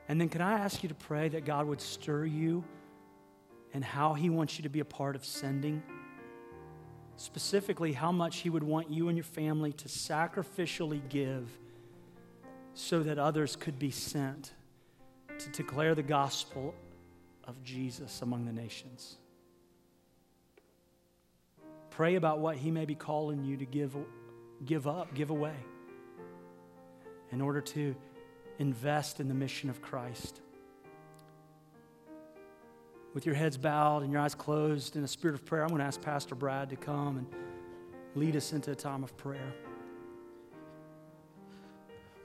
And 0.08 0.20
then, 0.20 0.28
can 0.28 0.42
I 0.42 0.58
ask 0.58 0.82
you 0.82 0.88
to 0.88 0.94
pray 0.94 1.28
that 1.30 1.44
God 1.44 1.66
would 1.66 1.80
stir 1.80 2.26
you 2.26 2.62
and 3.74 3.84
how 3.84 4.14
He 4.14 4.30
wants 4.30 4.56
you 4.56 4.62
to 4.62 4.68
be 4.68 4.80
a 4.80 4.84
part 4.84 5.16
of 5.16 5.24
sending. 5.24 5.82
Specifically, 7.16 7.92
how 7.92 8.12
much 8.12 8.38
He 8.38 8.48
would 8.48 8.62
want 8.62 8.90
you 8.90 9.08
and 9.08 9.18
your 9.18 9.24
family 9.24 9.72
to 9.72 9.88
sacrificially 9.88 11.06
give 11.08 11.50
so 12.72 13.02
that 13.02 13.18
others 13.18 13.56
could 13.56 13.78
be 13.78 13.90
sent 13.90 14.52
to 15.38 15.50
declare 15.50 15.94
the 15.94 16.02
gospel 16.02 16.74
of 17.44 17.62
Jesus 17.62 18.22
among 18.22 18.46
the 18.46 18.52
nations. 18.52 19.16
Pray 21.90 22.14
about 22.14 22.38
what 22.38 22.56
He 22.56 22.70
may 22.70 22.84
be 22.84 22.94
calling 22.94 23.44
you 23.44 23.56
to 23.56 23.64
give, 23.64 23.96
give 24.64 24.86
up, 24.86 25.14
give 25.14 25.30
away, 25.30 25.56
in 27.32 27.40
order 27.40 27.60
to 27.60 27.94
invest 28.58 29.18
in 29.18 29.26
the 29.26 29.34
mission 29.34 29.68
of 29.68 29.82
Christ 29.82 30.40
with 33.14 33.24
your 33.24 33.34
heads 33.34 33.56
bowed 33.56 34.02
and 34.02 34.12
your 34.12 34.20
eyes 34.20 34.34
closed 34.34 34.96
in 34.96 35.04
a 35.04 35.08
spirit 35.08 35.34
of 35.34 35.46
prayer, 35.46 35.62
I'm 35.62 35.68
going 35.68 35.78
to 35.78 35.86
ask 35.86 36.02
Pastor 36.02 36.34
Brad 36.34 36.68
to 36.70 36.76
come 36.76 37.18
and 37.18 37.26
lead 38.16 38.36
us 38.36 38.52
into 38.52 38.72
a 38.72 38.74
time 38.74 39.04
of 39.04 39.16
prayer. 39.16 39.54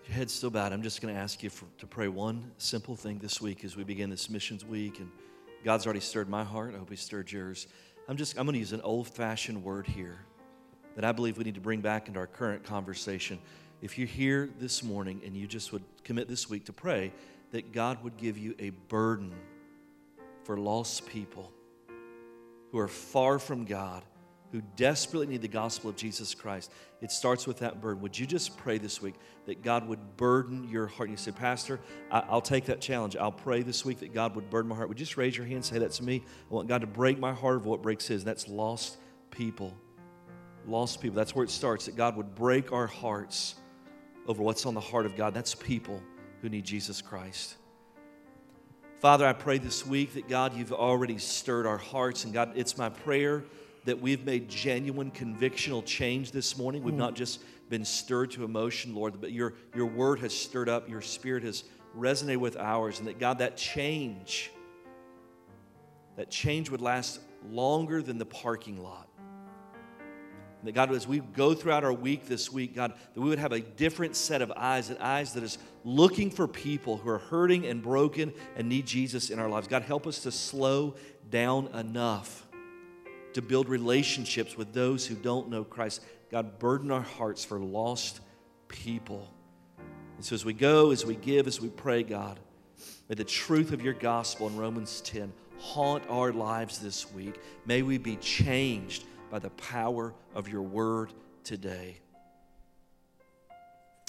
Your 0.08 0.16
head's 0.16 0.34
still 0.34 0.50
bowed. 0.50 0.74
I'm 0.74 0.82
just 0.82 1.02
going 1.02 1.14
to 1.14 1.20
ask 1.20 1.44
you 1.44 1.52
for, 1.52 1.66
to 1.78 1.86
pray 1.86 2.08
one 2.08 2.52
simple 2.58 2.96
thing 2.96 3.20
this 3.20 3.40
week 3.40 3.64
as 3.64 3.78
we 3.78 3.84
begin 3.84 4.10
this 4.10 4.30
missions 4.30 4.66
week. 4.66 5.00
And 5.00 5.12
God's 5.64 5.86
already 5.86 6.00
stirred 6.00 6.28
my 6.28 6.44
heart. 6.44 6.74
I 6.74 6.80
hope 6.80 6.90
He 6.90 6.96
stirred 6.96 7.32
yours. 7.32 7.68
I'm 8.08 8.18
just 8.18 8.38
I'm 8.40 8.46
going 8.46 8.54
to 8.54 8.60
use 8.60 8.74
an 8.74 8.82
old-fashioned 8.82 9.64
word 9.64 9.86
here 9.86 10.18
that 10.96 11.06
I 11.06 11.12
believe 11.12 11.38
we 11.38 11.44
need 11.44 11.54
to 11.54 11.62
bring 11.62 11.82
back 11.82 12.08
into 12.08 12.20
our 12.20 12.26
current 12.26 12.64
conversation. 12.64 13.38
If 13.84 14.00
you're 14.00 14.08
here 14.08 14.50
this 14.60 14.82
morning 14.82 15.22
and 15.24 15.38
you 15.38 15.46
just 15.46 15.72
would 15.72 15.84
commit 16.04 16.28
this 16.28 16.50
week 16.50 16.66
to 16.66 16.74
pray 16.74 17.14
that 17.52 17.72
God 17.72 18.04
would 18.04 18.18
give 18.18 18.36
you 18.38 18.56
a 18.58 18.72
burden 18.72 19.32
for 20.44 20.58
lost 20.58 21.06
people 21.06 21.52
who 22.72 22.80
are 22.80 22.88
far 22.88 23.40
from 23.40 23.66
God, 23.66 24.04
who 24.52 24.62
desperately 24.76 25.28
need 25.28 25.42
the 25.42 25.48
gospel 25.48 25.90
of 25.90 25.96
Jesus 25.96 26.34
Christ. 26.34 26.72
It 27.02 27.12
starts 27.12 27.46
with 27.46 27.60
that 27.60 27.82
burden. 27.82 28.02
Would 28.02 28.18
you 28.18 28.26
just 28.26 28.58
pray 28.58 28.78
this 28.78 29.02
week 29.02 29.16
that 29.46 29.62
God 29.62 29.88
would 29.88 30.18
burden 30.18 30.68
your 30.70 30.88
heart? 30.88 31.10
And 31.10 31.18
you 31.18 31.22
say, 31.22 31.32
Pastor, 31.32 31.80
I- 32.12 32.32
will 32.32 32.42
take 32.42 32.66
that 32.66 32.82
challenge. 32.82 33.16
I'll 33.16 33.32
pray 33.32 33.62
this 33.62 33.86
week 33.86 34.00
that 34.00 34.14
God 34.14 34.36
would 34.36 34.50
burden 34.50 34.70
my 34.70 34.76
heart. 34.76 34.90
Would 34.90 35.00
you 35.00 35.06
just 35.06 35.18
raise 35.18 35.38
your 35.38 35.46
hand 35.46 35.58
and 35.58 35.66
say 35.66 35.80
that 35.80 35.92
to 35.94 36.04
me? 36.04 36.24
I 36.50 36.54
want 36.54 36.68
God 36.68 36.82
to 36.82 36.88
break 36.88 37.20
my 37.20 37.34
heart 37.34 37.58
of 37.58 37.66
what 37.66 37.82
breaks 37.82 38.08
His. 38.08 38.24
That's 38.24 38.48
lost 38.48 38.98
people. 39.32 39.76
Lost 40.66 41.00
people. 41.00 41.16
That's 41.16 41.36
where 41.36 41.44
it 41.44 41.52
starts, 41.52 41.86
that 41.86 41.96
God 41.96 42.18
would 42.18 42.36
break 42.36 42.72
our 42.72 42.88
hearts 42.88 43.56
over 44.28 44.42
what's 44.44 44.66
on 44.66 44.74
the 44.74 44.80
heart 44.80 45.06
of 45.06 45.16
God. 45.16 45.34
That's 45.34 45.56
people 45.56 46.02
who 46.42 46.50
need 46.50 46.66
Jesus 46.66 47.02
Christ. 47.02 47.56
Father, 49.00 49.26
I 49.26 49.32
pray 49.32 49.60
this 49.60 49.86
week 49.86 50.16
that 50.16 50.28
God, 50.28 50.54
you've 50.54 50.74
already 50.74 51.18
stirred 51.20 51.66
our 51.66 51.78
hearts. 51.78 52.26
And 52.26 52.34
God, 52.34 52.52
it's 52.56 52.78
my 52.78 52.90
prayer 52.90 53.46
that 53.86 54.02
we've 54.02 54.26
made 54.26 54.50
genuine 54.50 55.10
convictional 55.10 55.86
change 55.86 56.34
this 56.34 56.58
morning. 56.58 56.84
We've 56.84 56.94
mm. 56.94 56.98
not 56.98 57.16
just 57.16 57.40
been 57.70 57.86
stirred 57.86 58.32
to 58.32 58.44
emotion, 58.44 58.94
Lord, 58.94 59.22
but 59.22 59.32
your, 59.32 59.54
your 59.74 59.86
word 59.86 60.20
has 60.20 60.38
stirred 60.38 60.68
up, 60.68 60.90
your 60.90 61.02
spirit 61.02 61.44
has 61.44 61.64
resonated 61.98 62.38
with 62.38 62.58
ours. 62.58 63.00
And 63.00 63.08
that, 63.08 63.20
God, 63.20 63.38
that 63.38 63.56
change, 63.56 64.52
that 66.18 66.30
change 66.30 66.70
would 66.70 66.82
last 66.82 67.22
longer 67.50 68.02
than 68.02 68.18
the 68.18 68.26
parking 68.26 68.84
lot. 68.84 69.09
That 70.64 70.74
God, 70.74 70.92
as 70.92 71.08
we 71.08 71.20
go 71.20 71.54
throughout 71.54 71.84
our 71.84 71.94
week 71.94 72.28
this 72.28 72.52
week, 72.52 72.76
God, 72.76 72.94
that 73.14 73.22
we 73.22 73.30
would 73.30 73.40
have 73.40 73.54
a 73.54 73.62
different 73.62 74.16
set 74.16 74.42
of 74.42 74.52
eyes, 74.56 74.90
and 74.90 75.00
eyes 75.00 75.34
that 75.34 75.44
is 75.44 75.58
looking 75.86 76.30
for 76.30 76.48
people 76.48 76.98
who 76.98 77.10
are 77.10 77.20
hurting 77.20 77.66
and 77.66 77.82
broken 77.82 78.34
and 78.58 78.68
need 78.68 78.86
Jesus 78.86 79.30
in 79.30 79.40
our 79.40 79.50
lives. 79.50 79.68
God, 79.68 79.84
help 79.84 80.06
us 80.06 80.20
to 80.24 80.32
slow 80.32 80.96
down 81.30 81.68
enough 81.68 82.46
to 83.34 83.42
build 83.42 83.70
relationships 83.70 84.58
with 84.58 84.74
those 84.74 85.06
who 85.06 85.16
don't 85.16 85.50
know 85.50 85.64
Christ. 85.64 86.02
God, 86.32 86.60
burden 86.60 86.92
our 86.92 87.02
hearts 87.02 87.46
for 87.46 87.60
lost 87.60 88.20
people. 88.68 89.34
And 90.18 90.26
so 90.26 90.36
as 90.36 90.44
we 90.44 90.54
go, 90.54 90.92
as 90.92 91.06
we 91.06 91.16
give, 91.16 91.48
as 91.48 91.62
we 91.62 91.70
pray, 91.70 92.04
God, 92.04 92.40
may 93.08 93.16
the 93.16 93.24
truth 93.24 93.72
of 93.72 93.82
your 93.82 93.94
gospel 93.94 94.48
in 94.48 94.58
Romans 94.58 95.02
10 95.02 95.32
haunt 95.58 96.04
our 96.10 96.32
lives 96.34 96.80
this 96.80 97.12
week. 97.12 97.40
May 97.66 97.82
we 97.82 97.98
be 97.98 98.16
changed 98.18 99.06
by 99.30 99.40
the 99.40 99.50
power 99.52 100.14
of 100.34 100.48
your 100.48 100.62
word 100.62 101.14
today. 101.44 101.98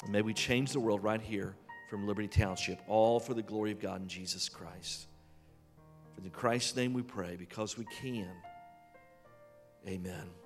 And 0.02 0.12
may 0.12 0.22
we 0.22 0.32
change 0.32 0.72
the 0.72 0.80
world 0.80 1.02
right 1.02 1.20
here 1.20 1.56
from 1.88 2.06
Liberty 2.06 2.28
Township, 2.28 2.80
all 2.88 3.20
for 3.20 3.34
the 3.34 3.42
glory 3.42 3.72
of 3.72 3.80
God 3.80 4.00
in 4.00 4.08
Jesus 4.08 4.48
Christ. 4.48 5.06
For 6.14 6.22
in 6.22 6.30
Christ's 6.30 6.76
name 6.76 6.92
we 6.92 7.02
pray, 7.02 7.36
because 7.36 7.76
we 7.76 7.84
can. 8.00 8.30
Amen. 9.86 10.39